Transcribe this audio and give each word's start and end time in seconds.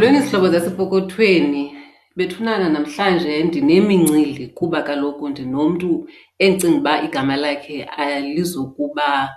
Molweni 0.00 0.20
zihlobo 0.20 0.48
zasepokothweni. 0.48 1.76
Bethunana 2.16 2.68
namhlanje 2.68 3.42
ndinemincili 3.42 4.46
kuba 4.46 4.82
kaloku 4.82 5.28
ndinomntu 5.28 6.08
endicinga 6.38 6.76
uba 6.78 7.02
igama 7.02 7.36
lakhe 7.36 7.84
alizukuba 7.84 9.30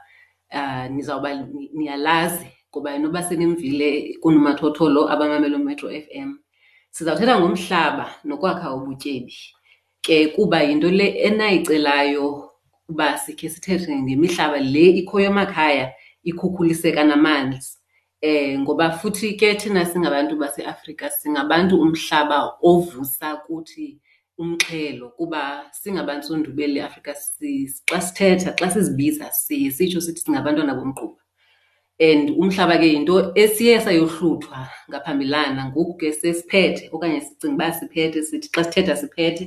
uh, 0.54 0.92
nizawuba 0.92 1.48
niyalazi 1.74 2.48
kuba 2.72 2.96
inoba 2.96 3.24
senimvile 3.24 4.18
kunomathotholo 4.22 5.12
abamamela 5.12 5.58
uMetro 5.58 5.90
FM. 5.90 6.38
Sizawuthetha 6.92 7.40
ngomhlaba 7.40 8.16
nokwakha 8.24 8.74
ubutyebi 8.74 9.36
ke 10.02 10.28
kuba 10.28 10.62
yinto 10.64 10.92
le 10.92 11.08
enayicelayo 11.08 12.50
uba 12.90 13.18
sikhe 13.18 13.50
sithethe 13.50 13.96
ngemihlaba 13.96 14.60
le 14.60 14.86
ikhoyo 14.90 15.26
emakhaya 15.26 15.94
ikhukhuliseka 16.24 17.04
namanzi. 17.04 17.83
Eh 18.24 18.58
ngoba 18.60 18.92
futhi 18.92 19.38
ke 19.38 19.56
thina 19.60 19.86
singabantu 19.86 20.36
baseAfrika 20.40 21.10
singabantu 21.10 21.76
umhlaba 21.82 22.38
ovusa 22.64 23.36
kuthi 23.46 24.00
umxhelo 24.40 25.10
kuba 25.18 25.42
singabantsundu 25.72 26.52
beli 26.56 26.80
Afrika 26.80 27.12
xa 27.90 28.00
sithetha 28.02 28.56
xa 28.60 28.68
sizibiza 28.72 29.26
siye 29.32 29.72
sitsho 29.72 30.02
sithi 30.02 30.22
singabantwana 30.22 30.74
bomgquba. 30.74 31.20
And 32.00 32.30
umhlaba 32.30 32.78
ke 32.80 32.88
yinto 32.94 33.36
esiye 33.36 33.80
sayohluthwa 33.80 34.70
ngaphambilana 34.90 35.66
ngoku 35.66 35.98
ke 36.00 36.14
sesiphethe 36.14 36.90
okanye 36.96 37.22
sicinga 37.22 37.56
uba 37.56 37.74
siphethe 37.80 38.24
sithi 38.24 38.48
xa 38.56 38.64
sithetha 38.64 38.96
siphethe. 38.96 39.46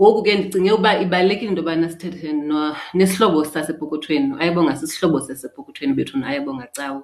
Ngoku 0.00 0.22
ke 0.24 0.32
ndicinge 0.34 0.72
uba 0.72 1.00
ibalulekile 1.04 1.48
into 1.50 1.62
yobana 1.62 1.90
sithethe 1.90 2.32
nesihlobo 2.94 3.44
sasepokothweni. 3.44 4.34
Ayabonga 4.40 4.76
sisihlobo 4.76 5.20
sasepokothweni 5.20 5.94
bethuna 5.94 6.26
ayabonga 6.26 6.66
cawe. 6.76 7.02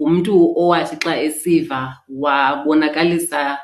Ngumntu 0.00 0.54
owathi 0.58 0.96
xa 0.96 1.20
esiva 1.20 1.98
wabonakalisa 2.08 3.58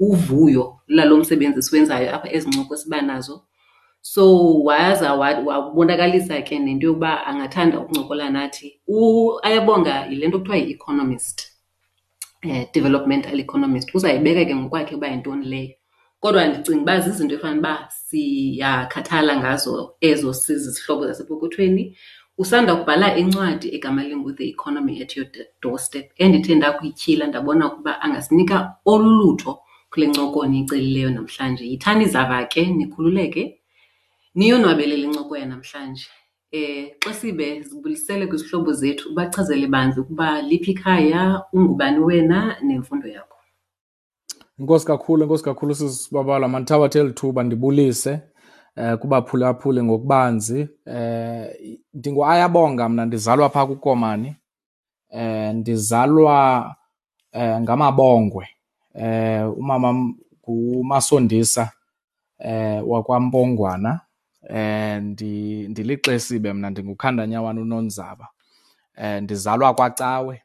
uvuyo 0.00 0.80
lalo 0.88 1.16
msebenzi 1.16 1.62
siwenzayo 1.62 2.14
apha 2.14 2.32
ezi 2.32 2.48
ncoko 2.48 2.76
sibanazo. 2.76 3.44
So 4.00 4.54
waza 4.62 5.14
wabonakalisa 5.14 6.42
ke 6.42 6.58
nento 6.58 6.86
yokuba 6.86 7.26
angathanda 7.26 7.80
ukuncokola 7.80 8.30
nathi. 8.30 8.80
Ayabonga 9.42 10.06
yile 10.06 10.28
nto 10.28 10.38
kuthiwa 10.38 10.56
yi-economist, 10.56 11.48
eh 12.42 12.68
developmental 12.74 13.40
economist. 13.40 13.94
Uzayibeka 13.94 14.44
ke 14.44 14.54
ngokwakhe 14.54 14.94
uba 14.94 15.08
yintoni 15.08 15.46
leyo. 15.46 15.74
Kodwa 16.20 16.46
ndicinga 16.46 16.82
uba 16.82 17.00
zizinto 17.00 17.34
efana 17.34 17.58
uba 17.58 17.88
siyakhathala 17.90 19.36
ngazo 19.36 19.94
ezo 20.00 20.32
sizizihlobo 20.34 21.06
zasepokothweni. 21.06 21.96
Usanda 22.38 22.76
kubhala 22.76 23.16
incwadi 23.16 23.74
egama 23.74 24.02
lingu 24.04 24.32
The 24.32 24.44
Economy 24.48 25.02
at 25.02 25.16
Your 25.16 25.26
Doorstep 25.62 26.10
endithe 26.16 26.54
ndakuyityhila 26.54 27.26
ndabona 27.26 27.72
ukuba 27.72 28.00
angasinika 28.02 28.76
olulutho 28.84 29.60
kule 29.90 30.06
ncoko 30.06 30.46
niyicelileyo 30.46 31.10
namhlanje. 31.10 31.64
Yithani 31.64 32.06
zava 32.06 32.44
ke 32.44 32.66
nikhululeke 32.66 33.60
niyonwabele 34.34 34.96
le 34.96 35.06
ncoko 35.06 35.36
yanamhlanje. 35.36 36.06
Eh 36.52 36.94
Xesibe 37.00 37.62
zibulisele 37.62 38.26
kwizihlobo 38.26 38.72
zethu 38.72 39.08
ubachazele 39.10 39.66
banzi 39.66 40.00
ukuba 40.00 40.42
liphi 40.42 40.70
ikhaya, 40.70 41.42
ungubani 41.52 41.98
wena 41.98 42.56
nemfundo 42.62 43.08
yakho. 43.08 43.38
Inkosi 44.58 44.86
kakhulu, 44.86 45.22
inkosi 45.22 45.44
kakhulu 45.44 45.74
sisibabala. 45.74 46.48
Mandithabathe 46.48 46.98
eli 46.98 47.12
thuba 47.12 47.42
ndibulise 47.42 48.20
eh 48.76 48.98
ngokubanzi. 49.84 50.68
Eh 50.86 51.78
ndinguAyabonga 51.94 52.88
mna 52.88 53.06
ndizalwa 53.06 53.48
phaa 53.50 53.66
kuKomani. 53.66 54.36
Eh 55.10 55.54
ndizalwa 55.54 56.76
eh 57.32 57.60
ngamabongwe. 57.60 58.48
Eh 58.94 59.58
umama 59.58 60.12
nguMasondisa 60.48 61.72
eh 62.38 62.82
wakwaMpongwana. 62.88 64.00
Ndi 65.00 65.68
ndilixesibe 65.68 66.52
mna 66.52 66.70
ndingukhandanyawana 66.70 67.60
uNonzaba. 67.60 68.28
Eh 68.96 69.22
ndizalwa 69.22 69.74
kwaCawe 69.74 70.42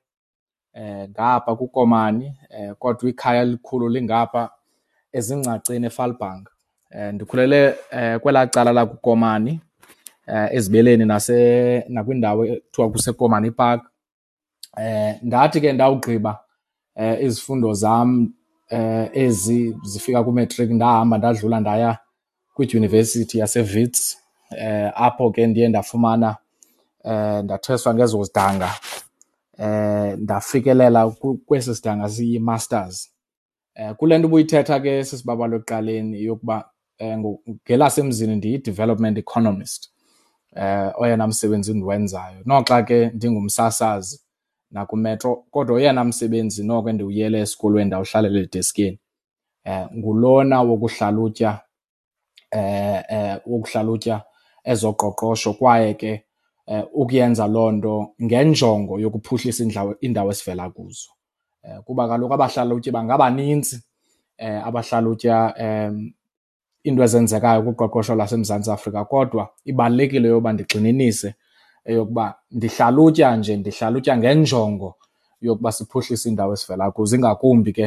eh 0.74 1.10
ngapha 1.10 1.56
kuKomani 1.56 2.38
eh 2.50 2.76
kodwa 2.80 3.10
ikhaya 3.10 3.42
elikhulu 3.42 3.90
lingapha 3.90 4.50
ezingcaceni 5.12 5.86
eValbank. 5.86 6.50
Eh 6.92 7.14
ndikhulele 7.14 7.76
eh 7.92 8.20
kwelaa 8.20 8.48
cala 8.48 8.72
lakuKomani 8.74 9.60
eh 10.28 10.48
ezibeleni 10.52 11.06
nase 11.06 11.86
nakwindawo 11.90 12.46
ekuthiwa 12.46 12.92
kuseKomani 12.92 13.52
Park. 13.52 13.82
Eh 14.78 15.16
ndathi 15.24 15.62
ke 15.62 15.74
ndawugqiba 15.74 16.40
eh 16.96 17.24
izifundo 17.24 17.74
zam 17.74 18.34
eh 18.70 19.10
ezi 19.14 19.76
zifika 19.84 20.24
kumatric 20.24 20.70
ndahamba 20.72 21.18
ndadlula 21.18 21.60
ndaya 21.60 21.98
kwidyunivesithi 22.54 23.40
yaseWits 23.40 24.18
eh 24.58 24.92
apho 24.96 25.32
ke 25.32 25.48
ndiye 25.48 25.68
ndafumana 25.68 26.38
eh 27.06 27.44
ndatheswa 27.44 27.94
ngezo 27.96 28.24
zidanga 28.24 28.70
eh 29.58 30.18
ndafikelela 30.18 31.10
kwesi 31.46 31.76
sidanga 31.76 32.10
siyi-masters. 32.10 33.10
Eh 33.76 33.94
kule 33.96 34.18
nto 34.18 34.28
ubuyithetha 34.28 34.80
ke 34.80 35.04
sisibabalo 35.04 35.56
ekuqaleni 35.58 36.24
yokuba 36.24 36.58
eh 36.58 36.64
ngelasemzini 37.04 38.36
ndiyi-development 38.36 39.18
economist 39.18 39.90
eh 40.56 40.92
oyena 41.02 41.28
msebenzi 41.28 41.74
ndiwenzayo. 41.74 42.42
Noxa 42.46 42.84
ke 42.84 43.06
ndingumsasazi 43.14 44.20
nakuMetro 44.72 45.36
kodwa 45.52 45.76
oyena 45.76 46.04
msebenzi 46.04 46.64
noko 46.64 46.90
endiwuyele 46.90 47.40
esikolweni 47.42 47.88
ndawuhlalela 47.88 48.40
edeskini 48.40 49.00
eh 49.64 49.88
ngulona 49.98 50.62
wokuhlalutya 50.62 51.62
eh 52.52 53.04
eh 53.10 53.40
wokuhlalutya 53.46 54.22
ezoqoqosho 54.64 55.54
kwaye 55.54 55.94
ke 55.94 56.24
eh 56.68 56.84
ukuyenza 56.94 57.48
loo 57.48 57.72
nto 57.72 58.14
ngenjongo 58.24 59.00
yokuphuhlisa 59.00 59.64
indawo 59.64 59.96
iindawo 60.04 60.32
esivela 60.32 60.70
kuzo. 60.70 61.10
Eh 61.64 61.80
kuba 61.86 62.08
kaloku 62.08 62.34
abahlalutyi 62.34 62.92
bangabanintsi 62.92 63.80
eh 64.38 64.68
abahlalutya 64.68 65.54
em 65.58 66.14
iinto 66.86 67.04
ezenzekayo 67.04 67.62
kuqoqosho 67.62 68.16
lwaseMzantsi 68.16 68.72
Afrika 68.72 69.06
kodwa 69.06 69.50
ibalulekile 69.66 70.28
yoba 70.28 70.54
ndigxininise 70.54 71.36
eyokuba 71.86 72.36
ndihlalutya 72.52 73.36
nje 73.36 73.58
ndihlalutya 73.58 74.18
ngenjongo 74.18 74.96
yokuba 75.42 75.72
siphuhlise 75.72 76.30
iindawo 76.30 76.54
esivela 76.54 76.92
kuzo 76.92 77.16
ingakumbi 77.16 77.74
ke 77.74 77.86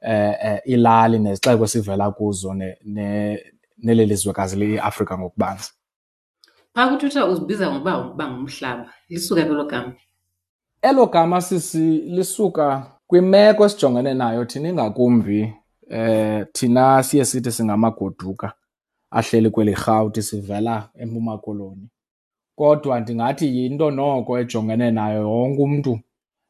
eh 0.00 0.34
eh 0.42 0.60
ilali 0.64 1.18
nezixeko 1.18 1.64
esivela 1.64 2.10
kuzo 2.10 2.54
neli 3.82 4.06
lizwekazi 4.06 4.56
liyiAfrika 4.56 5.18
ngokubanzi. 5.18 5.70
Phaa 6.74 6.88
kuthutha 6.88 7.26
uzibiza 7.26 7.70
ngokuba 7.70 7.98
uba 7.98 8.30
ngumhlaba. 8.30 8.90
Lisuka 9.08 9.44
kwelo 9.44 9.64
gama. 9.64 9.92
Elo 10.82 11.06
gama 11.06 11.40
sisi 11.40 11.78
lisuka 12.16 12.86
kwimeko 13.06 13.64
esijongene 13.64 14.14
nayo 14.14 14.44
thina 14.44 14.68
ingakumbi 14.68 15.54
eh 15.90 16.46
thina 16.52 17.02
siye 17.02 17.24
sithi 17.24 17.52
singamagoduka 17.52 18.52
ahleli 19.10 19.50
kweli 19.50 19.74
rhawuti 19.74 20.22
sivela 20.22 20.88
eMpuma 20.98 21.38
Koloni. 21.38 21.88
Kodwa 22.56 23.00
ndingathi 23.00 23.46
yinto 23.56 23.90
noko 23.90 24.38
ejongene 24.38 24.90
nayo 24.90 25.20
yonke 25.22 25.62
umntu 25.62 26.00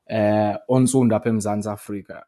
eh 0.07 0.57
ontsundu 0.69 1.17
apha 1.17 1.29
eMzantsi 1.29 1.69
Afrika 1.69 2.27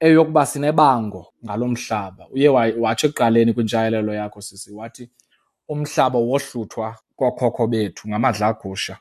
eyokuba 0.00 0.46
sinebango 0.46 1.32
ngalo 1.44 1.68
mhlaba. 1.68 2.28
Uye 2.30 2.48
watsho 2.48 3.06
ekuqaleni 3.06 3.52
kwintshayelelo 3.52 4.14
yakho 4.14 4.40
sisi 4.40 4.72
wathi 4.72 5.10
umhlaba 5.68 6.18
wohluthwa 6.18 6.96
kokhokho 7.16 7.66
bethu 7.66 8.08
ngamadlagusha. 8.08 8.96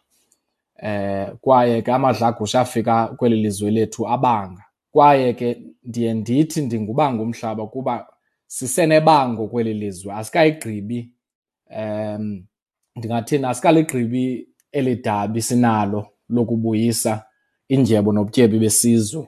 Eh 0.77 1.31
kwaye 1.41 1.81
ke 1.81 1.91
amadlagusha 1.91 2.61
afika 2.61 3.07
kweli 3.07 3.35
lizwe 3.35 3.71
lethu 3.71 4.07
abanga. 4.07 4.66
Kwaye 4.91 5.33
ke 5.33 5.61
ndiye 5.83 6.13
ndithi 6.13 6.61
ndingubanga 6.61 7.23
umhlaba 7.23 7.67
kuba 7.67 8.07
sisenebango 8.47 9.47
kweli 9.47 9.73
lizwe 9.73 10.13
asikayigqibi 10.13 11.11
ndingathini 12.95 13.45
asikaligqibi 13.45 14.47
eli 14.71 14.95
dabi 14.95 15.41
sinalo 15.41 16.07
lokubuyisa 16.29 17.25
indyebo 17.67 18.13
nobutyebi 18.13 18.59
besizwe 18.59 19.27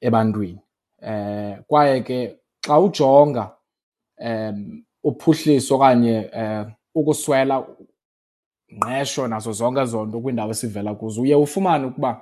ebantwini. 0.00 0.60
Eh 1.02 1.58
kwaye 1.66 2.00
ke 2.02 2.38
xa 2.66 2.78
ujonga 2.80 3.56
uphuhliso 5.04 5.74
okanye 5.76 6.30
eh 6.32 6.66
ukuswela 6.94 7.66
ngqesho 8.74 9.28
nazo 9.28 9.52
zonke 9.52 9.80
ezo 9.80 10.06
nto 10.06 10.20
kwiindawo 10.20 10.50
esivela 10.50 10.94
kuzo 10.94 11.22
uye 11.22 11.34
ufumane 11.34 11.86
ukuba 11.86 12.20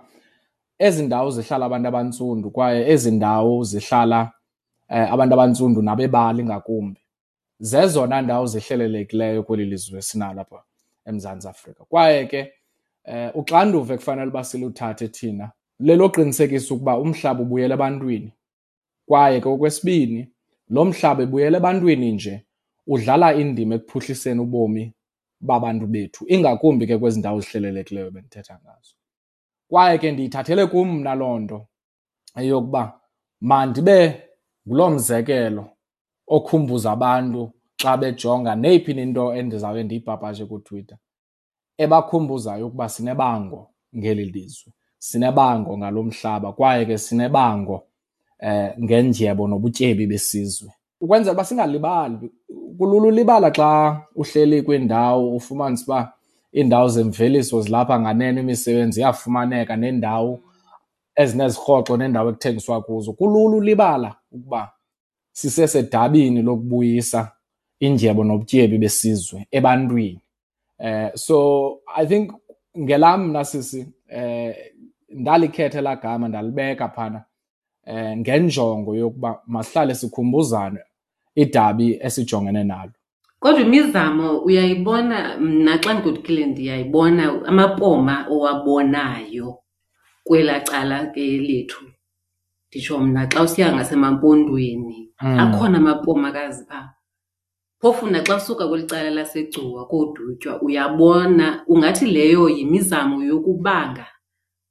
ezi 0.80 1.02
ndawo 1.02 1.30
zihlala 1.30 1.66
abantu 1.66 1.88
abantsundu 1.88 2.50
kwaye 2.50 2.90
ezi 2.92 3.10
ndawo 3.10 3.64
zihlala 3.64 4.32
eh, 4.88 5.12
abantu 5.12 5.34
abantsundu 5.34 5.82
nabebali 5.82 6.44
ngakumbi. 6.44 7.00
Zezona 7.60 8.22
ndawo 8.22 8.46
zihlelelekileyo 8.46 9.42
kweli 9.42 9.64
lizwe 9.64 10.02
sinalo 10.02 10.40
apha 10.40 10.62
eMzantsi 11.06 11.48
Afrika. 11.48 11.84
Kwaye 11.84 12.26
ke 12.26 12.52
eh, 13.04 13.30
uxanduva 13.36 13.94
ekufanele 13.94 14.30
uba 14.30 14.44
siluthathe 14.44 15.08
thina 15.08 15.52
leloqinisekisa 15.80 16.74
ukuba 16.74 16.98
umhlaba 16.98 17.42
ubuyela 17.42 17.74
ebantwini. 17.74 18.32
Kwaye 19.06 19.40
ke 19.40 19.48
okwesibini 19.48 20.28
lo 20.70 20.84
mhlaba 20.84 21.22
ebuyela 21.22 21.56
ebantwini 21.58 22.12
nje 22.12 22.34
udlala 22.86 23.34
indima 23.34 23.74
ekuphuhliseni 23.74 24.40
ubomi 24.40 24.92
babantu 25.40 25.86
bethu 25.86 26.24
ingakumbi 26.28 26.86
ke 26.86 26.98
kwezi 26.98 27.18
ndawo 27.18 27.40
zihlelelekileyo 27.40 28.10
bendithetha 28.10 28.58
ngazo. 28.62 28.99
Kwaye 29.70 29.98
ke 29.98 30.12
ndiyithathele 30.12 30.66
kum 30.72 30.88
mna 30.98 31.12
loo 31.20 31.38
nto 31.42 31.58
eyokuba 32.40 32.82
mandibe 33.48 33.98
nguloo 34.66 34.90
mzekelo 34.94 35.64
okhumbuza 36.36 36.88
abantu 36.96 37.42
xa 37.80 37.92
bejonga 38.00 38.52
neyiphi 38.62 38.92
into 39.04 39.24
endizawube 39.38 39.82
ndiyipapashe 39.84 40.44
kuTwitter 40.50 40.98
ebakhumbuzayo 41.82 42.66
ukuba 42.66 42.88
sinebango 42.88 43.60
ngeli 43.96 44.24
lizwe, 44.24 44.72
sinebango 44.98 45.78
ngalo 45.78 46.02
mhlaba 46.02 46.52
kwaye 46.52 46.86
ke 46.86 46.98
sinebango 46.98 47.86
eh 48.38 48.72
ngendyebo 48.82 49.48
nobutyebi 49.48 50.06
besizwe. 50.06 50.70
Ukwenzela 51.00 51.34
uba 51.34 51.44
singalibali, 51.44 52.30
kulula 52.78 53.08
ulibala 53.08 53.50
xa 53.50 54.00
uhleli 54.14 54.62
kwindawo 54.62 55.36
ufumanise 55.36 55.84
uba 55.84 56.12
iindawo 56.54 56.88
zemveliso 56.88 57.62
zilapha 57.62 58.00
nganeno, 58.00 58.40
imisebenzi 58.40 59.00
iyafumaneka 59.00 59.76
neendawo 59.76 60.40
ezinezirhoxo 61.16 61.96
neendawo 61.96 62.30
ekuthengiswa 62.30 62.82
kuzo. 62.82 63.12
Kulula 63.12 63.56
ulibala 63.56 64.14
ukuba 64.32 64.72
sisesedabini 65.32 66.42
lokubuyisa 66.42 67.32
indyebo 67.80 68.24
nobutyebi 68.24 68.78
besizwe 68.78 69.46
ebantwini. 69.50 70.20
Eh 70.78 71.10
so 71.14 71.78
I 71.96 72.06
think 72.06 72.32
ngelam 72.78 73.28
mna 73.28 73.44
sisi 73.44 73.86
eh 74.08 74.56
ndalikhetha 75.08 75.78
elaa 75.78 75.96
gama 75.96 76.28
ndalibeka 76.28 76.88
phana 76.88 77.24
eh 77.86 78.16
ngenjongo 78.16 78.94
yokuba 78.94 79.42
masihlale 79.46 79.94
sikhumbuzane 79.94 80.80
idabi 81.34 81.98
esijongene 82.00 82.64
nalo. 82.64 82.92
Kodwa 83.40 83.60
imizamo 83.60 84.38
uyayibona, 84.38 85.38
mna 85.38 85.78
xa 85.82 85.94
ndigodukile 85.94 86.46
ndiyayibona 86.46 87.46
amapoma 87.50 88.26
owabonayo 88.30 89.58
kwelaa 90.24 90.60
cala 90.60 91.06
ke 91.06 91.38
lethu. 91.38 91.84
Nditsho 92.68 92.98
mna 92.98 93.26
xa 93.32 93.42
usiya 93.42 93.72
ngasemaMpondweni 93.74 95.10
akhona 95.42 95.78
amapomakazi 95.78 96.64
phaa. 96.68 96.92
Phofu 97.80 98.06
naxa 98.06 98.36
usuka 98.36 98.68
kweli 98.68 98.86
cala 98.86 99.10
laseGcuwa 99.10 99.86
kooDutywa 99.88 100.62
uyabona, 100.62 101.64
ungathi 101.66 102.06
leyo 102.06 102.48
yimizamo 102.48 103.24
yokubanga 103.24 104.06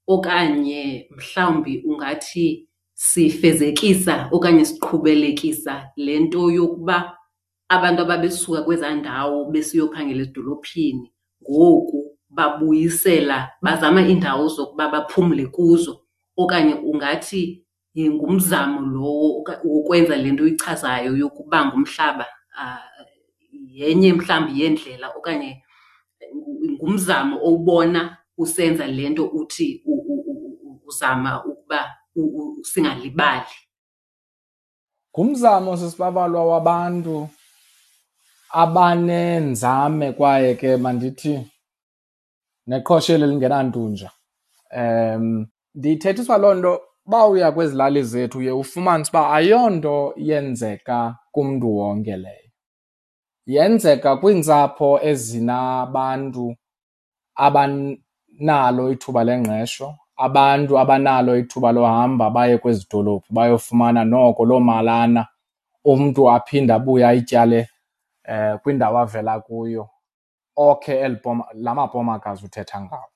okanye 0.07 1.10
mhlawumbi 1.15 1.83
ungathi 1.86 2.69
sifezekisa 2.94 4.30
okanye 4.31 4.65
siqhubelekisa 4.65 5.92
le 5.95 6.19
nto 6.19 6.51
yokuba 6.51 7.19
abantu 7.69 8.01
ababesuka 8.01 8.62
kwezaa 8.66 8.95
ndawo 8.95 9.45
besiyophangela 9.51 10.21
ezidolophini 10.21 11.13
ngoku 11.44 12.00
babuyisela, 12.30 13.51
bazama 13.62 14.01
iindawo 14.01 14.48
zokuba 14.48 14.89
baphumle 14.89 15.45
kuzo. 15.48 16.01
Okanye 16.38 16.74
ungathi 16.74 17.66
ngumzamo 18.00 18.81
lowo 18.81 19.44
wokwenza 19.63 20.16
le 20.18 20.31
nto 20.31 20.44
uyichazayo 20.44 21.18
yokubanga 21.18 21.74
umhlaba 21.75 22.25
yenye 23.80 24.13
mhlawumbi 24.13 24.62
yeendlela 24.62 25.07
okanye 25.18 25.63
ngumzamo 26.74 27.36
owubona 27.48 28.18
usenza 28.38 28.88
le 28.88 29.10
nto 29.10 29.25
uthi 29.25 29.83
uzama 30.88 31.44
ukuba 31.45 31.80
singalibali. 32.63 33.56
Ngumzamo 35.12 35.77
sisibabalwa 35.77 36.45
wabantu 36.45 37.27
abanenzame 38.50 40.12
kwaye 40.12 40.56
ke 40.56 40.78
mandithi 40.78 41.34
neqhoshelo 42.68 43.25
elingenantunja. 43.25 44.10
Um 44.78 45.48
ndiyithethiswa 45.75 46.38
loo 46.38 46.54
nto 46.54 46.81
uba 47.06 47.28
uya 47.28 47.51
kwezi 47.51 47.75
lali 47.75 48.04
zethu 48.04 48.38
uye 48.38 48.51
ufumanise 48.51 49.10
uba 49.12 49.31
ayonto 49.31 50.13
yenzeka 50.18 51.16
kumntu 51.31 51.78
wonke 51.78 52.18
leyo. 52.18 52.50
Yenzeka 53.46 54.18
kwiintsapho 54.18 55.00
ezinabantu 55.04 56.56
abanalo 57.36 58.92
ithuba 58.92 59.24
lengqesho, 59.24 59.96
abantu 60.18 60.80
abanalo 60.80 61.38
ithuba 61.38 61.72
lohamba 61.72 62.30
baye 62.30 62.57
kwezi 62.57 62.88
dolophu 62.92 63.34
bayofumana 63.34 64.06
noko 64.06 64.46
loo 64.46 64.60
malana 64.60 65.28
umntu 65.86 66.31
aphinde 66.31 66.74
abuye 66.74 67.06
ayityale 67.07 67.69
eh 68.30 68.60
kwindawo 68.62 69.00
avela 69.00 69.40
kuyo 69.40 69.90
okhe 70.56 71.00
eli 71.00 71.16
poma, 71.16 71.46
la 71.54 71.76
mapomakazi 71.76 72.46
uthetha 72.46 72.81
ngawo. 72.81 73.12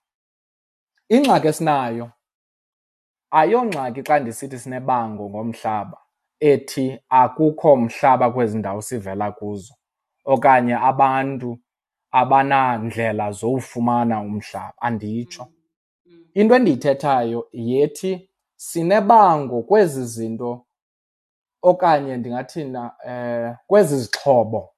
Ingxaki 1.09 1.47
esinayo 1.47 2.11
ayongxaki 3.31 4.01
xa 4.07 4.19
ndisithi 4.19 4.59
sinebango 4.59 5.29
ngomhlaba 5.29 5.97
ethi 6.39 6.99
akukho 7.09 7.75
mhlaba 7.75 8.31
kwezi 8.31 8.57
ndawo 8.57 8.81
sivela 8.81 9.31
kuzo 9.31 9.73
okanye 10.25 10.75
abantu 10.75 11.59
abanandlela 12.11 13.31
zowufumana 13.31 14.21
umhlaba, 14.21 14.73
anditsho. 14.81 15.47
Into 16.33 16.55
endiyithethayo 16.55 17.47
yethi 17.51 18.29
sinebango 18.55 19.61
kwezi 19.61 20.05
zinto 20.05 20.65
okanye 21.61 22.17
ndingathi 22.17 22.63
na 22.63 22.91
eh 23.05 23.55
kwezi 23.67 23.97
zixhobo 23.97 24.72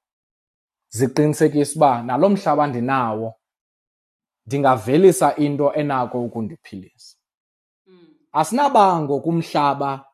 ziqinisekisa 0.96 1.76
uba 1.76 2.02
nalo 2.02 2.28
mhlaba 2.28 2.66
ndinawo 2.66 3.34
ndingavelisa 4.46 5.36
into 5.36 5.72
enako 5.72 6.24
ukundiphilisa. 6.24 7.16
Asinabango 8.32 9.20
kumhlaba 9.20 10.04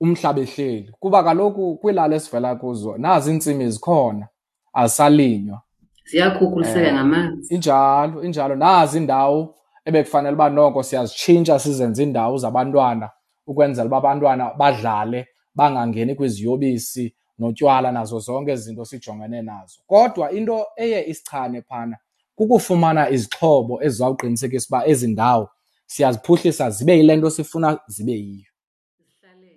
umhlaba 0.00 0.40
ehleli 0.40 0.92
kuba 1.00 1.22
kaloku 1.24 1.76
kwiilali 1.76 2.14
esivela 2.14 2.54
kuzo 2.60 2.98
nazi 2.98 3.30
iintsimi 3.30 3.70
zikhona 3.70 4.28
azisalinywa. 4.72 5.62
Ziyakhukuliseka 6.04 6.92
ngamanzi. 6.92 7.54
Injalo, 7.54 8.22
injalo. 8.22 8.54
Nazi 8.54 8.98
iindawo 8.98 9.54
ebekufanele 9.84 10.34
uba 10.34 10.48
noko 10.50 10.82
siyazitshintsha 10.82 11.58
sizenze 11.58 12.02
iindawo 12.02 12.38
zabantwana 12.38 13.10
ukwenzela 13.46 13.86
uba 13.86 13.96
abantwana 13.96 14.54
badlale 14.54 15.28
bangangeni 15.54 16.14
kwiziyobisi 16.14 17.16
notywala 17.38 17.92
nazo 17.92 18.18
zonke 18.18 18.52
ezi 18.52 18.62
zinto 18.62 18.84
sijongene 18.84 19.42
nazo. 19.42 19.80
Kodwa 19.86 20.32
into 20.32 20.66
eye 20.76 21.04
isichane 21.10 21.62
phana 21.62 21.96
kukufumana 22.34 23.10
izixhobo 23.10 23.82
ezizawuqinisekisa 23.82 24.66
uba 24.70 24.86
ezi 24.86 25.08
ndawo 25.08 25.48
siyaziphuhlisa 25.86 26.70
zibe 26.70 26.96
yile 26.96 27.16
nto 27.16 27.30
sifuna 27.30 27.78
zibe 27.86 28.12
yiyo. 28.12 28.50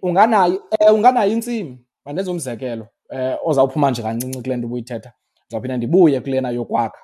Unganayo, 0.01 0.63
eh, 0.79 0.93
unganayo 0.93 1.31
intsimi, 1.31 1.85
mandenze 2.05 2.31
umzekelo 2.31 2.87
eh 3.09 3.37
ozawuphuma 3.45 3.91
nje 3.91 4.01
kancinci 4.01 4.41
kule 4.41 4.57
nto 4.57 4.67
ubuyithetha, 4.67 5.11
ndizawuphinda 5.45 5.77
ndibuye 5.77 6.21
kulena 6.21 6.49
yokwakha. 6.49 7.01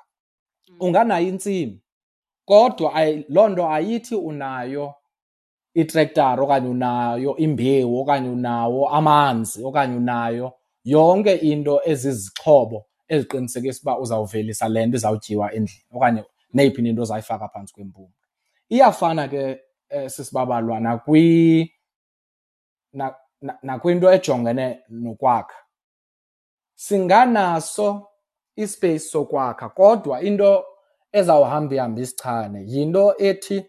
Unganayo 0.80 1.28
intsimi 1.28 1.80
kodwa 2.44 2.92
loo 3.28 3.48
nto 3.48 3.70
ayithi 3.70 4.14
unayo 4.14 4.94
itrektara 5.74 6.42
okanye 6.42 6.68
unayo 6.68 7.36
imbewu 7.36 8.00
okanye 8.00 8.28
unawo 8.28 8.88
amanzi 8.88 9.64
okanye 9.64 9.96
unayo 9.96 10.52
yonke 10.92 11.34
into 11.50 11.80
ezizixhobo 11.90 12.78
eziqinisekisa 13.08 13.80
uba 13.82 13.98
uzawuvelisa 14.02 14.68
le 14.68 14.86
nto 14.86 14.96
izawutyiwa 14.96 15.46
endlini 15.56 15.84
okanye 15.96 16.22
neyiphi 16.54 16.82
na 16.82 16.88
into 16.88 17.02
ozayifaka 17.02 17.48
phantsi 17.48 17.74
kwempumlo. 17.74 18.14
Iyafana 18.68 19.28
ke 19.28 19.60
eh, 19.88 20.10
sisibabalwa 20.10 20.80
nakwi 20.80 21.72
nakwinto 23.62 24.12
ejongene 24.12 24.80
nokwakha. 24.88 25.58
Singanaso 26.74 28.08
ispace 28.56 28.98
sokwakha 28.98 29.68
kodwa 29.68 30.22
into 30.22 30.64
ezawuhamba 31.12 31.74
ihambe 31.74 32.02
isichane 32.02 32.64
yinto 32.66 33.14
ethi 33.18 33.66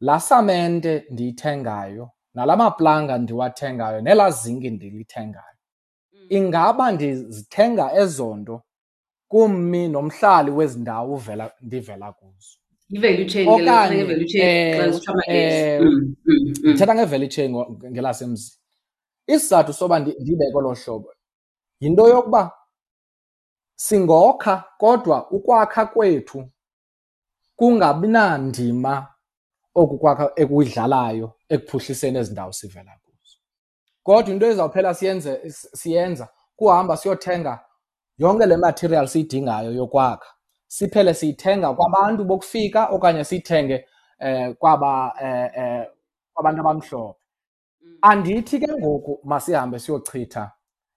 laa 0.00 0.20
samente 0.20 1.04
ndiyithengayo 1.10 2.10
nala 2.34 2.56
maplanga 2.56 3.18
ndiwathengayo 3.18 4.00
nelaa 4.00 4.30
zinki 4.30 4.70
ndilithengayo, 4.70 5.55
ingaba 6.28 6.92
ndizithenga 6.92 7.94
ezo 8.02 8.36
nto 8.36 8.62
kummi 9.28 9.88
nomhlali 9.88 10.50
wezi 10.50 10.78
ndawo 10.78 11.14
uvela 11.14 11.52
ndivela 11.60 12.12
kuzo. 12.12 12.56
I-value 13.48 15.00
chain. 15.00 15.08
Ndithetha 16.64 16.94
nge-value 16.94 17.28
chain 17.28 17.50
ngelasemzini. 17.90 18.56
Isizathu 19.26 19.72
soba 19.72 19.98
ndi- 19.98 20.16
ndiyibeke 20.20 20.56
olo 20.56 20.74
hlobo 20.74 21.14
yinto 21.80 22.08
yokuba 22.08 22.52
singokha 23.74 24.64
kodwa 24.78 25.30
ukwakha 25.30 25.86
kwethu 25.86 26.48
kungabi 27.56 28.08
nandima 28.08 29.08
oku 29.74 29.98
kwakha 29.98 30.32
ekuyidlalayo 30.36 31.32
ekuphuhliseni 31.48 32.18
ezi 32.18 32.32
ndawo 32.32 32.52
sivela 32.52 32.98
kodwa 34.06 34.32
into 34.34 34.46
ezawuphela 34.46 34.94
siyenze 34.94 35.50
siyenza 35.50 36.28
kuhamba 36.56 36.96
siyothenga 36.96 37.60
yonke 38.18 38.46
le 38.46 38.56
material 38.56 39.06
siyidingayo 39.08 39.72
yokwakha. 39.72 40.30
Siphele 40.66 41.14
siyithenga 41.14 41.74
kwabantu 41.74 42.24
bokufika 42.24 42.86
okanye 42.88 43.24
siyithenge 43.24 43.86
eh 44.18 44.54
kwaba 44.58 45.14
eh, 45.22 45.50
eh 45.56 45.86
kwabantu 46.34 46.60
abamhlophe. 46.60 47.18
Andithi 48.02 48.58
ke 48.58 48.72
ngoku 48.72 49.20
masihambe 49.24 49.78
siyochitha 49.78 50.52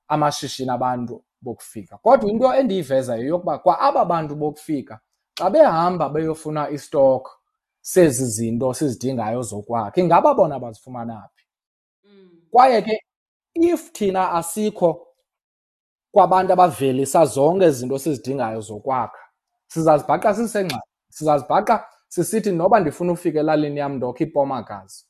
amashishini 0.08 0.70
abantu 0.72 1.24
bokufika. 1.42 1.98
Kodwa 1.98 2.30
into 2.30 2.54
endiyivezayo 2.54 3.26
yokuba 3.28 3.58
kwa 3.58 3.80
aba 3.80 4.06
bantu 4.06 4.36
bokufika 4.36 5.00
xa 5.40 5.50
behamba 5.50 6.10
beyofuna 6.10 6.70
istok 6.70 7.30
sezi 7.82 8.26
zinto 8.26 8.74
sizidingayo 8.74 9.42
zokwakha 9.42 10.02
ingaba 10.02 10.34
bona 10.34 10.60
bazifumana 10.60 11.30
kwaye 12.52 12.82
ke 12.82 13.00
if 13.56 13.92
thina 13.92 14.32
asikho 14.32 15.08
kwabantu 16.14 16.54
abavelisa 16.54 17.26
zonke 17.26 17.66
izinto 17.68 17.98
sizidingayo 18.00 18.62
zokwakha 18.62 19.20
sizazibhaqa 19.68 20.34
sisengxaki. 20.36 20.90
Sizazibhaqa 21.10 21.86
sisithi 22.08 22.52
noba 22.52 22.80
ndifuna 22.80 23.12
ufika 23.12 23.40
elalini 23.40 23.80
yam 23.80 23.94
ndokho 23.96 24.24
ipomagazi 24.24 25.06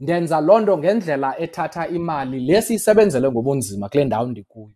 ndenza 0.00 0.40
loo 0.40 0.60
nto 0.60 0.78
ngendlela 0.78 1.38
ethatha 1.38 1.88
imali 1.88 2.40
le 2.40 2.62
siyisebenzele 2.62 3.30
ngobunzima 3.30 3.88
kule 3.88 4.04
ndawo 4.04 4.26
ndikuyo. 4.26 4.70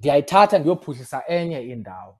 Ndiyayithatha 0.00 0.58
ndiyophuhlisa 0.58 1.22
enye 1.28 1.60
indawo. 1.62 2.16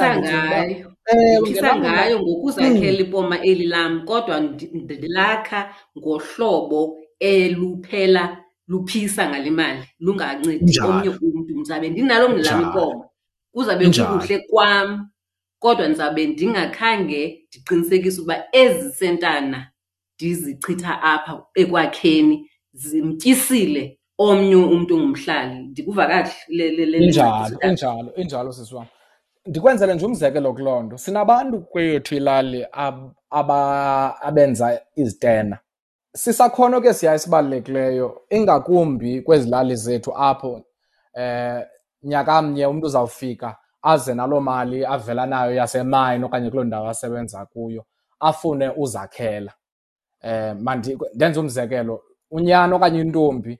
Uba- 0.00 0.18
ngayo. 0.48 0.92
Ndiphisa 1.40 1.60
ngayo 1.76 2.20
ngokuzakhela 2.20 3.00
ipoma 3.00 3.40
eli 3.42 3.66
lam 3.66 4.04
kodwa 4.06 4.40
ndi- 4.40 4.70
ndilakha 4.84 5.74
ngohlobo 5.98 6.98
eluphela 7.20 8.38
luphisa 8.68 9.28
ngale 9.28 9.50
mali 9.50 9.84
lungancedi 10.00 10.80
omnye 10.80 11.08
umntu 11.08 11.52
ndizabe 11.54 11.88
ndinalo 11.90 12.28
mngelam 12.28 12.60
Injalo. 12.60 12.70
ipoma 12.70 13.04
kuzabe 13.52 13.84
kukuhle 13.90 14.38
kwam 14.50 15.08
kodwa 15.58 15.88
ndizabe 15.88 16.26
ndingakhange 16.26 17.46
ndiqinisekise 17.48 18.20
ukuba 18.20 18.44
ezi 18.52 18.92
sentana 18.92 19.70
ndizichitha 20.16 21.02
apha 21.02 21.42
ekwakheni 21.54 22.50
zimtyisile 22.72 23.98
omnye 24.18 24.54
umntu 24.56 24.94
ongumhlali. 24.96 25.54
Ndikuva 25.68 26.06
kakuhle 26.06 26.34
le- 26.48 26.70
le- 26.70 26.86
le- 26.86 26.98
le 26.98 27.04
injalo 27.68 28.14
injalo 28.16 28.52
sisi 28.52 28.74
wam. 28.74 28.86
Ndikwenzele 29.46 29.94
nje 29.94 30.06
umzekelo 30.06 30.52
kuloo 30.54 30.82
nto 30.82 30.98
sinabantu 30.98 31.60
kweyethu 31.60 32.14
ilali 32.14 32.66
ab- 32.72 33.12
abenza 34.22 34.80
izitena. 34.96 35.58
Sisakhono 36.14 36.80
ke 36.80 36.94
siya 36.94 37.14
esibalulekileyo 37.14 38.22
ingakumbi 38.30 39.22
kwezi 39.22 39.50
lali 39.50 39.76
zethu 39.76 40.12
apho 40.16 40.62
eh 41.14 41.66
nyakamnye 42.02 42.66
umntu 42.66 42.86
uzawufika 42.86 43.56
aze 43.82 44.14
naloo 44.14 44.40
mali 44.40 44.86
avela 44.86 45.26
nayo 45.26 45.54
yasemayini 45.54 46.24
okanye 46.24 46.50
kuloo 46.50 46.64
ndawo 46.64 46.88
asebenza 46.88 47.46
kuyo 47.46 47.84
afune 48.20 48.68
uzakhela. 48.76 49.52
Eh 50.22 50.56
mandi 50.60 50.98
ndenze 51.14 51.40
umzekelo 51.40 52.02
unyana 52.30 52.76
okanye 52.76 53.00
intombi 53.00 53.58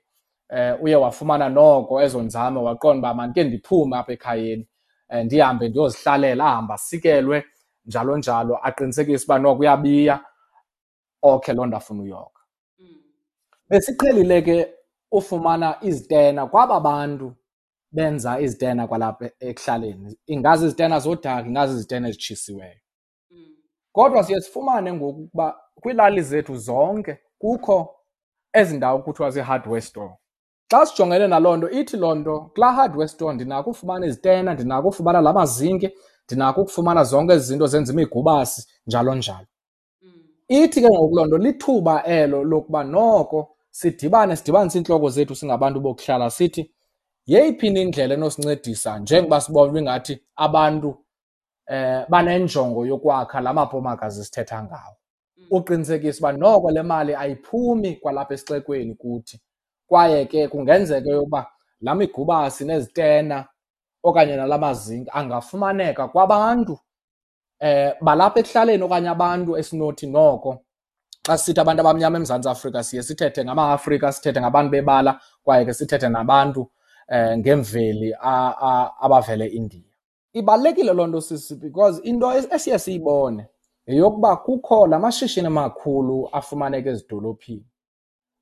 eh 0.49 0.83
uye 0.83 0.95
wafumana 0.95 1.49
noko 1.49 2.01
ezo 2.01 2.21
nzame 2.21 2.59
waqonda 2.59 2.99
uba 2.99 3.13
mandike 3.13 3.43
ndiphume 3.43 3.97
apha 3.97 4.13
ekhayeni 4.13 4.67
eh, 5.09 5.25
ndihambe 5.25 5.69
ndiyozihlalela 5.69 6.45
ahambe 6.45 6.73
asikelwe 6.73 7.45
njalo 7.85 8.17
njalo 8.17 8.57
aqinisekise 8.67 9.25
uba 9.25 9.39
noko 9.39 9.59
uyabiya 9.59 10.25
okhe 11.21 11.53
loo 11.53 11.65
nto 11.65 11.77
afuna 11.77 12.03
uyokha 12.03 12.30
besiqhelile 13.71 14.41
ke 14.41 14.73
ufumana 15.11 15.77
izitena 15.81 16.47
kwaba 16.47 16.79
bantu 16.79 17.33
benza 17.91 18.39
izitena 18.39 18.87
kwalapha 18.87 19.29
ekuhlaleni. 19.39 20.17
Ingazi 20.27 20.65
izitena 20.65 20.99
zodaka 20.99 21.47
ingazi 21.47 21.73
izitena 21.75 22.07
ezitshisiweyo. 22.09 22.79
Kodwa 23.91 24.23
siye 24.23 24.41
sifumane 24.41 24.93
ngoku 24.93 25.21
ukuba 25.21 25.59
kwiilali 25.75 26.21
zethu 26.21 26.57
zonke 26.57 27.17
kukho 27.39 27.95
ezi 28.53 28.77
ndawo 28.77 28.99
kuthiwa 28.99 29.29
zii-hardware 29.31 29.81
store. 29.81 30.13
Xa 30.71 30.85
sijongene 30.85 31.27
naloo 31.27 31.57
nto 31.57 31.69
ithi 31.69 31.97
loo 31.97 32.15
nto 32.15 32.51
kulaa 32.53 32.71
hardware 32.71 33.07
store 33.07 33.35
ndinako 33.35 33.69
ufumana 33.69 34.05
izitena 34.05 34.53
ndinako 34.53 34.87
ufumana 34.87 35.21
la 35.21 35.33
mazinki 35.33 35.89
ndinako 36.25 36.61
ukufumana 36.61 37.03
zonke 37.03 37.33
ezi 37.33 37.45
zinto 37.45 37.67
zenza 37.67 37.93
imigubasi 37.93 38.67
njalo 38.87 39.15
njalo. 39.15 39.47
Ithi 40.47 40.81
ke 40.81 40.89
ngoku 40.89 41.15
loo 41.15 41.25
nto 41.25 41.37
lithuba 41.37 42.03
elo 42.03 42.43
lokuba 42.43 42.83
noko 42.83 43.50
sidibane 43.71 44.35
sidibanise 44.35 44.77
iintloko 44.77 45.09
zethu 45.09 45.35
singabantu 45.35 45.79
bokuhlala 45.79 46.29
sithi 46.29 46.71
yeyiphi 47.25 47.69
na 47.69 47.79
indlela 47.79 48.13
enosincedisa 48.13 48.99
njengoba 48.99 49.41
sibona 49.41 49.79
ingathi 49.79 50.13
abantu 50.35 50.97
eh 51.67 52.05
banenjongo 52.09 52.85
yokwakha 52.85 53.41
la 53.41 53.53
mapomakazi 53.53 54.25
sithetha 54.25 54.63
ngawo? 54.63 54.95
Uqinisekisa 55.51 56.19
uba 56.19 56.31
noko 56.31 56.71
le 56.71 56.83
mali 56.83 57.15
ayiphumi 57.15 57.95
kwalapha 57.95 58.33
esixekweni 58.33 58.95
kuthi. 58.95 59.41
Kwaye 59.87 60.25
ke 60.25 60.47
kungenzeka 60.47 61.09
yokuba 61.09 61.51
la 61.81 61.95
migubasi 61.95 62.65
nezitena 62.65 63.47
okanye 64.03 64.35
nala 64.35 64.57
mazinki 64.57 65.11
angafumaneka 65.13 66.07
kwabantu 66.07 66.79
eh 67.59 67.93
balapha 68.01 68.39
ekuhlaleni 68.39 68.83
okanye 68.83 69.09
abantu 69.09 69.57
esinothi 69.57 70.07
noko 70.07 70.65
xa 71.27 71.37
sisithi 71.37 71.59
abantu 71.61 71.81
abamnyama 71.81 72.17
eMzantsi 72.17 72.49
Afrika 72.49 72.83
siye 72.83 73.03
sithethe 73.03 73.45
ngama-Afrika 73.45 74.11
sithethe 74.11 74.41
ngabantu 74.41 74.71
bebala 74.71 75.19
kwaye 75.43 75.65
ke 75.65 75.73
sithethe 75.73 76.09
nabantu 76.09 76.67
eh 77.07 77.37
ngemveli 77.37 78.13
a- 78.21 78.55
a- 78.69 78.91
abavele 79.01 79.47
India. 79.47 79.83
Ibalulekile 80.33 80.93
loo 80.93 81.07
nto 81.07 81.21
sisi 81.21 81.55
because 81.55 81.99
into 82.03 82.25
es- 82.31 82.53
esiye 82.55 82.79
siyibone 82.79 83.47
yeyokuba 83.87 84.35
kukho 84.37 84.87
la 84.87 84.99
mashishini 84.99 85.49
makhulu 85.49 86.29
afumaneka 86.31 86.89
ezidolophini 86.89 87.65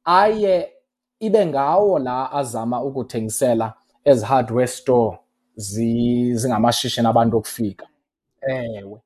aye 0.05 0.71
ibe 1.19 1.45
ngawo 1.45 1.99
la 1.99 2.31
azama 2.31 2.83
ukuthengisela 2.83 3.73
ezi 4.05 4.25
hardware 4.25 4.67
store 4.67 5.17
zi- 5.55 6.33
zingamashishini 6.35 7.07
abantu 7.07 7.37
okufika. 7.37 7.87
Ewe. 8.41 8.99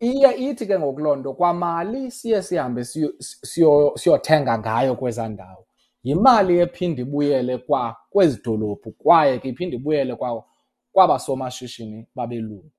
Iye 0.00 0.30
ithi 0.50 0.66
ke 0.66 0.78
ngoku 0.78 1.00
loo 1.00 1.16
nto 1.16 1.34
kwamali 1.34 2.10
siye 2.10 2.42
sihambe 2.42 2.84
siyo- 2.84 3.14
siyo- 3.20 3.92
siyothenga 3.96 4.58
ngayo 4.58 4.94
kweza 4.96 5.28
ndawo. 5.28 5.66
Yimali 6.02 6.58
ephinde 6.58 7.02
ibuyele 7.02 7.58
kwa 7.58 7.96
kwezi 8.10 8.40
dolophu 8.44 8.92
kwaye 8.92 9.38
ke 9.38 9.48
iphinde 9.48 9.76
ibuyele 9.76 10.14
kwa 10.14 10.44
kwabasomashishini 10.92 12.06
babelungu 12.14 12.70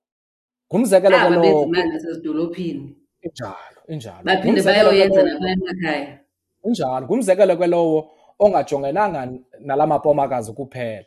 ngumzekelo 0.74 1.18
ke 1.18 1.22
aba 1.24 1.36
lowo 1.36 1.66
bezimali 1.66 1.90
nasezidolophini 1.90 2.96
injalo 3.22 3.82
injalo. 3.88 4.24
Baphinde 4.24 4.52
Ngumzekelo 4.62 4.90
ke 4.90 4.96
bayoyenza 4.98 5.22
lowo- 5.22 5.34
naphaya 5.34 5.54
emakhaya. 5.54 6.20
Kunjalo, 6.62 7.06
ngumzekelo 7.06 7.58
ke 7.58 7.68
lowo 7.68 8.10
ongajongenanga 8.40 9.30
nala 9.60 9.88
mapomakazi 9.88 10.54
kuphela. 10.54 11.06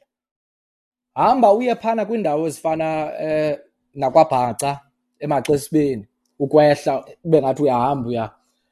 Hamba 1.14 1.52
uye 1.52 1.74
phana 1.74 2.04
kwiindawo 2.06 2.46
ezifana 2.46 3.12
eh 3.20 3.58
nakwaBhaca. 3.94 4.78
Emaxesibeni 5.20 6.06
ukwehla 6.38 7.04
ube 7.24 7.40
ngathi 7.42 7.62
uyahamba 7.62 8.08
uya 8.08 8.30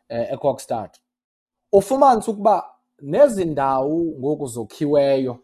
eh, 0.09 0.33
eKokstad. 0.33 0.91
Ufumanise 1.73 2.31
ukuba 2.31 2.65
nezi 3.03 3.45
ndawo 3.45 4.05
ngoku 4.19 4.47
zokhiweyo 4.47 5.39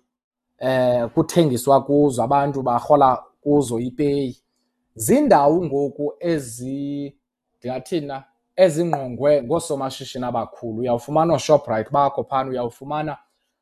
eh 0.59 1.09
kuthengiswa 1.15 1.85
kuzo 1.85 2.23
abantu 2.23 2.63
barhola 2.63 3.23
kuzo 3.41 3.79
ipeyi 3.79 4.43
zindawo 4.95 5.65
ngoku 5.65 6.15
ezi 6.21 7.15
ndingathina 7.59 8.25
ezingqongwe 8.57 9.43
ngoosomashishini 9.43 10.25
abakhulu 10.25 10.79
uyawufumana 10.79 11.35
ooShoprite 11.35 11.91
bakho 11.91 12.25
phana 12.25 12.51
uyawufumana 12.51 13.19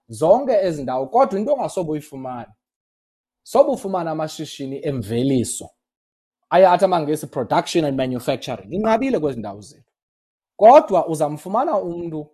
zonke 0.08 0.52
ezi 0.52 0.82
ndawo 0.82 1.06
kodwa 1.06 1.38
into 1.38 1.52
ongasobe 1.52 1.90
uyifumane 1.90 2.52
sobe 3.42 3.70
ufumana 3.70 4.10
amashishini 4.10 4.86
emveliso 4.86 5.70
aye 6.54 6.66
athi 6.66 6.84
amangesi 6.84 7.26
production 7.26 7.84
and 7.84 7.96
manufacturing 7.96 8.72
inqabile 8.76 9.18
kwezi 9.20 9.38
ndawo 9.40 9.60
zethu. 9.60 9.92
Kodwa 10.56 11.06
uzamfumana 11.08 11.78
umntu 11.78 12.26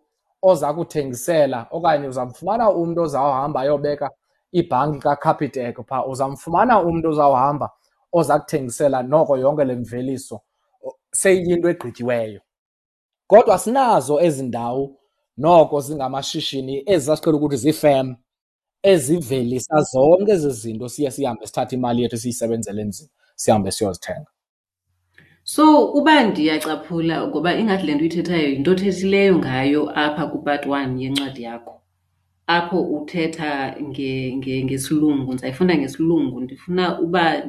oza 0.43 0.73
kuthengisela 0.75 1.67
okanye 1.71 2.09
uzamfumana 2.09 2.71
umntu 2.71 3.01
ozawuhamba 3.03 3.61
ayobeka 3.61 4.11
ibhanki 4.53 4.99
kaCapitec 5.01 5.77
phaa 5.89 6.05
uzamfumana 6.07 6.75
umntu 6.83 7.09
ozawuhamba 7.09 7.71
oza 8.13 8.39
kuthengisela 8.41 9.03
noko 9.03 9.37
yonke 9.37 9.65
le 9.65 9.75
mveliso 9.77 10.41
o- 10.87 10.95
seyiyinto 11.21 11.69
egqityiweyo. 11.71 12.41
Kodwa 13.27 13.59
sinazo 13.59 14.21
ezi 14.21 14.43
ndawo 14.43 14.85
noko 15.37 15.81
zingamashishini 15.81 16.83
ezi 16.87 17.07
sasiqhela 17.07 17.37
ukuthi 17.37 17.57
ziifem 17.57 18.17
ezivelisa 18.83 19.77
zonke 19.93 20.33
ezi 20.33 20.51
zinto 20.51 20.89
siye 20.89 21.11
sihambe 21.11 21.47
sithathe 21.47 21.77
imali 21.77 22.03
yethu 22.03 22.17
siyisebenzele 22.19 22.85
nzima. 22.85 23.11
Sihambe 23.43 23.71
siyozithenga 23.71 24.31
So 25.55 25.65
uba 25.99 26.25
ndiyacaphula 26.25 27.27
ngoba 27.27 27.59
ingathi 27.61 27.87
le 27.87 27.95
nto 27.95 28.03
uyithethayo 28.03 28.49
yinto 28.53 28.71
othethileyo 28.71 29.35
ngayo 29.39 29.83
apha 30.05 30.27
kupart 30.27 30.67
one 30.67 31.03
yencwadi 31.03 31.43
yakho 31.43 31.75
apho 32.49 32.83
uthetha 32.83 33.77
ngesilungu 34.65 35.33
ndizayifunda 35.33 35.79
ngesilungu 35.79 36.41
ndifuna 36.41 37.01
uba 37.01 37.43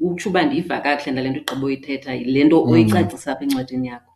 utsho 0.00 0.28
uba 0.30 0.42
ndiyiva 0.42 0.80
kakuhle 0.80 1.12
nale 1.12 1.30
nto 1.30 1.40
ugqiba 1.40 1.66
uyithetha 1.66 2.14
yile 2.14 2.44
nto 2.44 2.64
mm. 2.64 2.70
uyicacisa 2.70 3.32
apha 3.32 3.44
encwadini 3.44 3.88
yakho. 3.88 4.12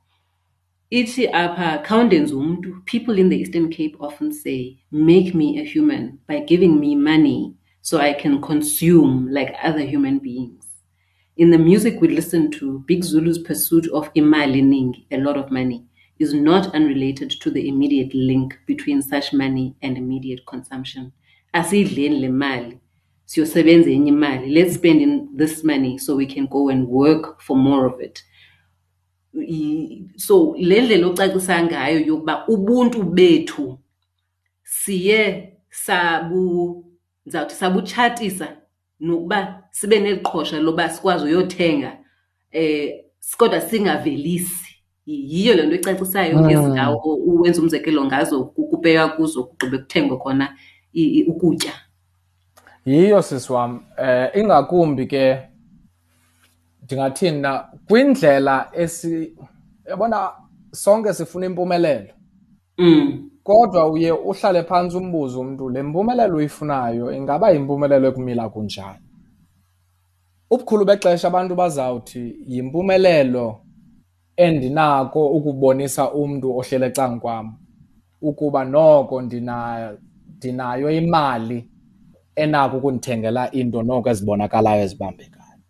Ithi 0.91 1.29
apha 1.29 1.79
khawundenze 1.79 2.35
umntu, 2.35 2.69
people 2.85 3.21
in 3.21 3.29
the 3.31 3.37
Eastern 3.37 3.69
Cape 3.71 3.97
often 4.01 4.33
say, 4.33 4.79
make 4.91 5.35
me 5.35 5.59
a 5.61 5.65
human 5.65 6.19
by 6.29 6.41
giving 6.41 6.81
me 6.81 6.95
money 6.97 7.55
so 7.81 7.99
I 7.99 8.13
can 8.13 8.41
consume 8.41 9.29
like 9.31 9.55
other 9.63 9.85
human 9.93 10.19
beings. 10.19 10.66
In 11.37 11.51
the 11.51 11.59
music 11.59 12.01
we 12.01 12.09
listen 12.09 12.51
to, 12.53 12.83
Big 12.87 13.05
Zulu's 13.05 13.39
pursuit 13.39 13.87
of 13.93 14.11
imali 14.15 14.63
ningi, 14.63 15.05
a 15.11 15.19
lot 15.19 15.37
of 15.37 15.51
money, 15.51 15.85
is 16.19 16.33
not 16.33 16.75
unrelated 16.75 17.31
to 17.43 17.51
the 17.51 17.69
immediate 17.69 18.15
link 18.15 18.59
between 18.67 19.03
such 19.03 19.35
money 19.35 19.75
and 19.83 19.99
immediate 19.99 20.47
consumption. 20.47 21.13
Asiyidleni 21.55 22.21
le 22.21 22.29
mali, 22.29 22.81
siyosebenza 23.27 23.91
enye 23.91 24.09
imali. 24.09 24.55
Let's 24.55 24.75
spend 24.77 25.03
in 25.03 25.29
this 25.37 25.63
money 25.63 25.99
so 25.99 26.17
we 26.17 26.27
can 26.27 26.47
go 26.47 26.71
and 26.71 26.89
work 26.89 27.43
for 27.43 27.57
more 27.57 27.85
of 27.85 28.01
it. 28.01 28.23
So 30.17 30.55
le 30.59 30.81
ndlela 30.81 31.07
ocacisa 31.07 31.63
ngayo 31.63 32.01
yokuba 32.01 32.49
ubuntu 32.49 33.03
bethu 33.03 33.79
siye 34.63 35.53
sabu 35.71 36.85
ndizawuthi 37.27 37.55
sabutshatisa 37.55 38.57
nokuba 39.01 39.63
sibe 39.71 40.01
neli 40.01 40.21
qhosha 40.21 40.61
loba 40.61 40.91
sikwazi 40.91 41.25
uyothenga 41.25 41.99
eh 42.51 43.05
kodwa 43.37 43.61
singavelisi. 43.61 44.67
Yiyo 45.07 45.55
le 45.55 45.67
nto 45.67 45.75
icacisayo 45.75 46.51
ezi 46.51 46.67
ndawo 46.73 47.15
uwenza 47.15 47.63
umzekelo 47.63 48.05
ngazo 48.05 48.45
kupeywa 48.45 49.09
kuzo 49.09 49.45
kugqibe 49.45 49.79
kuthengwe 49.79 50.17
khona 50.19 50.57
ukutya. 51.27 51.73
Yiyo 52.87 53.23
sisi 53.23 53.53
wam. 53.53 53.85
Eh 53.99 54.31
ingakumbi 54.35 55.07
ke 55.07 55.39
ndingathini 56.83 57.41
na 57.41 57.69
kwindlela 57.89 58.71
esi 58.73 59.37
yabona 59.89 60.31
sonke 60.73 61.15
sifuna 61.15 61.47
impumelelo. 61.47 62.15
Mm. 62.79 63.31
Kodwa 63.47 63.87
uye 63.87 64.13
uhlale 64.13 64.63
phantsi 64.63 64.97
umbuzo 64.97 65.41
umntu 65.41 65.71
le 65.71 65.83
mpumelelo 65.83 66.37
uyifunayo 66.37 67.13
ingaba 67.13 67.51
yimpumelelo 67.51 68.09
ekumila 68.09 68.49
kunjani? 68.49 69.07
Ubukhulu 70.51 70.85
bexesha 70.85 71.29
abantu 71.29 71.55
bazawuthi 71.55 72.37
yimpumelelo 72.47 73.47
endinako 74.37 75.21
ukubonisa 75.37 76.13
umntu 76.13 76.59
ohlele 76.59 76.87
ecangkwam 76.87 77.47
ukuba 78.23 78.65
noko 78.65 79.23
ndinayo 79.23 79.99
ndinayo 80.37 80.91
imali 80.91 81.59
enako 82.37 82.77
ukundithengela 82.77 83.51
into 83.51 83.83
noko 83.83 84.09
ezibonakalayo 84.11 84.83
ezibambekayo. 84.83 85.63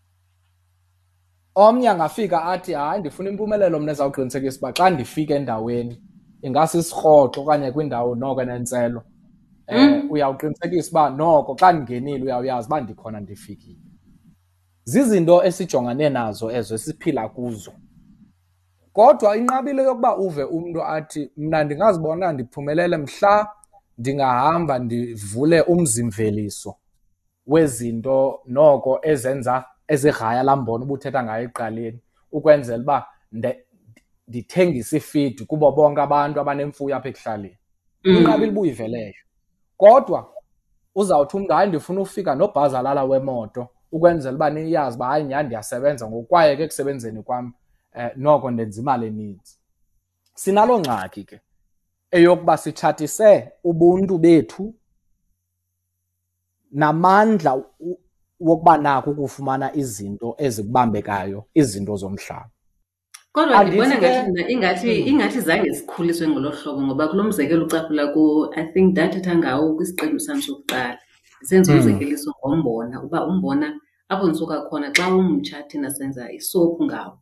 Omnye 1.55 1.89
angafika 1.89 2.45
athi 2.45 2.73
hayi 2.73 3.01
ndifuna 3.01 3.31
impumelelo 3.31 3.81
mna 3.81 3.93
ezawuqinisekisa 3.93 4.59
uba 4.59 4.73
xa 4.73 4.91
ndifika 4.91 5.35
endaweni 5.35 6.06
ingasisirhoxo 6.43 7.41
okanye 7.43 7.73
kwindawo 7.73 8.15
noko 8.15 8.43
enentselo 8.43 9.03
um 9.69 10.11
uyawuqinisekisa 10.11 10.91
uba 10.91 11.11
noko 11.11 11.55
xa 11.55 11.73
ndingenile 11.73 12.25
uyawuyazi 12.25 12.67
uba 12.69 12.81
ndikhona 12.81 13.21
ndifikile. 13.21 13.81
Zizinto 14.85 15.45
esijongane 15.45 16.09
nazo 16.09 16.51
ezo 16.51 16.75
esiphila 16.75 17.29
kuzo. 17.29 17.73
Kodwa 18.93 19.37
inqabile 19.37 19.83
yokuba 19.83 20.17
uve 20.17 20.45
umntu 20.45 20.83
athi 20.85 21.31
mna 21.37 21.65
ndingazibona 21.65 22.33
ndiphumelele 22.33 22.97
mhla 22.97 23.49
ndingahamba 23.99 24.79
ndivule 24.79 25.61
umzimveliso 25.61 26.77
wezinto 27.47 28.41
noko 28.47 29.01
ezenza 29.03 29.65
ezigraya 29.89 30.43
laa 30.43 30.57
mbono 30.57 30.85
ubuthetha 30.85 31.23
ngayo 31.23 31.45
ekuqaleni 31.45 32.01
ukwenzela 32.33 32.83
uba 32.83 33.07
ndithengise 34.29 34.97
ifidi 34.97 35.45
kubo 35.45 35.73
bonke 35.73 36.01
abantu 36.01 36.41
abanemfuyo 36.41 36.97
apha 36.97 37.09
ekuhlaleni. 37.09 37.59
Inqabile 38.05 38.51
uba 38.51 38.61
uyiveleyo 38.61 39.23
kodwa 39.77 40.33
uzawuthi 40.95 41.37
umntu 41.37 41.53
hayi 41.53 41.69
ndifuna 41.69 42.01
ufika 42.01 42.35
nobhazalala 42.35 43.05
wemoto 43.05 43.69
ukwenzela 43.93 44.35
uba 44.37 44.51
niyazi 44.51 44.97
uba 44.97 45.07
hayi 45.07 45.25
nyhani 45.25 45.47
ndiyasebenza 45.47 46.09
ngokwaye 46.09 46.57
ke 46.57 46.63
ekusebenzeni 46.63 47.23
kwam 47.23 47.45
um 47.95 48.11
noko 48.17 48.51
ndenza 48.51 48.81
imali 48.81 49.07
eninzi. 49.07 49.59
Sinaloo 50.35 50.79
ngxaki 50.79 51.25
ke 51.25 51.41
eyokuba 52.11 52.57
sitshatise 52.57 53.53
ubuntu 53.65 54.19
bethu 54.19 54.75
namandla 56.73 57.63
wokuba 58.41 58.79
nako 58.79 59.11
ukufumana 59.11 59.75
izinto 59.77 60.35
ezikubambekayo 60.39 61.45
izinto 61.55 61.97
zomhlaba. 61.97 62.51
Kodwa 63.37 63.65
ndibona 63.65 63.99
ngathi 63.99 64.31
mna 64.31 64.49
ingathi 64.49 65.01
ingathi 65.11 65.41
zange 65.41 65.75
sikhuliswe 65.75 66.29
ngolo 66.29 66.51
hlobo 66.51 66.83
ngoba 66.83 67.09
kulo 67.09 67.25
mzekelo 67.25 67.65
ucaphula 67.65 68.07
kuwo 68.07 68.55
i 68.55 68.65
think 68.73 68.91
ndathetha 68.93 69.37
ngawo 69.37 69.75
kwisiqendu 69.77 70.21
sam 70.21 70.43
sokuqala. 70.43 70.99
Senza 71.43 71.73
umzekeliso 71.73 72.33
ngombona 72.39 73.03
uba 73.03 73.27
umbona 73.27 73.81
apho 74.09 74.29
ndisuka 74.29 74.61
khona 74.61 74.91
xa 74.97 75.15
umtsha 75.15 75.63
thina 75.63 75.91
senza 75.91 76.33
isophu 76.33 76.85
ngawo 76.85 77.19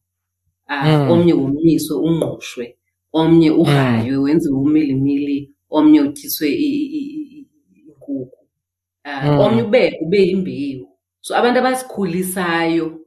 um 0.70 1.10
omnye 1.10 1.32
womiswe 1.32 1.96
ungqushwe 1.96 2.76
omnye 3.12 3.50
ugraywe 3.50 4.16
wenziwe 4.16 4.58
umilimili 4.58 5.50
omnye 5.70 6.00
utyiswe 6.00 6.48
inkukhu 6.48 8.38
um 9.04 9.38
omnye 9.40 9.62
ubekwe 9.62 9.98
ube 10.06 10.18
yimbewu. 10.28 10.86
So 11.20 11.36
abantu 11.36 11.58
abasikhulisayo 11.58 13.03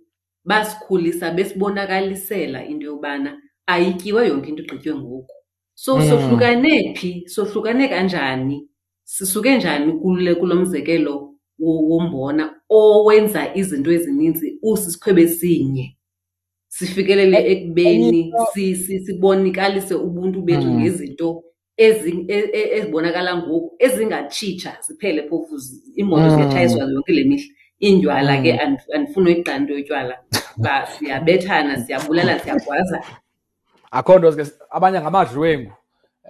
basikhulisa 0.47 1.31
besibonakalisela 1.31 2.65
into 2.65 2.85
yobana 2.85 3.41
ayityiwe 3.67 4.27
yonke 4.27 4.49
into 4.49 4.63
igqitywe 4.63 4.95
ngoku. 4.95 5.33
So 5.75 6.01
sohlukane 6.01 6.95
phi? 6.95 7.23
Sohlukane 7.27 7.87
kanjani? 7.87 8.67
Sisuke 9.03 9.57
njani 9.57 9.93
kule 9.93 10.35
kulo 10.35 10.55
mzekelo 10.55 11.33
wombona 11.59 12.55
owenza 12.69 13.55
izinto 13.55 13.91
ezininzi 13.91 14.59
usisikhwebe 14.63 15.27
sinye? 15.27 15.97
Sifikelele 16.67 17.51
ekubeni 17.51 18.33
sibonikalise 19.05 19.95
ubuntu 19.95 20.41
bethu 20.41 20.67
ngezinto 20.73 21.43
ezibonakala 21.77 23.37
ngoku 23.37 23.75
ezingatshitsha 23.79 24.77
ziphele 24.87 25.23
phofu 25.29 25.55
iimoto 25.97 26.29
ziyatshayiswa 26.29 26.83
yonke 26.83 27.13
le 27.13 27.23
mihla. 27.23 27.53
Indywala 27.79 28.41
ke 28.41 28.51
andifuni 28.93 29.33
uyiqala 29.33 29.57
into 29.57 29.73
yotywala 29.73 30.15
siyabethana 30.97 31.85
siyabulala 31.85 32.39
siyagwaza 32.39 33.01
akho 33.91 34.19
nto 34.19 34.31
ke 34.31 34.43
abanye 34.69 35.01
ngamadlwengu 35.01 35.71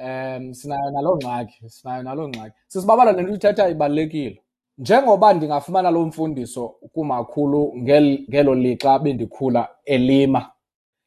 um 0.05 0.53
sinayo 0.53 0.91
naloo 0.91 1.17
ngxaki 1.17 1.69
sinayo 1.69 2.03
naloo 2.03 2.27
ngxaki. 2.27 2.55
Sisibabala 2.67 3.11
le 3.11 3.21
nto 3.21 3.31
uyithetha 3.31 3.69
ibalulekile. 3.69 4.41
Njengoba 4.77 5.33
ndingafumana 5.33 5.91
loo 5.91 6.05
mfundiso 6.05 6.67
kumakhulu 6.93 7.73
ngelo 7.77 8.55
lixa 8.55 8.99
bendikhula 8.99 9.69
elima 9.85 10.51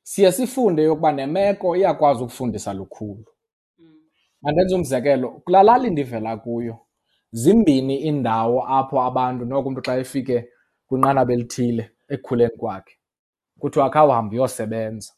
siye 0.03 0.33
sifunde 0.33 0.83
yokuba 0.83 1.13
nemeko 1.13 1.77
iyakwazi 1.77 2.23
ukufundisa 2.23 2.73
lukhulu. 2.73 3.25
Mandenze 4.43 4.75
umzekelo 4.75 5.29
kulaa 5.31 5.63
lali 5.63 5.91
ndivela 5.91 6.37
kuyo 6.37 6.79
zimbini 7.33 7.97
iindawo 7.97 8.67
apho 8.69 9.03
abantu 9.03 9.45
noko 9.45 9.69
umntu 9.69 9.83
xa 9.83 9.99
efike 9.99 10.49
kwinqanaba 10.87 11.33
elithile 11.33 11.91
ekukhuleni 12.09 12.57
kwakhe 12.57 13.00
kuthiwa 13.61 13.91
khawuhambe 13.91 14.37
uyosebenza. 14.37 15.13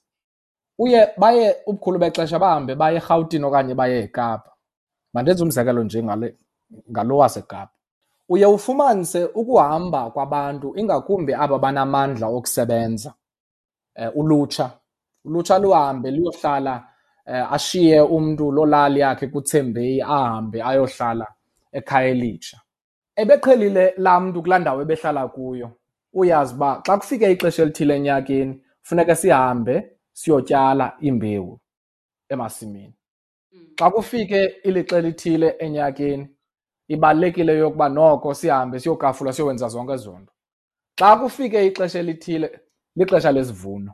Uye 0.79 1.09
baye 1.17 1.57
ubukhulu 1.67 1.99
bexesha 1.99 2.39
bahambe 2.39 2.75
baye 2.75 2.97
erhawutini 2.97 3.45
okanye 3.45 3.75
baye 3.75 3.99
ekapa. 4.05 4.51
Mandenze 5.13 5.43
umzekelo 5.43 5.85
nje 5.85 6.03
ngalo 6.91 7.17
wasekapa. 7.17 7.73
Uye 8.29 8.47
ufumanise 8.47 9.25
ukuhamba 9.25 10.11
kwabantu 10.11 10.73
ingakumbi 10.77 11.35
aba 11.35 11.59
banamandla 11.59 12.27
okusebenza 12.27 13.15
um 13.97 14.11
ulutsha. 14.15 14.71
Ulutsha 15.25 15.59
luhambe 15.59 16.11
luyohlala 16.11 16.75
um 17.27 17.47
ashiye 17.53 18.01
umntu 18.01 18.53
loo 18.53 18.67
lali 18.67 19.01
yakhe 19.01 19.27
kuthembeyi 19.27 20.03
ahambe 20.03 20.63
ayohlala 20.63 21.27
ekhaya 21.73 22.09
elitsha. 22.09 22.61
Ebeqhelile 23.17 23.95
laa 23.97 24.21
mntu 24.21 24.43
kulaa 24.43 24.59
ndawo 24.59 24.83
ebehlala 24.83 25.29
kuyo. 25.29 25.71
Uyazi 26.13 26.55
uba 26.55 26.83
xa 26.87 26.99
kufike 26.99 27.33
ixesha 27.33 27.63
elithile 27.63 27.97
enyakeni 27.97 28.63
funeka 28.83 29.17
sihambe 29.17 29.97
siyotyala 30.13 30.97
imbewu 31.01 31.61
emasimini. 32.29 32.95
Xa 33.79 33.91
kufike 33.91 34.45
ilixa 34.65 34.99
elithile 34.99 35.57
enyakeni 35.59 36.29
ibalulekile 36.89 37.59
yokuba 37.59 37.89
noko 37.89 38.35
sihambe 38.35 38.81
siyokafula 38.81 39.33
siyowenza 39.33 39.69
zonke 39.69 39.93
ezo 39.93 40.19
nto. 40.19 40.33
Xa 40.99 41.17
kufike 41.17 41.67
ixesha 41.67 41.99
elithile 41.99 42.61
lixesha 42.97 43.33
lesivuno. 43.33 43.93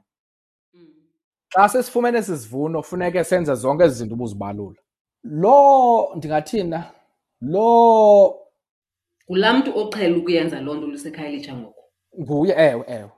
Xa 1.52 1.68
sesifumene 1.68 2.18
esi 2.18 2.36
sivuno 2.36 2.82
funeke 2.82 3.24
senze 3.24 3.54
zonke 3.54 3.84
ezi 3.84 3.94
zinto 3.94 4.14
ubuzibalula. 4.14 4.80
Loo 5.24 6.14
ndingathina 6.16 6.90
loo 7.40 8.34
ngulaa 9.30 9.52
mntu 9.52 9.78
oqhela 9.78 10.16
ukuyenza 10.16 10.60
loo 10.60 10.74
nto 10.74 10.86
lusekhayelitsha 10.86 11.56
ngoku. 11.56 11.77
Nguye 12.20 12.54
ewe 12.58 12.84
ewe. 12.88 13.10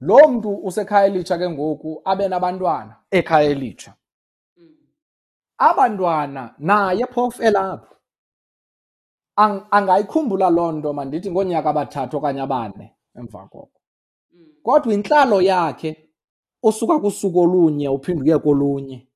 Loo 0.00 0.28
mntu 0.28 0.54
usekhaya 0.56 1.06
elitsha 1.06 1.38
ke 1.38 1.50
ngoku 1.50 2.02
abe 2.04 2.28
nabantwana 2.28 2.96
ekhaya 3.10 3.50
elitsha. 3.50 3.94
Abantwana 5.58 6.54
naye 6.58 7.06
phofu 7.06 7.42
elapho. 7.42 7.94
Ang- 9.38 9.66
angayikhumbula 9.70 10.50
loo 10.50 10.72
nto 10.72 10.92
mandithi 10.92 11.30
ngoonyaka 11.30 11.70
abathathu 11.70 12.16
okanye 12.16 12.40
abane 12.40 12.96
emva 13.18 13.48
koko. 13.48 13.80
Kodwa 14.62 14.94
intlalo 14.94 15.42
yakhe 15.42 16.10
usuka 16.62 16.98
kusuku 16.98 17.38
olunye 17.40 17.88
uphinde 17.88 18.22
uye 18.22 18.38
kolunye. 18.38 19.08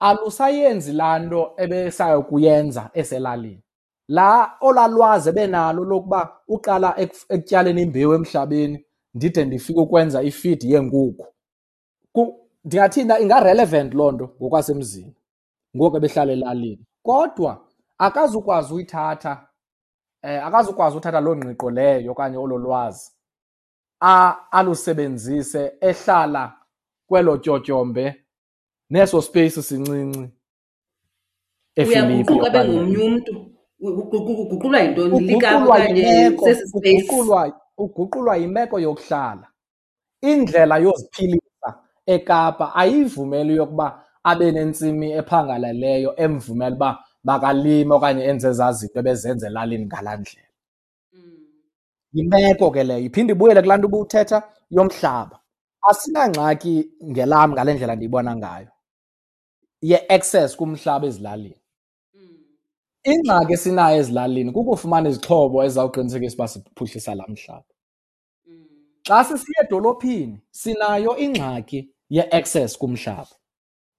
Alusayenzi 0.00 0.92
laa 0.92 1.18
nto 1.18 1.54
ebesayokuyenza 1.56 2.90
eselalini. 2.94 3.63
Laa 4.08 4.56
olaa 4.60 4.88
lwazi 4.88 5.28
ebenalo 5.28 5.84
lokuba 5.84 6.40
uqala 6.48 6.90
ekuf- 6.98 7.26
ekutyaleni 7.28 7.82
imbewu 7.82 8.14
emhlabeni 8.14 8.84
ndide 9.14 9.44
ndifike 9.44 9.80
ukwenza 9.80 10.22
ifidi 10.22 10.72
yeenkukhu. 10.72 11.26
Ku- 12.12 12.48
ndingathina 12.64 13.18
ingarelevant 13.18 13.94
loo 13.94 14.12
nto 14.12 14.26
ngokwasemzini 14.40 15.14
ngoku 15.76 15.96
ebehlala 15.96 16.32
elalini. 16.32 16.84
Kodwa 17.02 17.66
akazukwazi 17.98 18.74
uyithatha 18.74 19.46
eh 20.22 20.46
akazukwazi 20.46 20.96
uthatha 20.96 21.20
loo 21.20 21.36
ngqiqo 21.36 21.70
leyo 21.70 22.12
okanye 22.12 22.36
olo 22.36 22.58
lwazi 22.58 23.12
a- 24.00 24.36
alusebenzise 24.50 25.72
ehlala 25.80 26.52
kwelo 27.08 27.36
tyotyombe 27.38 28.24
neso 28.90 29.22
space 29.22 29.62
sincinci 29.62 30.28
eFilipi 31.76 32.32
uyaguquka 32.32 32.46
abe 32.46 32.58
okanye- 32.58 32.74
ngomnye 32.74 33.04
umntu. 33.06 33.53
Uguqulwa 33.88 34.80
yintoni? 34.80 35.12
Uguqulwa 35.14 35.76
okanye 35.76 36.00
yimeko 36.00 36.44
sesi 36.44 36.68
space? 36.68 37.52
uguqulwa 37.78 38.36
yimeko 38.36 38.80
yokuhlala. 38.80 39.46
Indlela 40.22 40.78
yoziphilisa 40.78 41.70
ekapa 42.06 42.74
ayivumeli 42.74 43.56
yokuba 43.56 44.04
abe 44.24 44.52
nentsimi 44.52 45.12
ephangaleleyo 45.12 46.10
emvumela 46.16 46.76
uba 46.76 46.98
makalime 47.24 47.94
okanye 47.94 48.22
enze 48.30 48.48
ezaa 48.48 48.72
zinto 48.72 48.98
ebezenza 49.00 49.46
elalini 49.46 49.86
ngalaa 49.86 50.16
ndlela. 50.16 50.52
Yimeko 52.12 52.70
ke 52.70 52.82
leyo 52.84 53.04
iphinde 53.06 53.32
ibuyele 53.32 53.62
kulaa 53.62 53.76
nto 53.78 53.88
ubuthetha 53.88 54.38
yomhlaba. 54.70 55.36
Asinangxaki 55.88 56.74
ngelam 57.10 57.50
ngale 57.52 57.74
ndlela 57.74 57.96
ndiyibona 57.96 58.36
ngayo 58.36 58.70
ye-access 59.90 60.56
kumhlaba 60.56 61.06
ezilalini. 61.06 61.63
Ingxaki 63.04 63.52
esinayo 63.52 63.96
ezilalini 64.00 64.52
kukufumana 64.52 65.08
izixhobo 65.08 65.64
ezizawuqinisekisa 65.64 66.34
uba 66.36 66.48
siphuhlisa 66.48 67.14
laa 67.14 67.28
mhlaba. 67.28 67.64
Xa 69.06 69.24
sisiya 69.24 69.60
edolophini 69.64 70.36
sinayo 70.50 71.12
ingxaki 71.24 71.78
ye-access 72.10 72.78
kumhlaba. 72.78 73.34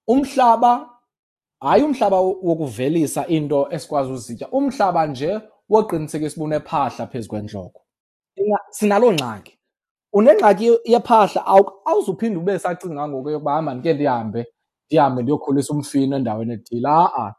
Umhlaba 0.08 0.90
hayi 1.60 1.82
umhlaba 1.82 2.20
wo- 2.20 2.38
wokuvelisa 2.42 3.26
into 3.26 3.68
esikwazi 3.74 4.12
uzitya 4.12 4.48
umhlaba 4.52 5.06
nje 5.06 5.40
woqinisekisa 5.70 6.36
uba 6.36 6.44
unephahla 6.44 7.06
phezu 7.06 7.28
kwentloko 7.28 7.80
sinaloo 8.70 9.12
ngxaki. 9.12 9.52
Unengxaki 10.12 10.66
yephahla 10.84 11.40
awu- 11.46 11.72
awuzuphinde 11.84 12.38
ube 12.38 12.58
sacinga 12.58 13.08
ngoku 13.08 13.30
yokuba 13.30 13.52
hamba 13.52 13.74
ndike 13.74 13.94
ndihambe 13.94 14.46
ndihambe 14.86 15.22
ndiyokhulisa 15.22 15.72
umfino 15.74 16.16
endaweni 16.16 16.52
ethile. 16.54 16.88
Ha-a. 16.88 17.34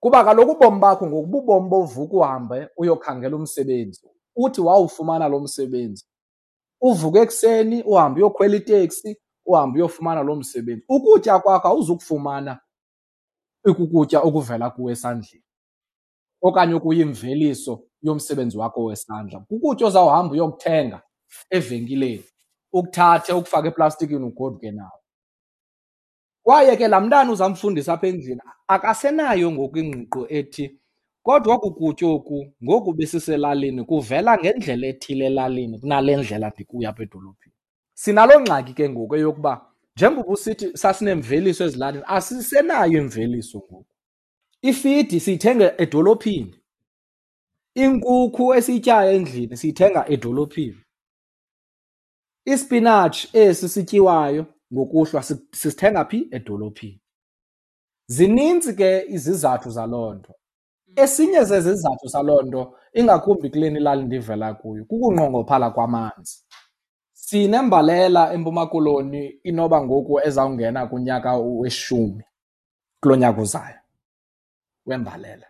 Kuba 0.00 0.24
kaloku 0.24 0.52
ubomi 0.52 0.80
bakho 0.80 1.06
ngoku 1.06 1.26
bubomi 1.26 1.68
bovuka 1.68 2.16
uhambe 2.16 2.68
uyokhangela 2.76 3.36
umsebenzi. 3.36 4.02
Uthi 4.36 4.60
wawufumana 4.60 5.28
lo 5.28 5.40
msebenzi 5.40 6.04
uvuke 6.80 7.18
ekuseni 7.18 7.82
uhambe 7.82 8.20
uyokhwela 8.20 8.56
iteksi 8.56 9.16
uhambe 9.46 9.78
uyofumana 9.78 10.22
lo 10.22 10.36
msebenzi. 10.36 10.84
Ukutya 10.88 11.38
kwakho 11.38 11.68
awuzukufumana 11.68 12.60
ikukutya 13.66 14.20
okuvela 14.20 14.70
kuwe 14.70 14.92
esandleni 14.92 15.44
okanye 16.42 16.74
okuyimveliso 16.74 17.82
yomsebenzi 18.02 18.58
wakho 18.58 18.84
wesandla. 18.84 19.40
Kukutya 19.40 19.86
ozawuhamba 19.86 20.32
uyokuthenga 20.34 21.02
evenkileni 21.50 22.24
ukuthathe 22.72 23.32
ukufake 23.32 23.68
eplastikini 23.68 24.24
ugoduke 24.24 24.70
nawo. 24.70 24.98
Kwaye 26.48 26.76
ke 26.76 26.88
laa 26.88 27.00
mntana 27.00 27.32
uzamfundisa 27.32 27.92
apha 27.92 28.06
endlini 28.06 28.40
akasenayo 28.68 29.52
ngoku 29.52 29.78
ingqiqo 29.78 30.26
ethi 30.28 30.80
kodwa 31.22 31.54
oku 31.54 31.70
kutya 31.70 32.08
oku 32.08 32.52
ngoku 32.64 32.92
besiselalini 32.92 33.84
kuvela 33.84 34.38
ngendlela 34.38 34.86
ethile 34.86 35.26
elalini 35.26 35.78
kunale 35.78 36.16
ndlela 36.16 36.48
ndikuyo 36.50 36.88
apha 36.88 37.02
edolophini. 37.02 37.54
Sinaloo 37.94 38.40
ngxaki 38.40 38.72
ke 38.74 38.88
ngoku 38.88 39.16
eyokuba 39.16 39.66
njengoba 39.96 40.32
usithi 40.32 40.76
sasinemveliso 40.76 41.64
ezilalini 41.64 42.04
asisenayo 42.06 42.98
imveliso 43.00 43.58
ngoku. 43.58 43.94
Ifidi 44.62 45.20
siyithenga 45.20 45.80
edolophini 45.82 46.54
inkukhu 47.74 48.54
esiyityayo 48.54 49.12
endlini 49.12 49.56
siyithenga 49.56 50.08
edolophini 50.08 50.80
ispinatshi 52.44 53.28
esi 53.32 53.68
sityiwayo. 53.68 54.46
Ngokuhlwa 54.72 55.22
si- 55.22 55.48
sisithenga 55.52 56.04
phi 56.04 56.28
edolophini. 56.30 57.00
Zininzi 58.06 58.74
ke 58.76 59.04
izizathu 59.08 59.70
zaloo 59.70 60.14
nto. 60.14 60.34
Esinye 60.96 61.44
zezizathu 61.44 62.08
saloo 62.08 62.42
nto 62.42 62.74
ingakumbi 62.92 63.50
kuleni 63.50 63.80
lali 63.80 64.02
ndivela 64.04 64.54
kuyo 64.54 64.84
kukunqongophala 64.84 65.70
kwamanzi. 65.70 66.44
Sinembalela 67.12 68.32
empuma 68.32 68.66
koloni 68.66 69.26
inoba 69.44 69.84
ngoku 69.84 70.20
ezawungena 70.20 70.86
kunyaka 70.86 71.36
weshumi 71.36 72.24
kulo 73.02 73.16
nyaka 73.16 73.40
uzayo 73.42 73.78
wembalela. 74.86 75.46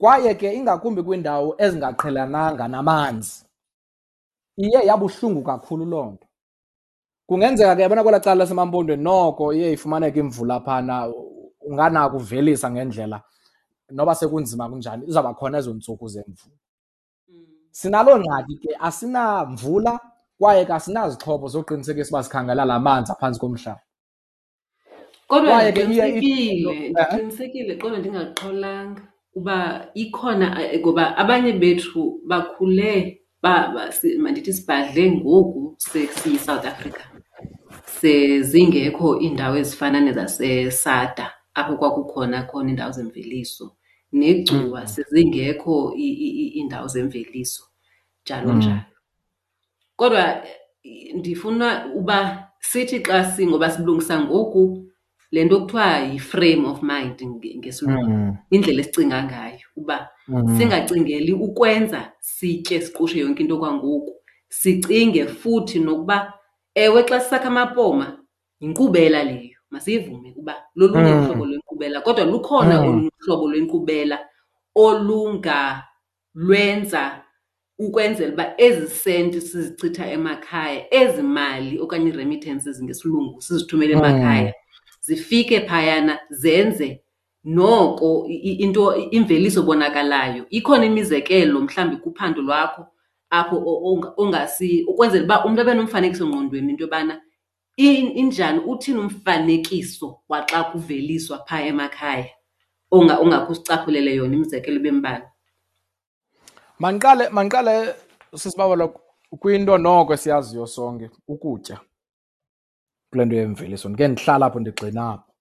Kwaye 0.00 0.34
ke 0.34 0.54
ingakumbi 0.54 1.02
kwiindawo 1.02 1.54
ezingaqhelananga 1.58 2.68
namanzi 2.68 3.44
iye 4.56 4.86
yabuhlungu 4.86 5.42
kakhulu 5.42 5.84
loo 5.84 6.10
nto. 6.12 6.26
Kungenzeka 7.26 7.76
ke 7.76 7.82
yabona 7.82 8.02
kwelaa 8.02 8.20
cala 8.20 8.44
lasemampondweni 8.44 9.02
noko 9.02 9.52
iye 9.52 9.72
ifumaneke 9.72 10.20
imvula 10.20 10.60
phana 10.60 11.12
unganako 11.60 12.16
uvelisa 12.16 12.70
ngendlela 12.70 13.22
noba 13.90 14.14
sekunzima 14.14 14.68
kunjani 14.68 15.06
izawuba 15.06 15.34
khona 15.34 15.58
ezo 15.58 15.74
ntsuku 15.74 16.08
zemvula. 16.08 16.56
Sinaloo 17.70 18.18
ngxaki 18.18 18.56
ke 18.62 18.76
asinamvula 18.80 20.00
kwaye 20.38 20.64
ke 20.64 20.72
asinazixhobo 20.72 21.48
zoqinisekisa 21.48 22.10
uba 22.10 22.22
sikhangela 22.22 22.64
la 22.64 22.78
manzi 22.78 23.12
aphantsi 23.12 23.40
komhlaba. 23.40 23.80
Kodwa 25.28 25.64
iye 25.64 25.70
ndiqinisekile 25.70 27.74
kodwa 27.80 27.98
ndingaxolanga 27.98 29.02
uba 29.34 29.86
ikhona 29.94 30.62
eh, 30.62 30.80
ngoba 30.80 31.16
abanye 31.16 31.52
bethu 31.52 32.20
bakhule 32.28 33.18
mandithi 34.18 34.52
sibhadle 34.52 35.10
ngoku 35.10 35.76
siyi-south 35.78 36.66
africa 36.66 37.11
sezingekho 38.00 39.20
iindawo 39.20 39.56
ezifana 39.56 40.00
nezasesada 40.00 41.30
apho 41.54 41.76
kwakukhona 41.76 42.42
khona 42.42 42.68
iindawo 42.70 42.92
zemveliso 42.92 43.76
negcuwa 44.12 44.86
sezingekho 44.86 45.92
i- 45.96 46.18
i- 46.26 46.48
iindawo 46.58 46.88
zemveliso 46.88 47.62
njalo 48.24 48.52
Mm. 48.52 48.58
njalo 48.58 48.82
kodwa 49.96 50.46
eh, 50.84 51.14
ndifuna 51.14 51.86
uba 51.94 52.48
sithi 52.60 53.00
xa 53.00 53.24
si 53.24 53.46
ngoba 53.46 53.70
silungisa 53.70 54.20
ngoku 54.20 54.84
le 55.30 55.44
nto 55.44 55.60
kuthiwa 55.60 55.98
yi-frame 55.98 56.66
of 56.68 56.82
mind 56.82 57.20
nge- 57.22 57.58
ngesilungu 57.58 58.10
Mm. 58.10 58.36
indlela 58.50 58.80
esicinga 58.80 59.24
ngayo 59.24 59.58
uba 59.76 60.08
Mm. 60.28 60.58
singacingeli 60.58 61.32
ukwenza 61.32 62.12
sitye 62.20 62.80
siqushe 62.80 63.18
yonke 63.20 63.42
into 63.42 63.58
kwangoku 63.58 64.12
sicinge 64.48 65.26
futhi 65.26 65.78
nokuba 65.78 66.32
ewe 66.74 67.02
xa 67.08 67.20
sisakha 67.20 67.48
amapoma 67.48 68.18
yinkqubela 68.60 69.24
leyo 69.24 69.58
masiyivume 69.70 70.30
ukuba 70.30 70.54
lolunye 70.74 71.12
Mm. 71.14 71.22
uhlobo 71.24 71.44
lwenkqubela 71.46 72.00
kodwa 72.00 72.24
lukhona 72.24 72.80
Mm. 72.80 72.86
olunye 72.88 73.10
uhlobo 73.20 73.48
lwenkqubela 73.50 74.18
olungalwenza 76.34 77.22
ukwenzela 77.78 78.32
uba 78.32 78.54
ezi 78.58 78.88
senti 78.88 79.40
sizichitha 79.40 80.10
emakhaya 80.10 80.94
ezi 80.94 81.22
mali 81.22 81.78
okanye 81.80 82.10
ii-remittances 82.10 82.82
ngesilungu 82.82 83.42
sizithumele 83.42 83.96
Mm. 83.96 84.04
emakhaya 84.04 84.54
zifike 85.00 85.60
phayana 85.60 86.18
zenze 86.30 87.02
noko 87.44 88.26
into 88.28 88.96
imveliso 89.10 89.62
bonakalayo 89.62 90.46
ikhona 90.50 90.84
imizekelo 90.86 91.60
mhlawumbi 91.60 91.96
kuphando 91.96 92.42
lwakho 92.42 92.86
apho 93.38 93.56
ongasi 94.16 94.84
ukwenzela 94.90 95.24
uba 95.24 95.44
umntu 95.44 95.60
abe 95.60 95.74
nomfanekiso 95.74 96.24
ngqondweni 96.28 96.70
into 96.70 96.84
yobana 96.84 97.14
injani 98.20 98.58
uthini 98.70 98.98
umfanekiso 98.98 100.08
waxa 100.28 100.64
kuveliswa 100.70 101.36
phaa 101.46 101.62
emakhaya 101.70 102.28
onga 102.90 103.14
ongakusicaphulele 103.22 104.14
yona 104.14 104.34
imizekelo 104.36 104.80
bembala 104.80 105.26
Mandiqale 106.82 107.28
mandiqale 107.28 107.94
sisibabala 108.34 108.88
kwinto 109.40 109.78
noko 109.78 110.14
esiyaziyo 110.14 110.66
sonke 110.66 111.10
ukutya 111.28 111.76
kule 113.10 113.24
nto 113.24 113.36
yemveliso. 113.36 113.88
Ndike 113.88 114.08
ndihlala 114.08 114.46
apho 114.46 114.60
ndigxina 114.60 115.12
apho. 115.12 115.32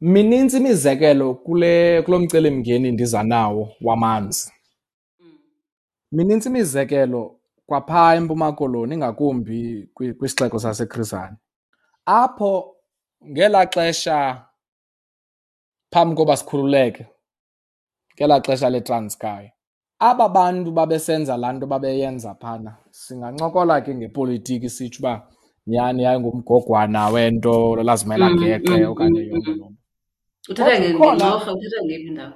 Minintsi 0.00 0.56
imizekelo 0.56 1.34
kule 1.34 2.02
kulo 2.02 2.18
mcelimngeni 2.18 2.92
ndiza 2.92 3.22
nawo 3.22 3.72
wamanzi. 3.80 4.52
Minintsi 6.12 6.48
imizekelo 6.48 7.40
kwaphaa 7.66 8.14
eMpuma 8.14 8.52
Koloni 8.52 8.94
ingakumbi 8.94 9.90
kwi- 9.94 10.14
kwisixeko 10.14 10.58
saseChris 10.58 11.10
Hani 11.12 11.36
apho 12.06 12.76
ngelaa 13.30 13.66
xesha 13.66 14.44
phambi 15.92 16.16
koba 16.16 16.36
sikhululeke 16.36 17.06
ngelaa 18.16 18.40
xesha 18.40 18.70
leTranskei 18.70 19.52
aba 20.00 20.28
bantu 20.28 20.70
babesenza 20.72 21.36
laa 21.36 21.52
nto 21.52 21.66
babeyenza 21.66 22.34
phana 22.34 22.76
singancokola 22.90 23.80
ke 23.84 23.94
ngepolitiki 23.94 24.68
sitsho 24.70 25.00
uba 25.02 25.28
nyhani 25.66 26.02
yayingumgogwana 26.02 27.08
wento 27.08 27.76
lazimela 27.76 28.30
Mm, 28.30 28.38
geqe 28.40 28.76
mm, 28.76 28.90
okanye 28.90 29.20
mm, 29.22 29.28
yonke 29.30 29.50
mm. 29.50 29.58
loo 29.58 29.68
nto. 29.70 29.80
uthetha 30.50 30.70
Kodwa 30.70 30.78
nge- 30.78 30.90
ikhona- 30.90 31.14
ngencorha 31.16 31.52
uthetha 31.52 31.84
ngeyiphi 31.84 32.08
indawo 32.08 32.32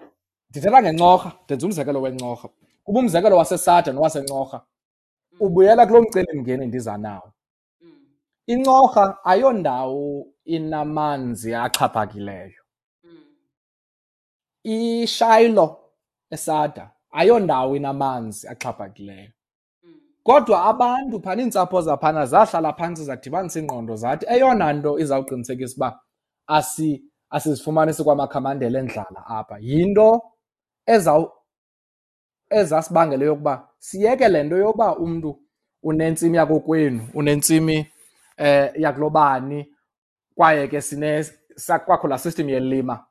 Ndithetha 0.51 0.83
ngencorha, 0.83 1.33
ndenza 1.45 1.67
umzekelo 1.67 2.01
wencorha. 2.03 2.49
Kuba 2.85 3.01
umzekelo 3.01 3.37
wasesada 3.37 3.93
nowasencorha 3.93 4.61
ubuyela 5.41 5.87
kulo 5.87 6.03
mcelimngeni 6.03 6.67
ndiza 6.67 6.97
nawo. 6.99 7.33
Mm, 7.81 8.07
Incorha 8.47 9.25
ayondawo 9.25 10.27
inamanzi 10.45 11.55
axhaphakileyo. 11.55 12.63
mm, 13.05 13.25
iShayilo 14.65 15.79
esada 16.31 16.91
ayondawo 17.11 17.77
inamanzi 17.77 18.49
axhaphakileyo. 18.49 19.31
mm, 19.83 20.01
Kodwa 20.23 20.65
abantu 20.65 21.21
phana 21.23 21.43
iintsapho 21.43 21.81
zaphana 21.81 22.27
zahlala 22.27 22.73
phantsi 22.73 23.05
zadibanisa 23.05 23.59
iingqondo 23.61 23.97
zathi 23.97 24.27
eyona 24.29 24.73
nto 24.73 24.99
izawuqinisekisa 24.99 25.77
uba 25.77 26.01
asi 26.47 27.03
asizifumanisi 27.31 28.05
kwamakhamandela 28.05 28.79
endlala 28.79 29.27
apha 29.27 29.59
yinto 29.61 30.23
ezaw 30.87 31.23
ezasibangela 32.55 33.25
yokuba 33.25 33.69
siyeke 33.79 34.29
le 34.29 34.43
nto 34.43 34.57
yokuba 34.57 34.97
umntu 34.97 35.39
unentsimi 35.83 36.37
yakokwenu 36.37 37.09
unentsimi 37.15 37.87
eh 38.37 38.71
yakulobani 38.77 39.75
kwaye 40.37 40.69
ke 40.69 40.81
sine 40.81 41.25
kwakho 41.87 42.09
laa 42.09 42.19
system 42.19 42.49
yelima 42.49 43.05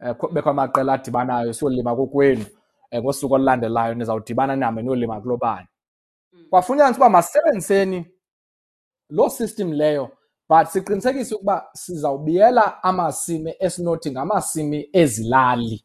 eh, 0.00 0.14
kho- 0.14 0.32
bekho 0.32 0.50
amaqela 0.50 0.92
adibanayo 0.92 1.52
siyolima 1.52 1.96
kokwenu 1.96 2.44
eh, 2.90 3.02
ngosuku 3.02 3.34
olulandelayo 3.34 3.94
nizawudibana 3.94 4.56
nihambe 4.56 4.82
niyolima 4.82 5.20
kulobani 5.20 5.66
mm. 6.32 6.44
kwafunyaniswa 6.50 7.06
uba 7.06 7.10
masisebenziseni 7.10 8.06
loo 9.10 9.28
system 9.28 9.72
leyo 9.72 10.10
but 10.48 10.66
siqinisekise 10.68 11.34
ukuba 11.34 11.66
sizawubiyela 11.72 12.82
amasimi 12.82 13.54
esinothi 13.58 14.10
ngamasimi 14.10 14.88
ezilali 14.92 15.84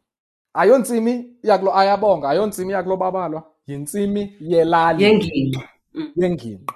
ayontsimi 0.54 1.38
yakulo 1.44 1.78
ayabonga. 1.78 2.30
Ayontsimi 2.30 2.74
yakulo 2.74 2.98
babalwa. 2.98 3.44
Yintsimi 3.68 4.38
yelali. 4.40 5.04
Yengingqi. 5.04 5.60
Mm, 5.94 6.12
yengingqi. 6.16 6.74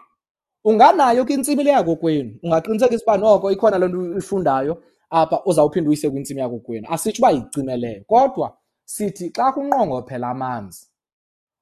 Unganayo 0.64 1.26
ke 1.26 1.34
intsimi 1.34 1.64
le 1.64 1.72
yakokwenu. 1.72 2.40
Ungaqinisekisa 2.44 3.04
uba 3.04 3.18
noko 3.18 3.52
ikhona 3.52 3.78
le 3.78 3.88
nto 3.88 4.00
uyifundayo 4.00 4.84
apha 5.10 5.42
uzawuphinda 5.46 5.90
uyise 5.90 6.10
kwintsimi 6.10 6.42
yakokwenu. 6.42 6.88
Asitsho 6.90 7.22
uba 7.22 7.32
yicimeleyo 7.32 8.04
kodwa 8.08 8.58
sithi 8.86 9.30
xa 9.30 9.52
kunqongophela 9.52 10.30
amanzi 10.30 10.88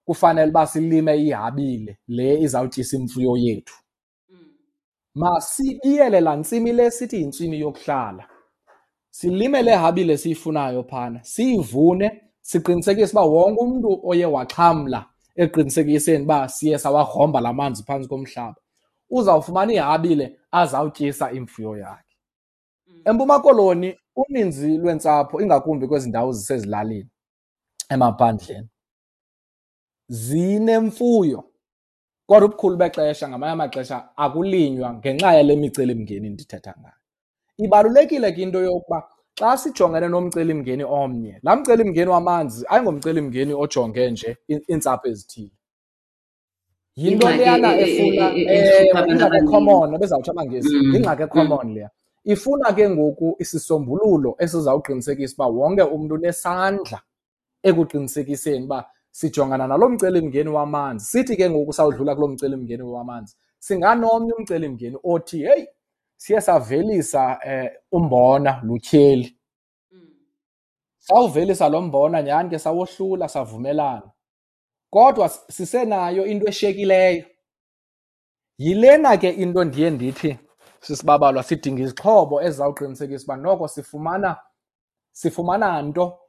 kufanele 0.06 0.52
uba 0.52 0.68
silime 0.68 1.18
ihabile 1.18 1.98
le 2.08 2.42
izawutyisa 2.42 2.98
imfuyo 2.98 3.38
yethu. 3.38 3.76
Mm, 4.30 4.38
masibiyele 5.16 6.22
laa 6.22 6.36
ntsimi 6.36 6.72
le 6.72 6.92
sithi 6.92 7.22
yintsimi 7.22 7.60
yokuhlala. 7.60 8.28
Silime 9.18 9.62
le 9.62 9.76
habile 9.76 10.18
siyifunayo 10.18 10.84
phana. 10.84 11.24
Siyivune 11.24 12.22
siqinisekise 12.42 13.12
uba 13.12 13.22
wonke 13.26 13.62
umntu 13.64 14.00
oye 14.10 14.26
waxhamla 14.26 15.06
eqinisekiseni 15.36 16.24
uba 16.24 16.50
siye 16.50 16.78
sawagromba 16.80 17.40
la 17.42 17.54
manzi 17.54 17.84
phantsi 17.88 18.10
komhlaba. 18.10 18.56
Uzawufumana 19.10 19.74
ihabile 19.74 20.26
azawutyisa 20.52 21.32
imfuyo 21.32 21.78
yakhe. 21.78 22.16
Mm. 22.88 23.02
empuma 23.06 23.40
koloni 23.40 23.96
uninzi 24.16 24.78
lweentsapho 24.78 25.42
ingakumbi 25.42 25.88
kwezi 25.88 26.10
ndawo 26.10 26.32
zisezilalini 26.32 27.10
emaphandleni 27.90 28.68
zinemfuyo. 30.08 31.44
Kodwa 32.28 32.48
ubukhulu 32.48 32.78
bexesha 32.78 33.30
ngamanye 33.30 33.54
amaxesha 33.54 34.18
akulinywa 34.18 34.94
ngenxa 34.94 35.34
yale 35.34 35.56
micelimngeni 35.56 36.30
ndithetha 36.30 36.76
ngayo. 36.80 37.05
Ibalulekile 37.58 38.32
ke 38.32 38.42
into 38.42 38.60
yokuba 38.62 39.04
xa 39.40 39.58
sijongene 39.58 40.08
nomcelimngeni 40.08 40.84
omnye 40.84 41.40
laa 41.44 41.56
mcelimngeni 41.56 42.10
wamanzi 42.12 42.66
ayingomcelimngeni 42.70 43.54
ojonge 43.54 44.12
nje 44.12 44.38
iintsapho 44.50 45.08
ezithile. 45.08 45.52
Yinto 46.96 47.30
leyana 47.30 47.76
e- 47.76 47.82
e- 47.82 47.84
efuna 47.84 48.26
ehlupha 48.56 49.00
abantu 49.00 49.12
ingxaki 49.12 49.26
abaninzi. 49.26 49.50
ecommon 49.50 49.94
ebezawuthi 49.96 50.30
abangesi 50.32 50.76
Mm, 50.76 50.96
ingxaki 50.96 51.24
ecommon 51.24 51.74
leya. 51.76 51.90
Ifuna 52.26 52.74
ke 52.74 52.90
ngoku 52.90 53.36
isisombululo 53.40 54.36
esizawuqinisekisa 54.44 55.36
uba 55.36 55.48
wonke 55.48 55.84
umntu 55.96 56.16
unesandla 56.16 57.00
ekuqinisekiseni 57.64 58.66
uba 58.66 58.86
sijongana 59.12 59.68
nalo 59.68 59.90
mcelimngeni 59.90 60.50
wamanzi. 60.50 61.06
Sithi 61.06 61.36
ke 61.38 61.50
ngoku 61.50 61.74
sawudlula 61.74 62.16
kulo 62.16 62.28
mcelimngeni 62.28 62.84
wamanzi 62.84 63.36
singanomnye 63.60 64.34
umcelimngeni 64.34 64.98
othi 65.04 65.38
heyi 65.46 65.68
siye 66.18 66.42
savelisa 66.42 67.40
eh, 67.46 67.72
umbona 67.92 68.62
lutyheli 68.64 69.38
Mm, 69.92 70.08
sawuvelisa 71.00 71.70
lo 71.70 71.82
mbona 71.82 72.22
nyhani 72.22 72.50
ke 72.50 72.60
sawohlula 72.60 73.28
savumelana. 73.30 74.12
Kodwa 74.90 75.30
sisenayo 75.30 76.26
into 76.26 76.48
eshiyekileyo. 76.48 77.26
Yilena 78.58 79.18
ke 79.18 79.30
into 79.30 79.64
ndiye 79.64 79.90
ndithi 79.90 80.38
sisibabalwa 80.82 81.44
sidinga 81.44 81.82
izixhobo 81.84 82.42
ezizawuqinisekisa 82.42 83.24
uba 83.26 83.36
noko 83.36 83.68
sifumana 83.68 84.38
sifumana 85.12 85.82
nto 85.82 86.20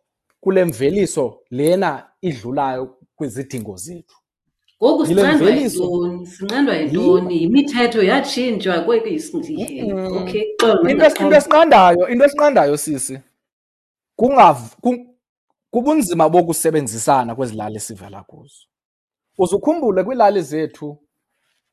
kule 0.41 0.65
mveliso 0.65 1.41
lena 1.51 2.11
idlulayo 2.21 2.99
kwizidingo 3.17 3.77
zethu. 3.77 4.17
Ngoku 4.83 5.03
Yile 5.07 5.23
sinqandwa 5.23 5.51
mveliso. 5.51 5.83
yintoni 5.85 6.27
sinqandwa 6.27 6.75
yintoni 6.77 7.37
imithetho 7.43 8.03
yatshintshwa 8.03 8.81
kweli 8.81 9.23
Mm-mm. 9.49 10.17
okay 10.23 10.45
xolo 10.61 10.91
into 10.91 11.05
esi- 11.05 11.23
into 11.25 11.37
esinqandayo 11.37 12.09
into 12.09 12.25
esinqandayo 12.25 12.77
sisi 12.77 13.19
kungav- 14.19 14.77
ku- 14.81 15.17
kubunzima 15.71 16.29
bokusebenzisana 16.29 17.35
kwezi 17.35 17.55
lali 17.57 17.81
sivela 17.81 18.23
kuzo. 18.23 18.67
Uze 19.39 19.57
ukhumbule 19.57 20.05
kwiilali 20.05 20.43
zethu 20.43 20.99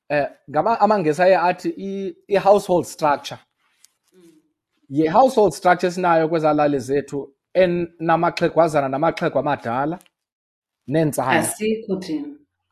eh 0.10 0.28
ngama 0.50 0.80
amangesi 0.80 1.22
aye 1.22 1.38
athi 1.38 1.70
i- 1.78 2.16
i-household 2.28 2.86
structure. 2.86 3.40
Yi-household 4.90 5.54
structure 5.54 5.88
esinayo 5.88 6.30
kwezaa 6.30 6.54
lali 6.54 6.80
zethu 6.80 7.34
enamaxhegwazana 7.54 8.90
namaxhego 8.90 9.40
amadala 9.40 10.00
neentsana. 10.88 11.32
Asikho 11.32 11.96
thina. 11.96 12.28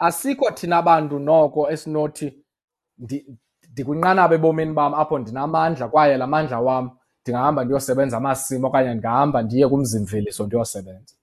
Asikho 0.07 0.51
thina 0.51 0.81
bantu 0.81 1.19
noko 1.19 1.69
esinothi 1.73 2.27
ndi- 3.03 3.25
ndikwinqanaba 3.71 4.33
ebomini 4.35 4.73
bam 4.73 4.93
apho 4.93 5.19
ndinamandla 5.19 5.87
kwaye 5.91 6.17
la 6.17 6.27
mandla 6.27 6.59
wam 6.59 6.85
ndingahamba 7.21 7.63
ndiyosebenza 7.63 8.17
amasimi 8.17 8.65
okanye 8.65 8.89
ndingahamba 8.93 9.41
ndiye 9.41 9.67
kumzimveliso 9.69 10.45
ndiyosebenza. 10.45 11.15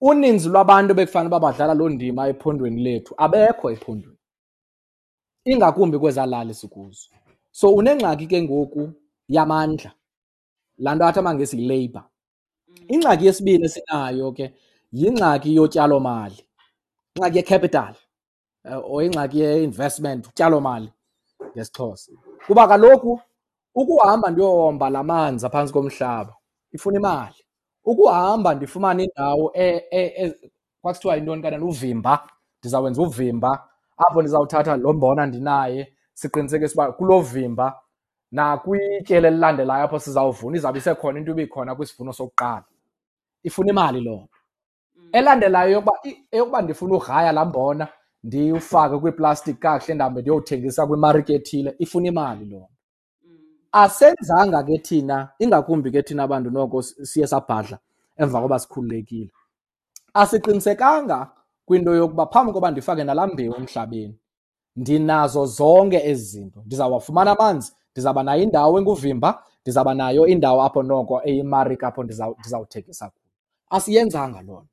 Uninzi 0.00 0.48
lwabantu 0.48 0.94
bekufanele 0.94 1.28
uba 1.28 1.40
badlala 1.40 1.74
loo 1.74 1.88
ndima 1.88 2.28
ephondweni 2.28 2.82
lethu 2.82 3.14
abekho 3.24 3.70
ephondweni 3.70 4.18
ingakumbi 5.44 5.98
kwezaa 5.98 6.26
lali 6.26 6.54
sikuzo. 6.54 7.08
So 7.50 7.74
unengxaki 7.74 8.26
ke 8.26 8.42
ngoku 8.42 8.92
yamandla 9.28 9.90
laa 10.78 10.94
nto 10.94 11.04
athi 11.06 11.18
amangesi 11.18 11.56
yi-labour 11.60 12.04
ingxaki 12.88 13.26
yesibini 13.26 13.64
esinayo 13.64 14.32
ke 14.32 14.54
yingxaki 14.92 15.54
yotyalomali. 15.56 16.38
Ingxaki 17.16 17.38
yecapital 17.38 17.94
eh, 18.64 18.78
or 18.84 19.02
ingxaki 19.02 19.38
ye-investment 19.40 20.26
utyalomali 20.28 20.92
ngesixhosa. 21.56 22.12
Kuba 22.46 22.68
kaloku 22.68 23.20
ukuhamba 23.74 24.30
ndiyohomba 24.30 24.90
la 24.90 25.02
manzi 25.02 25.46
aphantsi 25.46 25.72
komhlaba 25.72 26.34
ifuna 26.72 26.98
imali. 26.98 27.34
Ukuhamba 27.84 28.54
ndifumane 28.54 29.04
indawo 29.04 29.50
e- 29.54 29.84
e- 29.90 30.24
e- 30.24 30.50
kwakuthiwa 30.82 31.16
yintoni 31.16 31.42
kanene 31.42 31.64
uvimba. 31.64 32.28
Ndizawwenza 32.60 33.02
uvimba 33.02 33.68
apho 33.96 34.22
ndizawuthatha 34.22 34.76
lo 34.76 34.92
mbona 34.92 35.26
ndinaye 35.26 35.92
siqinisekise 36.14 36.74
uba 36.74 36.92
kulo 36.92 37.20
vimba 37.20 37.80
nakwityeli 38.30 39.26
elilandelayo 39.26 39.84
apho 39.84 39.98
sizawuvuna 39.98 40.56
izawube 40.56 40.78
isekhona 40.78 41.18
into 41.18 41.32
ibikhona 41.32 41.74
kwisivuno 41.74 42.12
sokuqala. 42.12 42.64
Ifuna 43.42 43.70
imali 43.70 44.00
loo 44.00 44.28
elandelayo 45.12 45.70
yokuba 45.72 45.92
eyokuba 46.30 46.62
ndifuna 46.62 46.94
ugraya 46.96 47.32
laa 47.32 47.44
mbona 47.44 47.88
ndiwufake 48.24 48.98
kwiiplastiki 48.98 49.58
kakuhle 49.60 49.94
ndihambe 49.94 50.20
ndiyowuthengisa 50.20 50.86
kwimarike 50.86 51.34
ethile 51.34 51.74
ifuna 51.78 52.08
imali 52.08 52.44
loo 52.44 52.58
nto. 52.58 52.68
Asenzanga 53.72 54.62
ke 54.62 54.78
thina 54.78 55.28
ingakumbi 55.38 55.90
ke 55.90 56.02
thina 56.02 56.22
abantu 56.22 56.50
noko 56.50 56.82
siye 56.82 57.26
sabhadla 57.26 57.78
emva 58.16 58.40
koba 58.40 58.58
sikhululekile. 58.58 59.30
Asiqinisekanga 60.14 61.30
kwinto 61.66 61.94
yokuba 61.94 62.26
phambi 62.26 62.52
koba 62.52 62.70
ndifake 62.70 63.04
nalaa 63.04 63.26
mbewu 63.26 63.54
emhlabeni 63.56 64.18
ndinazo 64.76 65.46
zonke 65.46 65.96
ezi 66.10 66.24
zinto. 66.24 66.62
Ndizawafumana 66.66 67.30
amanzi 67.30 67.72
ndizawuba 67.92 68.22
nayo 68.22 68.42
indawo 68.42 68.78
enguvimba 68.78 69.42
ndizawuba 69.62 69.94
nayo 69.94 70.26
indawo 70.26 70.62
apho 70.62 70.82
noko 70.82 71.20
eyimarike 71.24 71.86
apho 71.86 72.02
ndizawuthengisa 72.04 73.10
kuyo. 73.10 73.22
Asiyenzanga 73.70 74.42
loo 74.42 74.60
nto. 74.60 74.71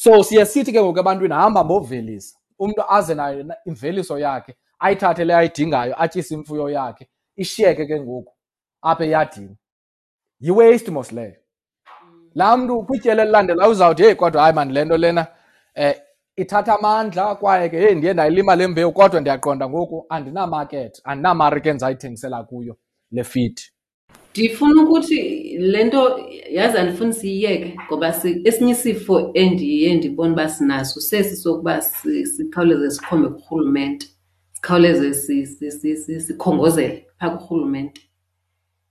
So 0.00 0.22
siye 0.22 0.46
sithi 0.46 0.72
ke 0.72 0.82
ngoku 0.82 0.98
ebantwini 0.98 1.34
hamba 1.34 1.64
mbovelisa 1.64 2.38
umntu 2.58 2.82
aze 2.88 3.14
nayo 3.14 3.46
imveliso 3.64 4.18
yakhe 4.18 4.56
ayithathe 4.78 5.24
le 5.24 5.34
ayidingayo 5.34 6.02
atyise 6.02 6.34
imfuyo 6.34 6.70
yakhe 6.70 7.08
ishiyeke 7.36 7.86
ke 7.86 8.00
ngoku 8.00 8.32
apha 8.82 9.04
eyadini. 9.04 9.56
Yi-waste 10.40 10.90
mos 10.90 11.12
leyo. 11.12 11.36
Laa 12.34 12.56
mntu 12.56 12.82
kwityeli 12.82 13.20
elilandelayo 13.20 13.70
uzawuthi 13.70 14.02
heyi 14.02 14.14
kodwa 14.14 14.42
hayi 14.42 14.54
mani 14.54 14.72
le 14.72 14.84
nto 14.84 14.96
lena 14.96 15.26
um 15.76 15.92
ithatha 16.36 16.74
amandla 16.78 17.34
kwaye 17.34 17.68
ke 17.68 17.78
heyi 17.78 17.94
ndiye 17.94 18.12
ndayilima 18.12 18.56
le 18.56 18.66
mbewu 18.66 18.92
kodwa 18.92 19.20
ndiyaqonda 19.20 19.68
ngoku 19.68 20.06
andinamakethi 20.08 21.00
andinamarike 21.04 21.68
endizayithengisela 21.68 22.42
kuyo 22.42 22.76
le 23.10 23.24
fidi 23.24 23.62
ndifuna 24.30 24.82
ukuthi 24.82 25.18
le 25.58 25.84
nto 25.84 26.20
yazi 26.50 26.78
andifuni 26.78 27.12
siyiyeke 27.12 27.76
ngoba 27.86 28.08
esinye 28.44 28.72
isifo 28.72 29.30
endiye 29.34 29.94
ndibone 29.94 30.32
uba 30.32 30.48
sinaso 30.48 31.00
sesi 31.00 31.36
sokuba 31.36 31.82
sikhawuleze 31.82 32.90
sikhombe 32.90 33.28
kurhulumente 33.28 34.06
sikhawuleze 34.52 35.14
sikhongozele 36.20 37.06
phaa 37.18 37.30
kurhulumente. 37.30 38.00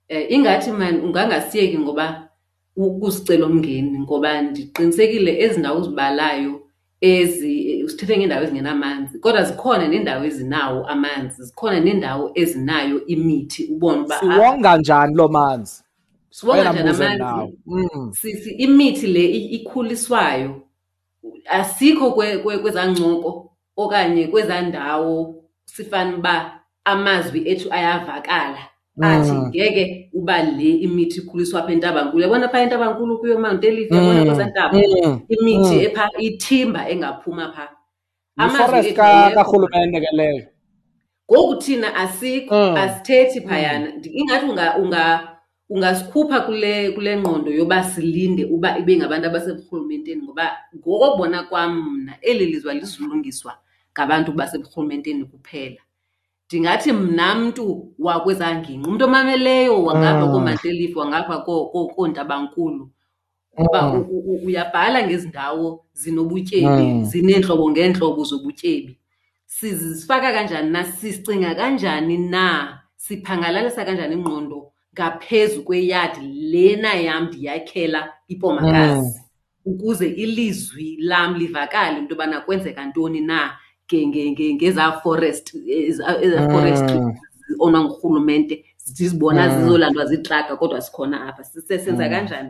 Um 0.10 0.26
ingathi 0.30 0.72
mani 0.72 1.00
ungangasiyeki 1.00 1.78
ngoba 1.80 2.30
kusicela 2.76 3.46
umngeni 3.46 4.00
ngoba 4.00 4.42
ndiqinisekile 4.42 5.42
ezi 5.44 5.60
ndawo 5.60 5.80
uzibalayo 5.80 6.62
ezi 7.02 7.77
sithethe 7.88 8.18
ngeendawo 8.18 8.44
ezingenamanzi 8.44 9.20
kodwa 9.20 9.44
zikhona 9.44 9.88
neendawo 9.88 10.26
ezinawo 10.26 10.86
amanzi 10.88 11.44
zikhona 11.44 11.80
neendawo 11.80 12.32
ezinayo 12.36 13.06
imithi 13.06 13.64
ubone 13.74 14.02
uba 14.02 14.20
siwonga 14.20 14.78
njani 14.78 15.16
loo 15.16 15.28
manzi 15.28 15.84
siwonga 16.30 16.72
njani 16.74 17.22
amanzi 17.22 17.58
Mm. 17.66 18.12
sisi 18.14 18.50
imithi 18.52 19.08
le 19.08 19.26
ikhuliswayo 19.26 20.62
asikho 21.50 22.12
kwezaa 22.12 22.86
ncoko 22.86 23.52
okanye 23.78 24.28
kwezaa 24.28 24.62
ndawo 24.62 25.36
sifane 25.66 26.16
uba 26.16 26.60
amazwi 26.86 27.50
ethu 27.50 27.68
ayavakala 27.74 28.58
athi 29.02 29.32
Mm. 29.32 29.48
ngeke 29.48 30.10
uba 30.14 30.44
le 30.44 30.70
imithi 30.70 31.20
ikhuliswa 31.20 31.60
apha 31.64 31.72
entabankulu 31.72 32.24
yabona 32.24 32.50
phaa 32.50 32.60
entabankulu 32.62 33.18
kuyo 33.20 33.40
mount 33.40 33.64
elifa 33.64 33.96
yabona 33.96 34.26
kwezaa 34.26 34.46
ntaba 34.46 34.78
Mm. 34.78 35.20
imithi 35.30 35.76
Mm. 35.76 35.82
epha 35.82 36.10
ithimba 36.18 36.90
engaphuma 36.90 37.52
phaa 37.52 37.70
Yiforest 38.38 38.88
ethu 38.88 38.96
ka- 38.96 39.12
engekho. 39.26 39.36
karhulumente 39.36 40.00
ke 40.02 40.12
leyo 40.18 40.46
ngoku 41.32 41.56
thina 41.56 41.96
asikho 41.96 42.56
Mm. 42.56 42.76
asithethi 42.78 43.42
phayana 43.42 43.88
Ndi- 43.98 44.12
ingathi 44.14 44.46
unga- 44.46 44.78
unga- 44.78 45.28
ungasikhupha 45.70 46.42
kule 46.42 46.92
kule 46.92 47.18
ngqondo 47.20 47.52
yoba 47.52 47.84
silinde 47.84 48.46
uba 48.46 48.78
ibe 48.78 48.98
ngabantu 48.98 49.28
abaseburhulumenteni 49.28 50.22
ngoba 50.24 50.52
ngokobona 50.76 51.44
kwam 51.44 51.72
mna 51.92 52.14
eli 52.22 52.46
lizwe 52.46 52.72
alizulungiswa 52.72 53.54
ngabantu 53.94 54.32
baseburhulumenteni 54.32 55.26
kuphela 55.26 55.82
ndingathi 56.48 56.92
mna 56.92 57.36
mntu 57.36 57.94
wakwezaa 58.00 58.56
ngingqi 58.56 58.88
umntu 58.90 59.06
omameleyo 59.06 59.84
wangapha 59.84 60.26
Mm. 60.26 60.32
koomantelifi 60.32 60.96
wangapha 60.98 61.36
koo- 61.44 61.68
koo- 61.72 61.88
koontabankulu 61.96 62.90
ngoba 63.62 63.82
Mm. 63.94 64.06
uyabhala 64.46 65.08
ngezi 65.08 65.28
ndawo 65.28 65.86
zinobutyebi 65.94 66.66
Mm. 66.68 67.06
zineentlobo 67.06 67.70
ngeentlobo 67.72 68.24
zobutyebi 68.24 68.98
sizifaka 69.46 70.32
kanjani 70.34 70.70
na 70.70 70.84
sicinga 70.84 71.56
kanjani 71.56 72.18
na 72.18 72.80
siphangalalisa 72.96 73.86
kanjani 73.86 74.16
ingqondo 74.16 74.72
ngaphezu 74.94 75.64
kweyadi 75.64 76.22
lena 76.52 76.94
yam 76.94 77.28
ndiyakhela 77.28 78.14
ipomakazi 78.28 79.22
ukuze 79.66 80.08
ilizwi 80.10 80.98
lam 81.00 81.36
livakale 81.36 81.98
into 82.00 82.14
yobana 82.14 82.42
kwenzeka 82.42 82.86
ntoni 82.86 83.22
na 83.22 83.58
nge- 83.88 84.08
nge- 84.08 84.32
nge- 84.32 84.54
ngezaa 84.56 84.92
forest 84.92 85.56
eza- 85.68 86.22
ezaa 86.22 86.50
forestry 86.50 87.00
Mm. 87.00 87.14
onwa 87.60 87.82
ngurhulumente 87.84 88.66
sizibona 88.88 89.48
Mm. 89.50 89.60
zizolandwa 89.64 90.06
ziitraka 90.06 90.58
kodwa 90.58 90.82
sikhona 90.82 91.28
apha 91.28 91.44
senza 91.44 91.92
Mm. 92.06 92.10
kanjani 92.10 92.50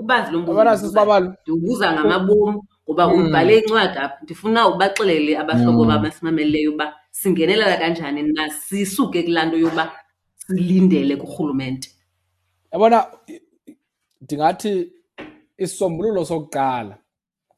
ubazi 0.00 0.32
lo 0.32 0.38
mbuzo 0.38 0.58
Yabona 0.58 0.70
ndiwubuzayo. 0.70 0.76
sisibabalu 0.78 1.34
ndiwubuza 1.42 1.92
ngamabomi 1.92 2.60
ngoba 2.84 3.04
Mm. 3.08 3.26
ubhale 3.26 3.58
incwadi 3.58 3.98
apha 3.98 4.18
ndifuna 4.22 4.68
ubaxelele 4.68 5.38
abahlobo 5.38 5.84
bam 5.84 6.04
asimameleyo 6.04 6.72
uba 6.72 6.94
singenelela 7.10 7.76
kanjani 7.76 8.22
na 8.22 8.50
sisuke 8.50 9.22
kulaa 9.22 9.44
nto 9.46 9.56
yokuba 9.56 9.92
silindele 10.36 11.16
kurhulumente 11.16 11.90
yabona 12.72 13.06
ndingathi 14.20 14.92
isisombululo 15.58 16.24
sokuqala 16.24 16.98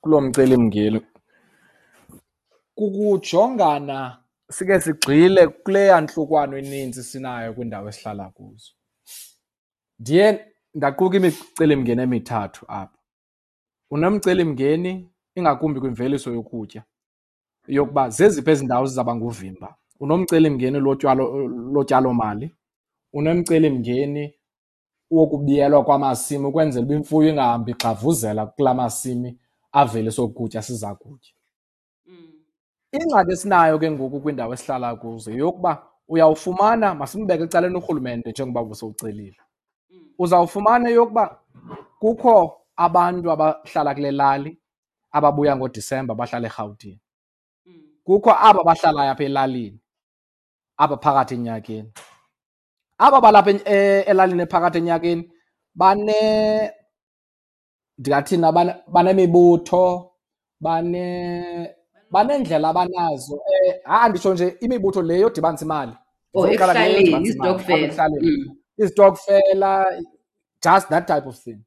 kulo 0.01 0.21
mcelimngeni 0.21 1.01
kukujongana 2.75 4.19
sike 4.51 4.81
sigxile 4.81 5.47
kule 5.49 5.87
yantlukwano 5.87 6.59
eninzi 6.59 7.03
sinayo 7.05 7.55
kwiindawo 7.55 7.89
esihlala 7.89 8.31
kuzo. 8.31 8.73
Ndiye 9.99 10.47
ndaquka 10.75 11.17
imicelimngeni 11.17 12.03
emithathu 12.03 12.65
apha. 12.69 12.99
Unomcelimngeni 13.91 15.11
ingakumbi 15.35 15.81
kwimveliso 15.81 16.33
yokutya 16.33 16.83
yokuba 17.69 18.11
zeziphi 18.11 18.51
ezi 18.51 18.65
ndawo 18.65 18.87
zizawuba 18.87 19.15
nguvimba. 19.17 19.77
Unomcelimngeni 20.01 20.79
lotyalo 20.81 21.25
lotyalomali 21.49 22.51
unomcelimngeni 23.13 24.35
wokubiyelwa 25.11 25.85
kwamasimi 25.85 26.47
ukwenzela 26.47 26.87
uba 26.87 26.95
imfuyo 26.95 27.29
ingahambi 27.31 27.71
ixhavuzela 27.73 28.47
kula 28.47 28.75
masimi 28.75 29.39
avelisa 29.73 30.23
oku 30.23 30.35
kutya 30.35 30.63
siza 30.63 30.95
kutya. 30.95 31.35
Ingxaki 33.03 33.33
esinayo 33.33 33.79
ke 33.79 33.91
ngoku 33.91 34.21
kwiindawo 34.21 34.53
esihlala 34.55 34.97
kuzo 34.97 35.31
yokuba 35.31 35.73
uyawufumana 36.09 36.95
masimbeke 36.95 37.45
ecaleni 37.45 37.77
urhulumente 37.77 38.31
njengoba 38.31 38.65
busowucelile 38.65 39.41
uzawufumana 40.19 40.89
yokuba 40.91 41.25
kukho 42.01 42.35
abantu 42.77 43.33
abahlala 43.33 43.95
kule 43.95 44.11
lali 44.11 44.59
ababuya 45.13 45.57
ngodisemba 45.57 46.15
bahlala 46.15 46.47
erhawutini. 46.47 47.01
Kukho 48.05 48.31
aba 48.31 48.65
bahlalayo 48.65 49.11
apha 49.13 49.25
elalini 49.25 49.81
apha 50.79 50.97
phakathi 50.97 51.35
enyakeni. 51.35 51.91
Aba 52.99 53.21
balapha 53.21 53.51
e- 53.65 54.05
elalini 54.11 54.43
ephakathi 54.43 54.79
enyakeni 54.79 55.23
bane 55.75 56.21
ndingathina 57.99 58.53
bane- 58.53 58.77
banemibutho 58.93 60.13
bane 60.61 61.76
banendlela 62.11 62.69
abanazo 62.69 63.35
um 63.35 63.73
ha 63.85 64.09
nditsho 64.09 64.35
nje 64.35 64.57
imibutho 64.61 65.03
le 65.03 65.21
yodibanisa 65.21 65.65
imali. 65.65 65.93
Imali, 66.35 67.15
apha 67.15 68.09
izitokfela 68.79 70.03
just 70.63 70.89
that 70.89 71.07
type 71.07 71.27
of 71.27 71.37
thing. 71.39 71.59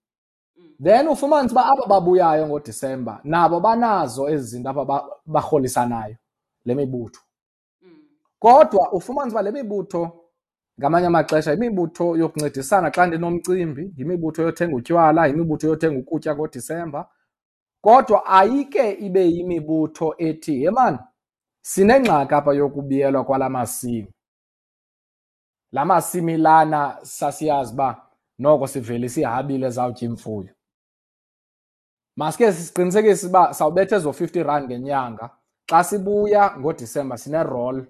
Then 0.83 1.07
ufumanise 1.07 1.53
uba 1.53 1.65
aba 1.65 1.85
babuyayo 1.87 2.47
ngodisemba 2.47 3.21
nabo 3.23 3.59
banazo 3.59 4.29
ezi 4.29 4.47
zinto 4.47 4.69
apha 4.69 5.03
barholisanayo 5.25 6.15
le 6.65 6.75
mibutho. 6.75 7.21
Kodwa 8.39 8.91
ufumanise 8.91 9.35
uba 9.35 9.41
le 9.41 9.51
mibutho 9.51 10.11
ngamanye 10.79 11.07
amaxesha 11.07 11.51
yimibutho 11.51 12.17
yokuncedisana. 12.17 12.91
Xa 12.91 13.07
ndinomcimbi 13.07 13.93
yimibutho 13.97 14.41
yothenga 14.41 14.75
utywala 14.75 15.27
yimibutho 15.27 15.67
yothenga 15.67 15.99
ukutya 15.99 16.35
ngodisemba 16.35 17.09
kodwa 17.81 18.25
ayike 18.25 18.91
ibe 18.91 19.25
yimibutho 19.25 20.15
ethi 20.17 20.63
ye 20.63 20.71
mani 20.71 20.99
sinengxaki 21.61 22.33
apha 22.33 22.53
yokubiyelwa 22.53 23.23
kwala 23.23 23.49
masimi. 23.49 24.13
La 25.71 25.85
masimi 25.85 26.37
lana 26.37 26.99
sasiyazi 27.03 27.73
uba 27.73 28.09
noko 28.39 28.67
sivelisa 28.67 29.21
ihabile 29.21 29.67
ezawutya 29.67 30.07
imfuyo. 30.07 30.53
Maske 32.15 32.53
siqinisekise 32.53 33.27
uba 33.27 33.53
sawubetha 33.53 33.95
ezo 33.95 34.09
50 34.09 34.43
rand 34.43 34.65
ngenyanga 34.65 35.29
xa 35.69 35.83
sibuya 35.83 36.57
ngodisemba 36.59 37.17
sinerol 37.17 37.85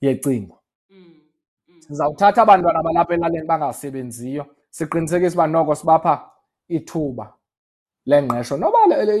yecingo. 0.00 0.58
Sizawuthatha 1.78 2.42
abantwana 2.42 2.82
balapha 2.82 3.14
elalini 3.14 3.46
bangasebenziyo 3.46 4.46
siqinisekise 4.70 5.34
uba 5.34 5.46
noko 5.46 5.74
sibapha 5.74 6.30
ithuba. 6.68 7.37
Lengqesho 8.10 8.56
noba 8.56 8.78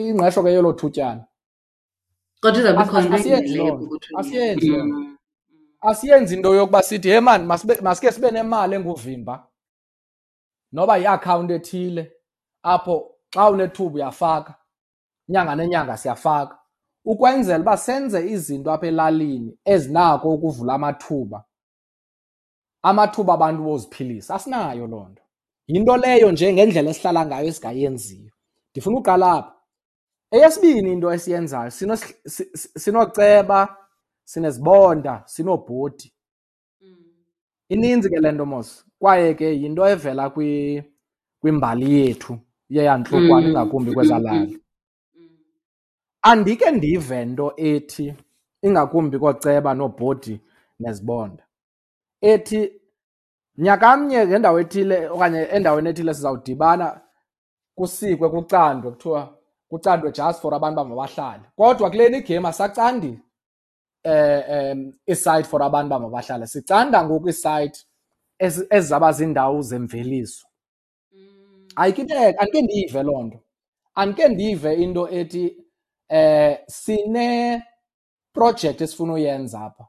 ingqesho 0.08 0.42
ke 0.42 0.50
yelo 0.56 0.72
thutyana. 0.72 1.24
Kodwa 2.40 2.60
izawube 2.60 2.82
ikhona 2.82 3.16
asiyenzi 3.16 4.68
nto. 4.68 5.18
asiyenzi 5.80 6.34
into 6.34 6.54
yokuba 6.54 6.82
sithi 6.82 7.08
he 7.08 7.20
mani 7.20 7.46
masike 7.82 8.12
sibe 8.12 8.30
nemali 8.30 8.74
enguvimba. 8.74 9.48
Noba 10.72 10.96
yiakhawunti 10.96 11.52
ethile 11.52 12.12
apho 12.62 12.94
xa 13.34 13.50
unethuba 13.50 13.94
uyafaka 13.94 14.54
inyanga 15.28 15.56
nenyanga 15.56 15.96
siyafaka. 15.96 16.58
Ukwenzela 17.04 17.62
uba 17.62 17.76
senze 17.76 18.30
izinto 18.30 18.72
apha 18.72 18.86
elalini 18.86 19.58
ezinako 19.64 20.34
ukuvula 20.34 20.74
amathuba. 20.74 21.44
Amathuba 22.82 23.34
abantu 23.34 23.62
boziphilisa 23.62 24.34
asinayo 24.34 24.86
loo 24.86 25.08
nto. 25.08 25.22
Yinto 25.66 25.96
leyo 25.96 26.32
nje 26.32 26.52
ngendlela 26.52 26.90
esihlala 26.90 27.26
ngayo 27.26 27.48
esingayenziyo. 27.48 28.32
Ndifuna 28.70 28.98
uqala 28.98 29.32
apha 29.32 29.54
eyesibini 30.30 30.92
into 30.92 31.12
esiyenzayo 31.12 31.70
sinoceba 32.82 33.76
sinezibonda 34.24 35.22
sinobhodi 35.26 36.12
ininzi 37.68 38.10
ke 38.10 38.20
le 38.20 38.32
nto 38.32 38.46
mos 38.46 38.86
kwaye 38.98 39.34
ke 39.34 39.60
yinto 39.60 39.88
evela 39.88 40.30
kwimbali 41.40 41.94
yethu 41.94 42.38
yeyantlukwano 42.68 43.48
ingakumbi 43.48 43.92
kwezalali. 43.92 44.62
Andike 46.22 46.70
ndive 46.70 47.24
nto 47.24 47.52
ethi 47.56 48.14
ingakumbi 48.62 49.18
kooceba 49.18 49.74
noobhodi 49.74 50.40
nezibonda. 50.80 51.44
Ethi 52.20 52.72
nyakamnye 53.58 54.26
ngendawo 54.26 54.60
ethile 54.60 55.08
okanye 55.08 55.40
endaweni 55.42 55.88
ethile 55.88 56.14
sizawudibana 56.14 57.00
kusikwe 57.78 58.28
kucandwe 58.30 58.90
kuthiwa 58.90 59.38
kucandwe 59.68 60.12
just 60.12 60.40
for 60.40 60.54
abantu 60.54 60.76
bamabahlale 60.76 61.42
kodwa 61.56 61.90
kuleni 61.90 62.18
igame 62.18 62.48
asacandi 62.48 63.12
eh 64.02 64.72
um 64.72 64.92
isite 65.06 65.44
for 65.44 65.62
abantu 65.62 65.88
bamabahlale 65.90 66.46
sicanda 66.46 67.04
ngoku 67.04 67.28
isite 67.28 67.78
ezizaba 68.70 69.12
ziindawo 69.12 69.62
zemveliso. 69.62 70.46
Ayikiteka 71.76 72.40
andike 72.40 72.62
ndiyive 72.62 73.02
loo 73.02 73.22
nto. 73.22 73.38
Andike 73.94 74.28
ndive 74.28 74.74
into 74.74 75.08
ethi 75.08 75.56
eh 76.08 76.58
sine 76.66 77.62
project 78.32 78.80
esifuna 78.80 79.12
uyenza 79.12 79.60
apha. 79.60 79.86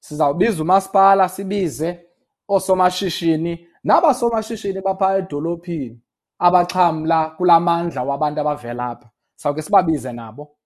Sizawubiza 0.00 0.62
umasipala 0.62 1.28
sibize 1.28 2.06
oosomashishini 2.48 3.68
nabasomashishini 3.84 4.80
baphaa 4.80 5.16
edolophini 5.18 6.00
abaxhamla 6.38 7.30
kulaa 7.36 7.60
mandla 7.60 8.02
wabantu 8.02 8.40
abavela 8.40 8.86
apha. 8.90 9.10
Sawuke 9.36 9.62
sibabize 9.62 10.12
nabo. 10.12 10.56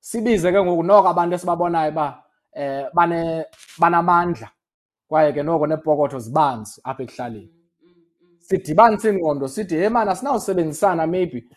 Sibize 0.00 0.52
ke 0.52 0.62
ngoku 0.62 0.82
noko 0.82 1.08
abantu 1.08 1.34
esibabonayo 1.34 1.90
uba 1.90 2.22
eh 2.54 2.88
bane 2.94 3.44
banamandla 3.78 4.50
kwaye 5.08 5.32
ke 5.32 5.42
noko 5.42 5.66
neepokotho 5.66 6.18
zibanzi 6.18 6.80
apha 6.84 7.02
ekuhlaleni. 7.02 7.52
Sidibanise 8.38 9.08
ingqondo 9.10 9.48
sithi 9.48 9.76
he 9.76 9.88
mani 9.88 10.10
asinawusebenzisana 10.10 11.06
maybe 11.06 11.48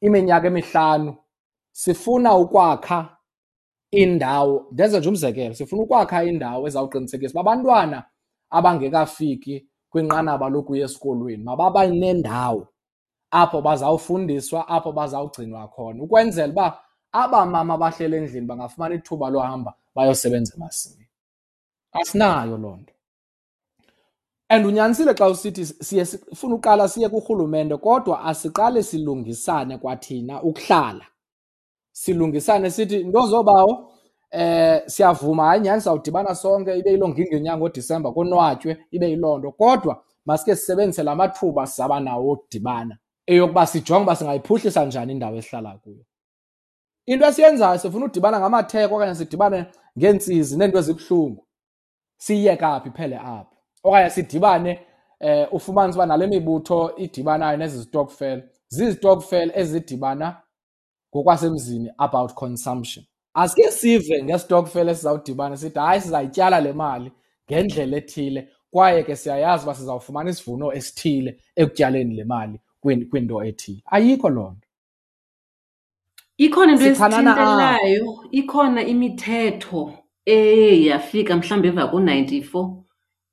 iminyaka 0.00 0.46
emihlanu 0.46 1.16
sifuna 1.72 2.34
ukwakha 2.34 3.16
indawo. 3.90 4.66
Ndenze 4.72 4.98
nje 4.98 5.08
umzekelo 5.08 5.54
sifuna 5.54 5.82
ukwakha 5.82 6.24
indawo 6.24 6.66
ezawuqinisekisa 6.66 7.40
uba 7.40 7.40
abantwana 7.40 8.04
abangekafiki 8.50 9.68
kwinqanaba 9.90 10.48
lokuya 10.48 10.84
esikolweni 10.84 11.44
mababa 11.44 11.86
nendawo 11.86 12.71
apho 13.32 13.62
bazawufundiswa 13.62 14.68
apho 14.68 14.92
bazawugcinwa 14.92 15.68
khona. 15.68 16.02
Ukwenzela 16.02 16.52
uba 16.52 16.78
aba 17.12 17.46
mama 17.46 17.78
bahlele 17.78 18.16
endlini 18.16 18.46
bangafumana 18.46 18.94
ithuba 18.94 19.30
lohamba 19.30 19.74
bayosebenza 19.94 20.54
emasimini. 20.56 21.08
Asinayo 21.92 22.58
loo 22.58 22.76
nto. 22.76 22.92
And 24.48 24.66
unyanisile 24.66 25.14
xa 25.14 25.28
usithi 25.28 25.66
siye 25.66 26.04
sifuna 26.04 26.54
uqala 26.54 26.88
siye 26.88 27.08
kurhulumente 27.08 27.76
kodwa 27.76 28.24
asiqale 28.24 28.82
silungisane 28.82 29.78
kwathina 29.78 30.42
ukuhlala. 30.42 31.06
Silungisane 31.92 32.70
sithi 32.70 33.04
nto 33.04 33.26
zobawo 33.26 33.92
eh 34.30 34.82
siyavuma 34.86 35.46
hayi 35.46 35.60
nyhani 35.60 35.82
sawudibana 35.82 36.34
sonke 36.34 36.78
ibe 36.78 36.90
yiloo 36.90 37.08
ngingo 37.08 37.34
yenyanga 37.34 37.58
ngodisemba 37.58 38.12
konwatywe 38.12 38.86
ibe 38.90 39.10
yiloo 39.10 39.38
nto. 39.38 39.52
Kodwa 39.52 40.04
masike 40.26 40.56
sisebenzise 40.56 41.02
la 41.02 41.14
mathuba 41.14 41.66
sizaba 41.66 42.00
nawo 42.00 42.32
okudibana. 42.32 42.98
Eyokuba 43.26 43.66
sijonge 43.66 44.02
uba 44.02 44.16
singayiphuhlisa 44.16 44.84
njani 44.84 45.12
indawo 45.12 45.36
esihlala 45.36 45.78
kuyo. 45.78 46.04
Into 47.06 47.26
esiyenzayo 47.26 47.78
sifuna 47.78 48.04
udibana 48.04 48.40
ngamatheko 48.40 48.94
okanye 48.96 49.14
sidibane 49.14 49.66
ngeentsizi 49.98 50.56
neento 50.56 50.78
ezibuhlungu. 50.78 51.46
Siyiyeka 52.16 52.80
phi 52.80 52.88
iphele 52.88 53.18
apho? 53.18 53.56
Okanye 53.84 54.10
sidibane 54.10 54.80
eh 55.20 55.48
ufumanise 55.52 55.98
uba 55.98 56.06
nale 56.06 56.26
mibutho 56.26 56.96
idibanayo 56.96 57.56
nezi 57.56 57.78
zitokfel 57.78 58.42
zizitokfel 58.68 59.52
ezidibana 59.54 60.42
ngokwasemzini 61.10 61.90
about 61.98 62.34
consumption. 62.34 63.04
Asike 63.34 63.70
sive 63.70 64.22
ngestokfel 64.22 64.88
esizawudibana 64.88 65.56
sithi 65.56 65.78
hayi 65.78 66.00
sizayityala 66.00 66.60
le 66.60 66.72
mali 66.72 67.12
ngendlela 67.50 67.96
ethile 67.96 68.48
kwaye 68.70 69.02
ke 69.02 69.16
siyayazi 69.16 69.64
uba 69.64 69.74
sizawufumana 69.74 70.30
isivuno 70.30 70.72
esithile 70.72 71.40
ekutyaleni 71.56 72.14
le 72.14 72.24
mali. 72.24 72.60
Kwinto 72.82 73.44
ethile 73.44 73.82
ayikho 73.86 74.28
loo 74.28 74.50
nto. 74.50 74.68
Ikhona 76.38 76.72
into 76.72 76.84
esithintelayo 76.84 78.24
ikhona 78.30 78.86
imithetho 78.86 79.92
eye 80.26 80.84
yafika 80.84 81.36
mhlawumbi 81.36 81.68
emva 81.68 81.90
ko-ninety-four 81.90 82.82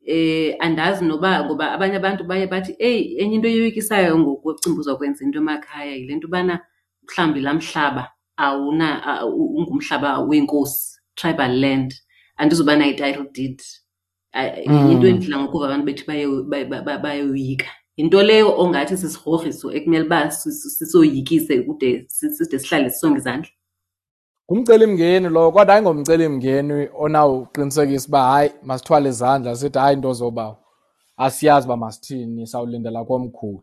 eh 0.05 0.55
andazi 0.59 1.05
noba 1.05 1.45
ngoba 1.45 1.71
abanye 1.71 1.95
abantu 1.95 2.23
baye 2.23 2.47
bathi 2.47 2.75
eyi 2.79 3.17
enye 3.19 3.35
into 3.35 3.47
eyoyikisayo 3.47 4.19
ngokucinga 4.19 4.79
uzawukwenza 4.79 5.25
into 5.25 5.39
emakhaya 5.39 5.95
yile 5.95 6.15
nto 6.15 6.27
ubana 6.27 6.59
mhlawumbi 7.03 7.39
laa 7.41 7.53
mhlaba 7.53 8.11
awuna 8.37 9.25
ungumhlaba 9.25 10.19
weenkosi 10.19 10.99
tribal 11.15 11.59
land. 11.59 11.93
Andizuba 12.37 12.75
nayo 12.75 12.91
i-title 12.91 13.27
deed 13.33 13.61
into 14.91 15.07
endidla 15.07 15.39
ngokuva 15.39 15.65
abantu 15.65 15.85
bethi 15.85 16.03
bayoyika 17.03 17.67
yinto 17.99 18.23
leyo 18.23 18.59
ongathi 18.61 18.97
sisigrogriso 18.97 19.73
ekumele 19.77 20.05
uba 20.05 20.31
sisoyikise 20.31 21.61
kude 21.61 22.05
side 22.07 22.59
sihlale 22.59 22.89
sisonge 22.89 23.17
izandla. 23.19 23.51
Ngumcelimngeni 24.51 25.29
lowo 25.29 25.51
kodwa 25.51 25.73
ayingomcelimngeni 25.75 26.89
onawuqinisekisa 27.03 28.07
uba 28.07 28.21
hayi 28.31 28.51
masithwale 28.63 29.09
izandla 29.09 29.55
sithi 29.55 29.79
hayi 29.79 29.95
nto 29.95 30.13
zobawo 30.13 30.57
asiyazi 31.17 31.65
uba 31.67 31.77
masithini 31.77 32.47
sawulindela 32.47 33.05
komkhulu. 33.05 33.61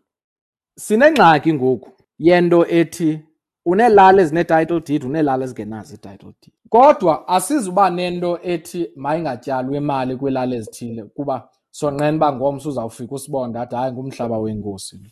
Sinengxaki 0.78 1.52
ngoku 1.54 1.90
yento 2.18 2.66
ethi 2.66 3.20
uneelali 3.64 4.20
ezine-title 4.20 4.80
deed 4.80 5.04
uneelali 5.04 5.44
ezingenazo 5.44 5.94
i-title 5.94 6.32
deed. 6.42 6.54
Kodwa 6.68 7.28
asizuba 7.28 7.90
nento 7.90 8.38
ethi 8.42 8.90
mayingatyalwa 8.96 9.76
imali 9.76 10.16
kwiilali 10.16 10.56
ezithile 10.56 11.02
kuba 11.04 11.48
sonqena 11.78 12.16
uba 12.16 12.32
ngomso 12.32 12.68
uzawufika 12.68 13.14
usibonda 13.14 13.60
athi 13.60 13.74
hayi 13.76 13.92
ngumhlaba 13.92 14.38
wenkosi 14.38 14.96
lo 15.02 15.10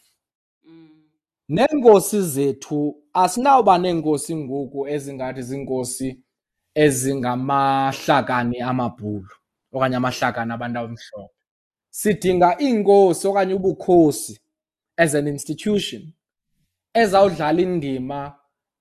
neenkosi 1.48 2.22
zethu 2.22 2.96
asinawuba 3.12 3.78
neenkosi 3.78 4.36
ngoku 4.36 4.88
ezingathi 4.88 5.42
ziinkosi 5.42 6.08
ezingamahlakani 6.74 8.60
amabhulu 8.70 9.34
okanye 9.74 9.96
amahlakani 9.96 10.52
abantu 10.52 10.78
abamhlophe. 10.78 11.34
Sidinga 11.90 12.48
iinkosi 12.64 13.24
okanye 13.28 13.54
ubukhosi 13.54 14.34
as 14.96 15.14
an 15.14 15.26
institution 15.28 16.02
ezawudlala 16.94 17.60
indima 17.62 18.20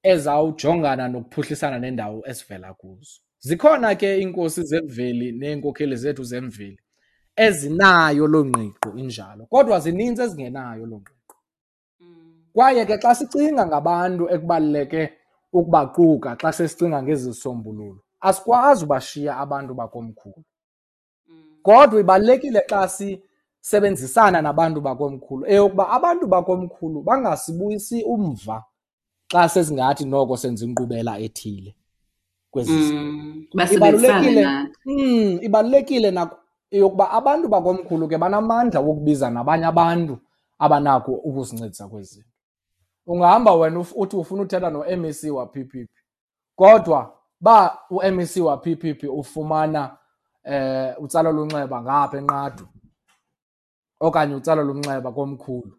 ezawujongana 0.04 1.08
nokuphuhlisana 1.08 1.80
nendawo 1.80 2.18
esivela 2.30 2.74
kuzo. 2.74 3.20
Zikhona 3.40 3.96
ke 3.96 4.20
iinkosi 4.20 4.62
zemveli 4.64 5.32
neenkokheli 5.32 5.96
zethu 5.96 6.24
zemveli 6.24 6.83
ezinayo 7.36 8.28
loo 8.28 8.46
ngqiqo 8.46 8.90
injalo 9.02 9.46
kodwa 9.46 9.80
zininzi 9.80 10.22
ezingenayo 10.22 10.86
loo 10.86 11.00
ngqiqo 11.00 11.36
kwaye 12.54 12.86
ke 12.86 12.98
xa 12.98 13.16
sicinga 13.16 13.66
ngabantu 13.66 14.24
ekubaluleke 14.34 15.02
ukubaquka 15.54 16.36
xa 16.42 16.52
sesicinga 16.54 17.04
ngezi 17.04 17.32
zisombululo 17.32 18.02
asikwazi 18.22 18.86
ubashiya 18.86 19.38
abantu 19.38 19.74
bakomkhulu 19.74 20.42
kodwa 21.64 22.00
ibalulekile 22.00 22.62
xa 22.70 22.88
sisebenzisana 22.96 24.42
nabantu 24.42 24.82
bakomkhulu 24.82 25.44
eyokuba 25.48 25.90
abantu 25.90 26.28
bakomkhulu 26.28 27.02
bangasibuyisi 27.02 28.04
umva 28.04 28.64
xa 29.32 29.50
sesingathi 29.50 30.06
noko 30.06 30.38
senza 30.38 30.66
inkqubela 30.66 31.20
ethile 31.20 31.76
kwezi 32.52 32.84
zinto. 32.84 33.02
Mm, 33.02 33.46
basebenzisane 33.54 34.32
Ibalulekile 34.32 34.42
nathi. 34.42 34.78
mm, 34.86 35.40
ibalulekile 35.42 36.12
na 36.12 36.30
yokuba 36.78 37.12
abantu 37.12 37.48
bakomkhulu 37.48 38.08
ke 38.08 38.18
banamandla 38.18 38.80
wokubiza 38.80 39.30
nabanye 39.30 39.66
abantu 39.66 40.18
abanako 40.60 41.12
ukusincedisa 41.12 41.88
kwezi 41.88 42.14
zinto. 42.14 42.30
Ungahamba 43.06 43.54
wena 43.56 43.80
uf- 43.80 43.94
uthi 43.96 44.16
ufuna 44.16 44.42
uthetha 44.42 44.70
no-MEC 44.70 45.32
wa-PPP 45.34 45.90
kodwa 46.56 47.20
ba 47.42 47.80
u-MEC 47.90 48.38
wa-PPP 48.46 49.04
ufumana 49.10 49.98
eh 50.44 50.96
utsalo 51.00 51.32
lunxeba 51.32 51.82
ngapha 51.82 52.18
enqathu 52.18 52.66
okanye 54.00 54.36
utsalo 54.36 54.64
lumnxeba 54.64 55.12
komkhulu 55.12 55.72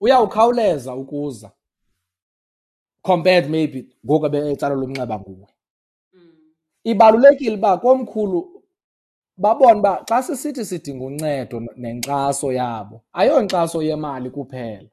uyawukhawuleza 0.00 0.94
ukuza 0.94 1.50
compared 3.02 3.50
maybe 3.50 3.88
ngoku 4.06 4.28
betsalo 4.28 4.74
lumnxeba 4.76 5.18
nguwe 5.18 5.46
ibalulekile 6.84 7.56
uba 7.56 7.76
komkhulu 7.78 8.57
babone 9.38 9.78
uba 9.80 10.04
xa 10.08 10.22
sisithi 10.22 10.64
sidinga 10.64 11.04
uncedo 11.04 11.60
nenkxaso 11.76 12.52
yabo 12.52 13.02
ayonkxaso 13.12 13.82
yemali 13.82 14.30
kuphela. 14.30 14.90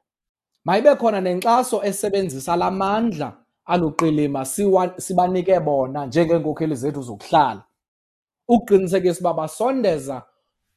Mayibe 0.64 0.94
khona 0.96 1.20
nenkxaso 1.20 1.82
esebenzisa 1.84 2.56
la 2.56 2.70
mandla 2.70 3.32
aluqilima 3.66 4.44
sibanike 4.98 5.60
bona 5.60 6.06
njengeenkokheli 6.06 6.76
zethu 6.76 7.02
zokuhlala. 7.02 7.62
Ukuqinisekisa 8.48 9.20
uba 9.20 9.34
basondeza 9.34 10.22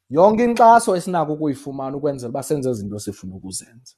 yonke 0.09 0.43
inkxaso 0.43 0.95
esinako 0.95 1.33
ukuyifumana 1.33 1.97
ukwenzela 1.97 2.29
uba 2.29 2.43
senze 2.43 2.69
izinto 2.71 2.99
sifuna 2.99 3.35
ukuzenza. 3.35 3.93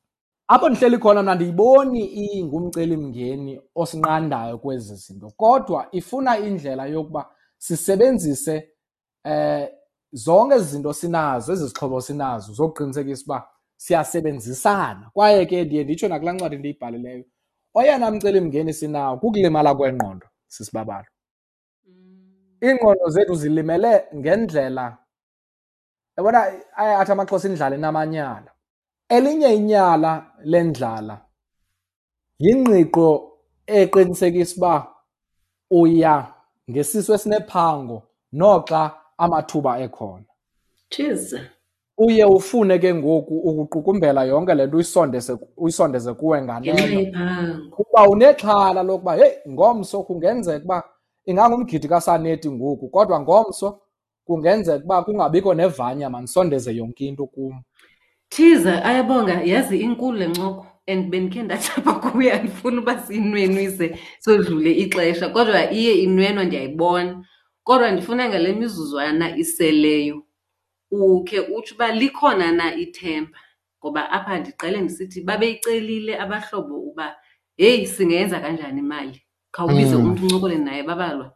Apho 0.48 0.70
ndihleli 0.70 0.98
khona 0.98 1.24
mna 1.24 1.36
ndiyiboni 1.36 2.06
ingumcelimngeni 2.06 3.62
osinqandayo 3.76 4.58
kwezi 4.58 4.96
zinto 4.96 5.32
kodwa 5.38 5.88
ifuna 5.92 6.40
indlela 6.40 6.86
yokuba 6.86 7.30
sisebenzise 7.58 8.71
eh 9.24 9.70
zonke 10.14 10.56
ezi 10.56 10.66
zinto 10.66 10.94
sinazo 10.94 11.54
ezi 11.54 11.68
zixhobo 11.68 12.02
sinazo 12.02 12.54
zokuqinisekisa 12.54 13.24
uba 13.26 13.48
siyasebenzisana. 13.78 15.10
Kwaye 15.14 15.46
ke 15.46 15.64
ndiye 15.64 15.84
nditsho 15.84 16.08
nakulaa 16.08 16.34
ncwadi 16.34 16.58
ndiyibhalileyo 16.58 17.26
oyena 17.74 18.12
mcelimngeni 18.12 18.74
sinawo 18.74 19.18
kukulimala 19.18 19.76
kwengqondo 19.76 20.28
sisibabalo 20.48 21.08
iingqondo 22.64 23.10
zethu 23.10 23.36
zilimele 23.36 24.06
ngendlela 24.16 24.98
yabona 26.18 26.40
athi 26.76 27.12
amaxhosa 27.12 27.48
indlala 27.48 27.76
inamanyala. 27.76 28.52
Elinye 29.10 29.56
inyala 29.56 30.32
lendlala 30.44 31.26
yingqiqo 32.40 33.08
eqinisekisa 33.68 34.56
uba 34.58 34.74
uya 35.72 36.34
ngesisu 36.70 37.14
esinephango 37.14 38.04
noxa 38.34 39.01
amathuba 39.22 39.80
ekhona. 39.80 40.26
Jeez. 40.92 41.36
uye 41.98 42.26
ufune 42.26 42.80
ke 42.80 42.94
ngoku 42.94 43.38
ukuqukumbela 43.40 44.24
yonke 44.24 44.54
le 44.56 44.66
nto 44.68 44.76
uyisondeze 44.78 45.38
uyisondeze 45.58 46.14
kuwe 46.14 46.42
Ngenxa 46.42 46.74
nganeno 46.74 47.00
yephango. 47.00 47.76
kuba 47.76 48.10
unexhala 48.10 48.84
lokuba 48.84 49.16
heyi 49.16 49.34
ngomso 49.50 50.04
kungenzeka 50.04 50.66
uba 50.66 50.84
ingangumgidi 51.26 51.88
kasaneti 51.88 52.50
ngoku 52.52 52.90
kodwa 52.90 53.20
ngomso 53.22 53.80
kungenzeka 54.26 54.84
uba 54.86 55.04
kungabikho 55.04 55.54
nevanya 55.54 56.10
mandisondeze 56.10 56.76
yonke 56.76 57.06
into 57.06 57.26
kum. 57.28 57.62
Thiza 58.30 58.86
ayabonga. 58.86 59.42
Yazi 59.44 59.78
inkulu 59.80 60.18
le 60.18 60.28
ncoko 60.28 60.66
and 60.88 61.10
bendikhe 61.12 61.44
ndathi 61.44 61.72
apha 61.78 61.94
kuyo 61.94 62.34
andifuni 62.34 62.78
uba 62.78 63.00
siyinwenwise 63.00 64.00
sodlule 64.20 64.72
ixesha 64.72 65.30
kodwa 65.30 65.72
iye 65.72 65.94
inwenwa 65.94 66.44
ndiyayibona. 66.44 67.26
Kodwa 67.72 67.92
ndifuna 67.92 68.30
ngale 68.30 68.54
mizuzwana 68.54 69.38
iseleyo 69.38 70.24
ukhe 70.92 71.40
utsho 71.40 71.76
uba 71.76 71.92
likhona 71.92 72.52
na 72.52 72.76
ithemba. 72.76 73.38
Ngoba 73.80 74.10
apha 74.12 74.40
ndiqale 74.40 74.82
ndisithi 74.82 75.22
babeyicelile 75.22 76.20
abahlobo 76.20 76.76
uba 76.80 77.16
heyi 77.58 77.88
singenza 77.88 78.40
kanjani 78.40 78.80
imali? 78.80 79.22
Khawubize 79.52 79.96
Mm. 79.96 80.06
umntu 80.06 80.24
uncokole 80.24 80.58
naye 80.58 80.84
babalwa 80.84 81.34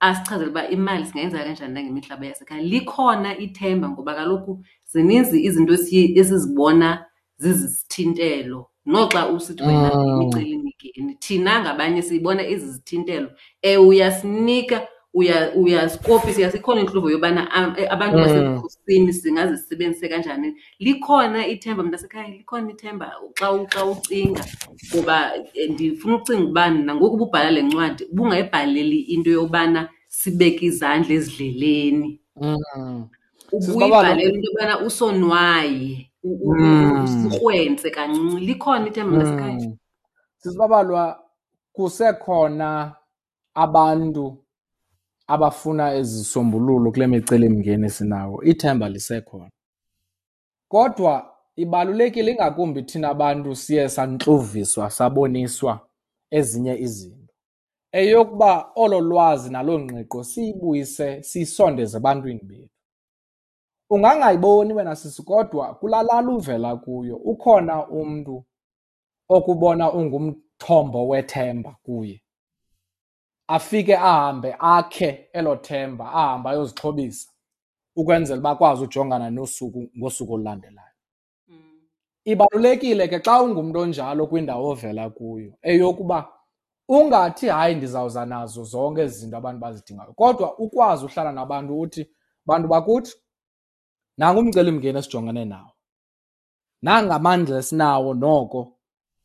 asichazele 0.00 0.50
uba 0.50 0.68
imali 0.68 1.06
singayenza 1.06 1.44
kanjani 1.44 1.74
nangemihlaba 1.74 2.26
yasekhaya. 2.26 2.62
Likhona 2.62 3.38
ithemba 3.38 3.88
ngoba 3.88 4.14
kaloku 4.14 4.64
zininzi 4.84 5.44
izinto 5.44 5.74
esizibona 5.74 7.06
zizisithintelo. 7.36 8.66
Noxa 8.86 9.28
usithi 9.28 9.62
wena 9.62 9.94
Mm. 9.94 10.22
imicelimingeni 10.22 11.14
thina 11.14 11.60
ngabanye 11.60 12.02
siyibona 12.02 12.42
ezizithintelo 12.46 13.30
ewe 13.62 13.86
uyasinika 13.86 14.88
uya- 15.14 15.52
uyasikopisa 15.54 16.42
yasikhona 16.42 16.80
intluvo 16.80 17.10
yobana 17.10 17.74
eh, 17.78 17.92
abantu 17.92 18.18
Mm. 18.18 18.24
basebukhosini 18.24 19.12
singazisebenzise 19.12 20.08
kanjani 20.08 20.54
likhona 20.78 21.46
ithemba 21.46 21.82
mntasekhaya 21.82 22.28
likhona 22.28 22.70
ithemba 22.70 23.12
xa 23.38 23.52
u- 23.52 23.66
xa 23.66 23.84
ucinga 23.84 24.44
ngoba 24.94 25.16
eh, 25.54 25.70
ndifuna 25.70 26.16
ucinga 26.16 26.44
uba 26.50 26.70
nangoku 26.70 27.14
ububhala 27.14 27.50
le 27.50 27.62
ncwadi 27.62 28.04
ubungayibhaleli 28.12 29.00
into 29.00 29.30
yobana 29.30 29.88
sibeke 30.08 30.66
izandla 30.66 31.14
ezidleleni 31.14 32.20
Mm. 32.36 33.08
Ubuyibhalela 33.52 34.22
into 34.22 34.48
yobana 34.50 34.80
usonwaye 34.86 36.10
u- 36.22 36.38
u- 36.42 36.54
Mm. 36.54 37.30
kancinci 37.90 38.46
likhona 38.46 38.86
ithemba 38.88 39.16
mntasekhaya 39.16 39.52
Mm. 39.68 39.76
Sisibabalwa 40.38 41.22
kusekhona 41.72 42.94
abantu 43.54 44.36
abafuna 45.30 45.94
izisombululo 45.94 46.92
kule 46.92 47.06
micelimngeni 47.06 47.90
sinawo 47.90 48.42
ithemba 48.42 48.88
lisekhona. 48.88 49.50
Kodwa 50.68 51.36
ibalulekile 51.56 52.32
ingakumbi 52.32 52.82
thina 52.82 53.14
bantu 53.14 53.56
siye 53.56 53.88
santluviswa 53.88 54.90
saboniswa 54.90 55.80
ezinye 56.30 56.74
izinto. 56.78 57.34
Eyokuba 57.92 58.72
olo 58.76 59.00
lwazi 59.00 59.50
naloo 59.50 59.78
ngqiqo 59.78 60.24
siyibuyise 60.24 61.22
siyisondeze 61.22 61.96
ebantwini 61.96 62.40
bethu. 62.42 62.76
Ungangayiboni 63.90 64.72
wena 64.72 64.96
sisi 64.96 65.22
kodwa 65.22 65.74
kulaa 65.74 66.02
lala 66.02 66.28
uvela 66.30 66.76
kuyo 66.76 67.16
ukhona 67.16 67.88
umntu 67.88 68.44
okubona 69.28 69.92
ungumthombo 69.92 71.08
wethemba 71.08 71.76
kuye. 71.82 72.22
Afike 73.50 73.96
ahambe 73.96 74.56
akhe 74.58 75.28
elo 75.32 75.56
themba 75.56 76.04
ahambe 76.12 76.48
ayozixhobisa 76.50 77.28
ukwenzela 77.96 78.40
uba 78.40 78.50
akwazi 78.50 78.84
ujongana 78.84 79.30
nosuku 79.30 79.90
ngosuku 79.98 80.34
olulandelayo. 80.34 80.96
Ibalulekile 82.24 83.08
ke 83.08 83.18
xa 83.18 83.42
ungumntu 83.42 83.78
onjalo 83.80 84.26
kwindawo 84.26 84.68
ovela 84.70 85.10
kuyo 85.10 85.52
eyokuba 85.62 86.18
ungathi 86.88 87.46
hayi 87.48 87.74
ndizawuza 87.74 88.26
nazo 88.26 88.64
zonke 88.64 89.00
ezi 89.02 89.18
zinto 89.18 89.36
abantu 89.36 89.60
bazidingayo. 89.60 90.12
Kodwa 90.12 90.58
ukwazi 90.58 91.04
uhlala 91.04 91.32
nabantu 91.32 91.80
uthi 91.80 92.02
bantu 92.46 92.68
bakuthi 92.68 93.12
nangu 94.18 94.40
umcelimngeni 94.40 94.98
esijongene 94.98 95.44
nawo 95.44 95.72
nangamandla 96.82 97.58
esinawo 97.58 98.14
noko 98.14 98.60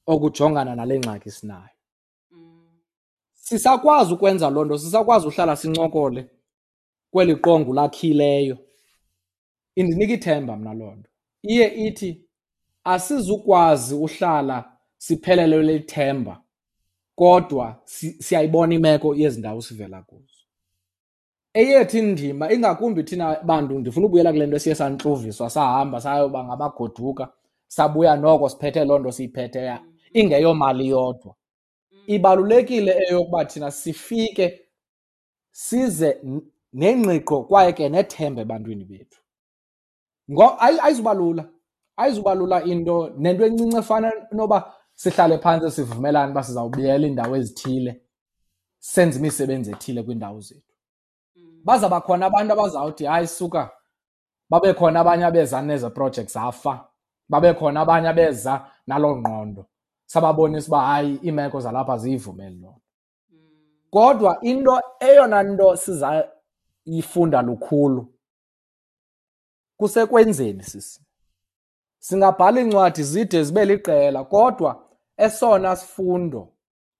okujongana 0.07 0.75
nale 0.75 0.99
ngxaki 0.99 1.31
sinayo. 1.31 1.74
Sisakwazi 3.49 4.13
ukwenza 4.13 4.49
loo 4.49 4.65
nto 4.65 4.77
sisakwazi 4.77 5.27
uhlala 5.27 5.55
sincokole 5.55 6.29
kweli 7.11 7.35
qongu 7.35 7.73
lakhileyo. 7.73 8.57
Indinika 9.75 10.13
ithemba 10.13 10.55
mna 10.57 10.73
loo 10.73 10.91
nto. 10.95 11.09
Iye 11.43 11.67
ithi 11.87 12.25
asizukwazi 12.83 13.95
uhlala 13.95 14.77
siphelelwe 14.97 15.63
lithemba 15.63 16.41
kodwa 17.15 17.81
si- 17.85 18.23
siyayibona 18.23 18.73
imeko 18.75 19.15
yezi 19.15 19.39
ndawo 19.39 19.61
sivela 19.61 20.01
kuzo. 20.01 20.25
Eyethu 21.53 21.97
indima 21.97 22.51
ingakumbi 22.53 23.03
thina 23.03 23.39
bantu 23.43 23.79
ndifuna 23.79 24.05
ubuyela 24.05 24.31
kule 24.31 24.45
nto 24.47 24.55
esiye 24.55 24.75
santluviswa 24.75 25.49
sahamba 25.49 26.01
sayoba 26.01 26.43
ngabagoduka 26.43 27.33
sabuya 27.67 28.15
noko 28.15 28.49
siphethe 28.49 28.85
loo 28.85 28.99
nto 28.99 29.11
siyiphetheyo 29.11 29.77
ingeyomali 30.13 30.87
yodwa. 30.87 31.35
Ibalulekile 32.07 32.91
eyokuba 33.09 33.45
thina 33.45 33.71
sifike 33.71 34.61
size 35.51 36.19
n- 36.23 36.41
nengqiqo 36.73 37.43
kwaye 37.43 37.73
ke 37.73 37.89
nethemba 37.89 38.41
ebantwini 38.41 38.85
bethu. 38.85 39.19
Ngo- 40.31 40.57
ayi- 40.59 40.79
ayizuba 40.81 41.13
lula 41.13 41.49
ayizuba 41.97 42.35
lula 42.35 42.63
into 42.63 43.09
nento 43.17 43.45
encinci 43.45 43.77
efana 43.77 44.11
noba 44.31 44.73
sihlale 44.95 45.37
phantsi 45.37 45.71
sivumelane 45.71 46.31
uba 46.31 46.43
sizawubiyela 46.43 47.07
iindawo 47.07 47.35
ezithile 47.35 48.01
senze 48.79 49.19
imisebenzi 49.19 49.71
ethile 49.71 50.03
kwiindawo 50.03 50.39
zethu. 50.41 50.73
Bazawuba 51.63 52.01
khona 52.01 52.25
abantu 52.25 52.53
abazawuthi 52.53 53.05
hayi 53.05 53.27
suka 53.27 53.71
babe 54.49 54.73
khona 54.73 54.99
abanye 54.99 55.25
abeza 55.25 55.61
neze 55.61 55.89
project 55.89 56.29
zafa 56.31 56.87
babe 57.29 57.53
khona 57.53 57.81
abanye 57.81 58.07
abeza 58.09 58.71
naloo 58.87 59.15
ngqondo. 59.17 59.65
Sababonisa 60.15 60.67
uba 60.67 60.81
hayi 60.81 61.19
iimeko 61.23 61.59
zalapha 61.59 61.97
ziyivumeli 61.97 62.55
loo 62.55 62.69
nto. 62.71 62.81
Kodwa 63.89 64.41
into 64.41 64.81
eyona 64.99 65.43
nto 65.43 65.75
sizayifunda 65.75 67.41
lukhulu 67.41 68.13
kusekwenzeni 69.77 70.63
sisi. 70.63 71.01
Singabhala 71.99 72.61
iincwadi 72.61 73.03
zide 73.03 73.43
zibe 73.43 73.65
liqela 73.65 74.23
kodwa 74.23 74.89
esona 75.17 75.75
sifundo 75.75 76.53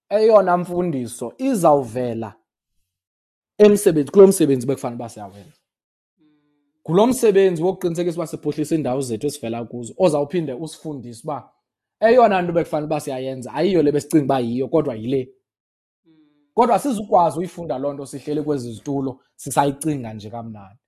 eyona 0.08 0.56
mfundiso 0.56 1.34
izawuvela 1.38 2.34
emsebenzi 3.58 4.10
kulo 4.12 4.26
msebenzi 4.26 4.66
bekufanele 4.66 4.96
uba 4.96 5.08
siyawenza 5.08 5.58
ngulo 6.86 7.06
msebenzi 7.06 7.62
wokuqinisekisa 7.62 8.16
uba 8.16 8.26
siphuhlisa 8.26 8.74
iindawo 8.74 9.00
zethu 9.00 9.26
esivela 9.26 9.64
kuzo 9.64 9.94
ozawuphinde 9.98 10.52
usifundise 10.52 11.20
uba 11.24 11.55
eyona 12.00 12.42
nto 12.42 12.52
bekufanele 12.52 12.86
uba 12.86 13.00
siyayenza 13.00 13.54
ayiyo 13.54 13.82
le 13.82 13.92
besicinga 13.92 14.24
uba 14.24 14.38
yiyo 14.40 14.68
kodwa 14.68 14.94
yile. 14.94 15.28
Kodwa 16.54 16.78
sizukwazi 16.78 17.38
uyifunda 17.38 17.78
loo 17.78 17.92
nto 17.92 18.06
sihleli 18.06 18.42
kwezi 18.42 18.72
zitulo 18.72 19.20
sisayicinga 19.36 20.14
nje 20.14 20.30
kamnandi. 20.30 20.80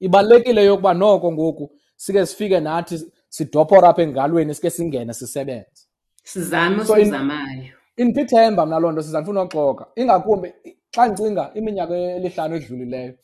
Ibalulekile 0.00 0.64
yokuba 0.64 0.94
noko 0.94 1.32
ngoku 1.32 1.70
sike 1.96 2.26
sifike 2.26 2.60
nathi 2.60 3.12
sidophora 3.28 3.88
apha 3.88 4.02
engalweni 4.02 4.54
sike 4.54 4.70
singene 4.70 5.12
sisebenze. 5.14 5.82
Sizame 6.24 6.84
So 6.84 6.94
in- 6.96 7.00
osizamayo 7.02 7.72
indipha 7.96 8.20
ithemba 8.22 8.66
mna 8.66 8.78
loo 8.78 8.92
nto 8.92 9.02
siza 9.02 9.20
ndifuna 9.20 9.42
uxoka. 9.42 9.86
Ingakumbi 9.96 10.52
xa 10.94 11.06
ndicinga 11.08 11.50
iminyaka 11.54 11.94
elihlanu 11.96 12.56
edlulileyo 12.56 13.14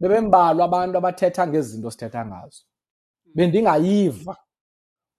bebembalwa 0.00 0.64
abantu 0.64 0.98
abathetha 0.98 1.46
ngezi 1.46 1.68
zinto 1.72 1.90
sithetha 1.90 2.26
ngazo 2.26 2.62
bendingayiva. 3.34 4.36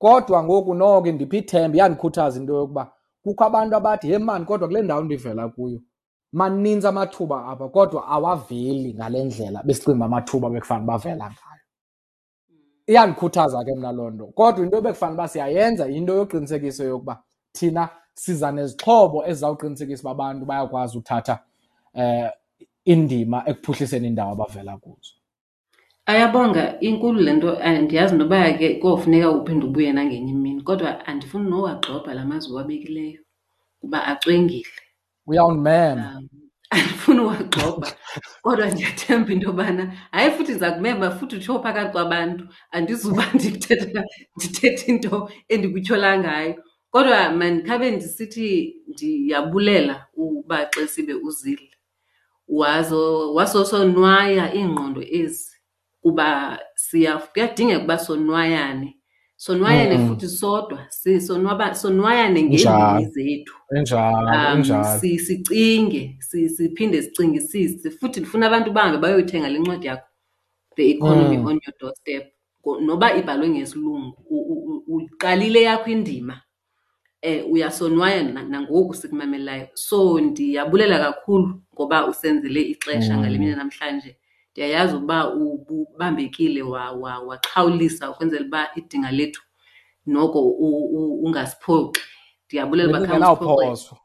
Kodwa 0.03 0.43
ngoku 0.43 0.73
noko 0.73 1.11
ndipha 1.11 1.37
ithemba 1.37 1.77
iyandikhuthaza 1.77 2.39
into 2.39 2.53
yokuba 2.53 2.91
kukho 3.23 3.43
abantu 3.43 3.75
abathi 3.75 4.07
he 4.07 4.17
mani 4.17 4.45
kodwa 4.45 4.67
kule 4.67 4.81
ndawo 4.81 5.03
ndivela 5.03 5.49
kuyo 5.49 5.79
maninzi 6.33 6.87
amathuba 6.87 7.45
apha 7.45 7.69
kodwa 7.69 8.07
awaveli 8.07 8.93
ngale 8.93 9.23
ndlela 9.23 9.63
besicinga 9.63 9.95
uba 9.95 10.05
amathuba 10.05 10.49
bekufanele 10.49 10.87
bavela 10.87 11.25
ngayo. 11.25 11.63
Iyandikhuthaza 12.87 13.63
ke 13.63 13.75
mna 13.75 13.91
loo 13.91 14.09
nto. 14.09 14.25
Kodwa 14.25 14.63
into 14.65 14.77
ebekufanele 14.77 15.15
uba 15.15 15.27
siyayenza 15.27 15.85
yinto 15.85 16.13
yoqinisekisa 16.13 16.83
yokuba 16.83 17.23
thina 17.51 17.89
siza 18.13 18.51
nezixhobo 18.51 19.25
ezizawuqinisekisa 19.25 20.01
uba 20.01 20.11
abantu 20.11 20.45
bayakwazi 20.45 20.97
uthatha 20.97 21.39
um 21.93 22.29
indima 22.85 23.43
ekuphuhliseni 23.49 24.07
indawo 24.07 24.31
abavela 24.31 24.77
kuzo. 24.77 25.13
Ayabonga 26.05 26.79
inkulu 26.79 27.19
le 27.21 27.33
nto 27.33 27.49
andiyazi 27.59 28.15
noba 28.15 28.53
ke 28.59 28.67
kofuneka 28.81 29.31
uphinde 29.31 29.65
ubuye 29.65 29.93
nangenye 29.93 30.31
imini 30.31 30.61
kodwa 30.61 31.05
andifuni 31.07 31.49
nowagxobha 31.49 32.13
la 32.13 32.25
mazwi 32.25 32.53
wabekileyo 32.55 33.21
kuba 33.79 34.05
acwengile. 34.05 34.73
Uyawundimema 35.27 36.15
Um, 36.15 36.29
andifuni 36.69 37.19
uwagxobha 37.19 37.95
kodwa 38.41 38.69
ndiyathemba 38.71 39.31
into 39.33 39.47
yobana 39.47 39.97
hayi 40.11 40.31
futhi 40.31 40.51
ndiza 40.51 40.71
kumema 40.71 41.11
futhi 41.11 41.35
utsho 41.35 41.63
phakathi 41.63 41.91
kwabantu 41.91 42.47
andizuba 42.71 43.25
ndithetha 43.33 44.03
ndithetha 44.37 44.85
into 44.91 45.29
endikutyhola 45.47 46.19
ngayo. 46.19 46.63
Kodwa 46.89 47.29
mandikhabe 47.29 47.91
ndisithi 47.91 48.75
ndiyabulela 48.87 50.07
uba 50.13 50.65
xesibe 50.65 51.13
uzile 51.13 51.69
wazo 52.47 53.33
wasosonwaya 53.33 54.53
iingqondo 54.53 55.01
ezi 55.01 55.52
kuba 56.03 56.59
kuyadingeka 57.33 57.83
uba 57.83 57.97
sonwayane. 57.97 58.97
Sonwayane 59.35 59.97
Mm. 59.97 60.07
futhi 60.09 60.27
sodwa 60.27 60.85
si- 60.89 61.21
sonwaba 61.21 61.75
sonwayane 61.75 62.43
ngeendini 62.43 63.05
zethu 63.13 63.53
um 64.53 64.63
si- 64.99 65.19
sicinge 65.19 66.17
si- 66.19 66.49
siphinde 66.49 67.01
sicingisise 67.01 67.89
futhi 67.91 68.19
ndifuna 68.19 68.47
abantu 68.47 68.71
bahambe 68.71 68.97
bayoyithenga 68.97 69.49
le 69.49 69.59
ncwadi 69.59 69.87
yakho 69.87 70.07
the 70.75 70.89
economy 70.91 71.37
Mm. 71.37 71.45
on 71.45 71.53
your 71.65 71.73
doorstep. 71.79 72.33
Noba 72.81 73.15
ibhalwe 73.17 73.49
ngesilungu 73.49 74.17
uqalile 74.87 75.61
yakho 75.61 75.89
indima 75.91 76.41
eh 77.21 77.43
uyasonwaya 77.51 78.23
na- 78.23 78.43
nangoku 78.43 78.93
sikumamelayo. 78.93 79.67
So 79.73 80.19
ndiyabulela 80.19 80.99
kakhulu 80.99 81.61
ngoba 81.73 82.07
usenzele 82.07 82.61
ixesha 82.61 83.13
Mm. 83.13 83.19
ngale 83.19 83.37
mini 83.37 83.55
namhlanje. 83.55 84.17
Ndiyayazi 84.53 84.95
ukuba 84.95 85.33
ubambekile 85.69 86.61
wa- 86.61 86.91
wa- 86.91 87.19
waxhawulisa 87.19 88.11
ukwenzela 88.11 88.45
uba 88.45 88.67
idinga 88.75 89.11
lethu 89.11 89.41
noko 90.05 90.41
u- 90.41 90.89
u- 90.97 91.19
ungasiphoxi 91.25 92.01
ndiyabulela 92.47 92.89
uba 92.89 92.99
khange 93.07 93.13
um 93.13 93.35
bendingenawuphoso 93.37 93.97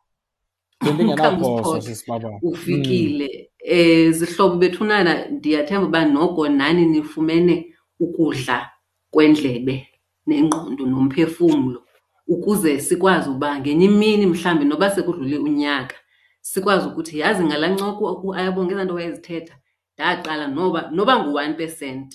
bendingenawuphoso 0.85 1.71
Ukhange 1.71 1.81
sisibaba 1.87 2.39
ufikile. 2.43 3.51
Eh 3.59 4.11
zihlobo 4.13 4.57
bethunana 4.57 5.27
ndiyathemba 5.29 5.87
uba 5.89 6.05
noko 6.05 6.49
nani 6.49 6.87
nifumene 6.87 7.75
ukudla 8.01 8.71
kwendlebe 9.11 9.89
nengqondo 10.27 10.87
nomphefumlo 10.87 11.83
ukuze 12.29 12.81
sikwazi 12.81 13.31
uba 13.31 13.61
ngenye 13.61 13.85
imini 13.85 14.27
mhlawumbi 14.27 14.65
noba 14.65 14.91
sekudlule 14.91 15.39
unyaka 15.39 15.97
sikwazi 16.41 16.89
ukuthi 16.89 17.19
yazi 17.19 17.45
ngalaa 17.45 17.69
ncoko 17.69 18.35
ayabongeza 18.35 18.81
ezaa 18.81 18.85
nto 18.85 18.95
wayezithetha 18.95 19.57
ndaqala 19.99 20.47
noba 20.49 20.91
noba 20.95 21.19
ngu-one 21.19 21.55
percent 21.55 22.15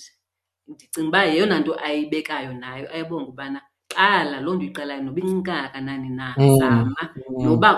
ndicinga 0.67 1.07
uba 1.09 1.23
yeyona 1.23 1.59
nto 1.59 1.75
ayibekayo 1.85 2.53
nayo 2.53 2.87
ayabonga 2.93 3.29
ubana 3.29 3.59
qala 3.91 4.39
loo 4.41 4.55
nto 4.55 4.65
iqalayo 4.65 5.01
noba 5.03 5.19
incinci 5.21 5.43
kangakanani 5.43 6.09
na 6.09 6.27
Mm. 6.37 6.57
zama 6.59 7.01
Mm. 7.15 7.43
noba 7.43 7.69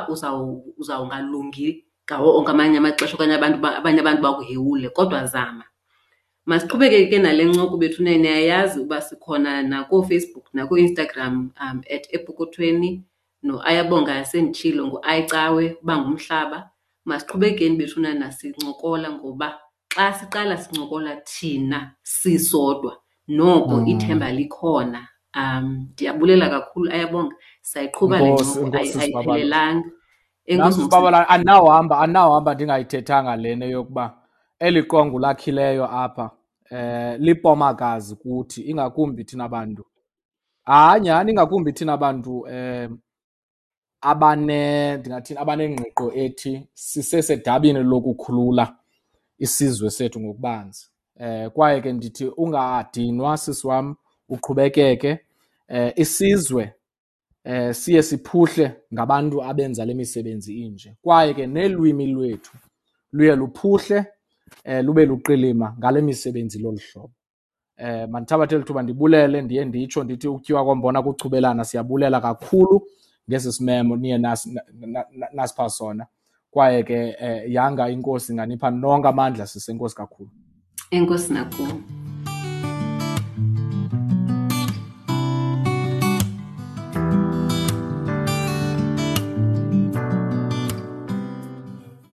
uzawungalungi 0.78 1.86
ngawo 2.06 2.38
onke 2.38 2.52
amanye 2.52 2.78
amaxesha 2.78 3.16
okanye 3.18 3.36
abantu 3.36 3.58
abanye 3.68 4.00
abantu 4.00 4.22
bakuhewule 4.22 4.90
kodwa 4.90 5.26
zama 5.26 5.64
masiqhubeke 6.46 7.10
ke 7.10 7.18
nale 7.20 7.46
ncoko 7.46 7.78
bethu 7.78 8.04
niyayazi 8.04 8.80
uba 8.80 9.02
sikhona 9.02 9.64
nakooFacebook 9.64 10.54
nakooInstagram 10.54 11.50
um 11.62 11.82
at 11.96 12.06
epokothweni 12.14 13.02
noAyabonga 13.44 14.26
senditshilo 14.26 14.86
ngu-ayicawe 14.88 15.78
uba 15.82 15.94
ngumhlaba 15.98 16.70
masiqhubekeni 17.06 17.76
bethuna 17.78 18.32
sincokola 18.32 19.10
ngoba 19.12 19.60
xa 19.96 20.14
siqala 20.14 20.58
sincokola 20.58 21.16
thina 21.16 21.96
sisodwa 22.04 22.98
noko 23.28 23.76
Mm. 23.78 23.88
ithemba 23.88 24.32
likhona 24.32 25.08
um 25.36 25.88
ndiyabulela 25.92 26.50
kakhulu 26.50 26.92
ayabonga. 26.92 27.36
Sayiqhuba 27.62 28.20
le 28.20 28.32
ncoko 28.34 28.78
ayiphelelanga. 28.78 29.90
Enkosi 30.46 30.82
sibabala 30.82 31.30
andinawuhamba 31.30 32.00
andinawuhamba 32.00 32.54
ndingayithethanga 32.54 33.36
lena 33.36 33.66
yokuba 33.66 34.18
eli 34.60 34.84
qongo 34.84 35.20
lakhileyo 35.20 35.86
apha 35.86 36.32
eh 36.72 37.20
lipomakazi 37.20 38.16
kuthi 38.16 38.62
ingakumbi 38.62 39.24
thina 39.24 39.50
bantu. 39.50 39.86
Hayi 40.66 41.02
nyhani 41.02 41.32
ingakumbi 41.32 41.74
thina 41.74 41.98
bantu 41.98 42.48
eh 42.48 42.90
abane 44.02 44.98
ndingathini 44.98 45.40
abanengqiqo 45.40 46.12
ethi 46.14 46.68
sisesedabini 46.74 47.84
lokukhulula 47.84 48.76
isizwe 49.40 49.90
sethu 49.90 50.20
ngokubanzi. 50.20 50.88
Eh 51.20 51.50
kwaye 51.50 51.82
ke 51.82 51.94
ndithi 51.94 52.26
ungadinwa 52.38 53.38
sisi 53.38 53.68
wam 53.68 53.96
uqhubekeke 54.30 55.20
eh 55.68 55.94
isizwe 55.96 56.74
eh 57.44 57.74
siye 57.74 58.04
siphuhle 58.04 58.72
ngabantu 58.94 59.44
abenza 59.44 59.86
le 59.86 59.94
misebenzi 59.94 60.60
inje. 60.62 60.96
Kwaye 61.02 61.34
ke 61.34 61.48
nelwimi 61.48 62.08
lwethu 62.08 62.58
luye 63.12 63.36
luphuhle 63.36 64.06
eh 64.64 64.84
lube 64.84 65.06
luqilima 65.06 65.76
ngale 65.80 66.02
misebenzi 66.02 66.60
lolu 66.60 66.80
hlobo. 66.92 67.12
Eh 67.78 68.10
mandithabathe 68.10 68.58
lithuba 68.58 68.82
ndibulele 68.84 69.42
ndiye 69.42 69.66
nditsho 69.66 70.04
ndithi 70.04 70.28
ukutyiwa 70.28 70.66
kombona 70.66 71.04
kuchubelana 71.04 71.66
siyabulela 71.66 72.22
kakhulu 72.22 72.88
ngesi 73.30 73.52
simemo 73.52 73.96
niye 73.98 74.18
nas- 74.18 74.54
na- 74.54 74.64
na- 74.88 75.06
na- 75.12 75.30
nasipha 75.34 75.70
sona. 75.70 76.08
Kwaye 76.56 76.84
ke 76.84 77.16
eh, 77.20 77.52
yanga 77.52 77.90
inkosi 77.90 78.32
inganipha 78.32 78.72
nonke 78.72 79.08
amandla 79.08 79.48
sisenkosi 79.48 79.96
kakhulu. 79.96 80.30
Enkosi 80.92 81.34
nakuwe. 81.34 82.05